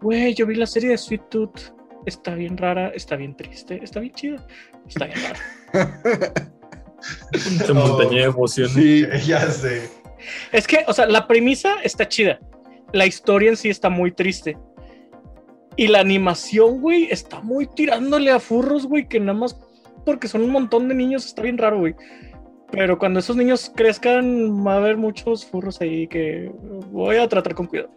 [0.00, 1.60] Güey, yo vi la serie de Sweet Tooth.
[2.06, 4.46] Está bien rara, está bien triste, está bien chida.
[4.86, 6.52] Está bien rara.
[7.32, 8.72] Esa montaña de emociones.
[8.72, 9.90] Sí, Ya sé.
[10.52, 12.38] Es que, o sea, la premisa está chida.
[12.92, 14.58] La historia en sí está muy triste.
[15.76, 19.58] Y la animación, güey, está muy tirándole a furros, güey, que nada más
[20.04, 21.94] porque son un montón de niños está bien raro, güey.
[22.70, 26.50] Pero cuando esos niños crezcan, va a haber muchos furros ahí que
[26.90, 27.90] voy a tratar con cuidado.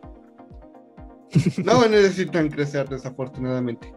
[1.64, 3.92] no necesitan crecer, desafortunadamente.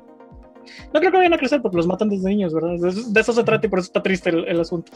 [0.93, 2.79] No creo que vayan a crecer porque los matan desde niños, ¿verdad?
[2.79, 4.93] De eso, de eso se trata y por eso está triste el, el asunto.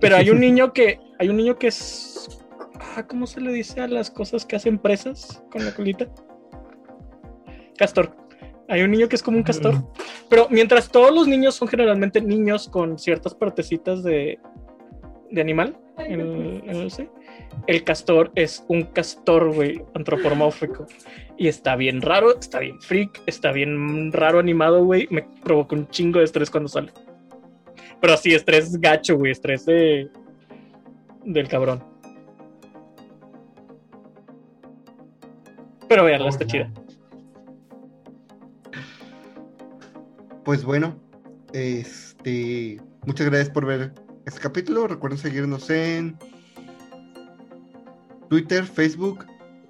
[0.00, 2.44] Pero hay un niño que, hay un niño que es,
[2.96, 6.06] ah, ¿cómo se le dice a las cosas que hacen presas con la colita?
[7.76, 8.14] Castor.
[8.68, 9.74] Hay un niño que es como un castor.
[10.28, 14.40] Pero mientras todos los niños son generalmente niños con ciertas partecitas de,
[15.30, 17.08] de animal, en el, en el C.
[17.66, 20.86] El castor es un castor, güey, antropomórfico.
[21.36, 25.08] Y está bien raro, está bien freak, está bien raro animado, güey.
[25.10, 26.92] Me provoca un chingo de estrés cuando sale.
[28.00, 30.08] Pero sí, estrés gacho, güey, estrés de.
[31.24, 31.82] del cabrón.
[35.88, 36.70] Pero veanla, está chida.
[40.44, 40.96] Pues bueno,
[41.52, 43.92] este, muchas gracias por ver
[44.24, 44.86] este capítulo.
[44.86, 46.16] Recuerden seguirnos en
[48.28, 49.24] Twitter, Facebook,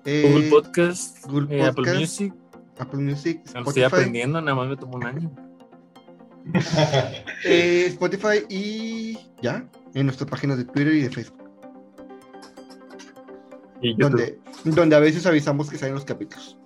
[0.05, 2.35] eh, Google Podcast, Google eh, Apple Podcast, Music.
[2.79, 5.31] Apple Music, lo estoy Spotify, aprendiendo, nada más me tomó un año.
[7.45, 11.43] eh, Spotify y ya, en nuestras páginas de Twitter y de Facebook,
[13.81, 16.57] Y donde, donde a veces avisamos que salen los capítulos.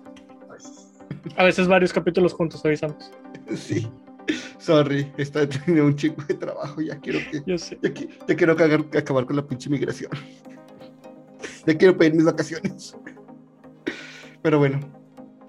[1.37, 3.11] A veces varios capítulos juntos avisamos.
[3.55, 3.89] Sí,
[4.59, 7.77] sorry, está teniendo un chico de trabajo, ya quiero que, Yo sé.
[7.81, 10.11] ya, qui- ya quiero cagar- acabar con la pinche migración.
[11.65, 12.95] Ya quiero pedir mis vacaciones.
[14.41, 14.79] Pero bueno,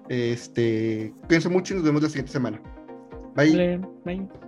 [0.09, 2.61] este, cuídense mucho y nos vemos la siguiente semana.
[3.35, 3.79] Bye.
[4.05, 4.42] Bye.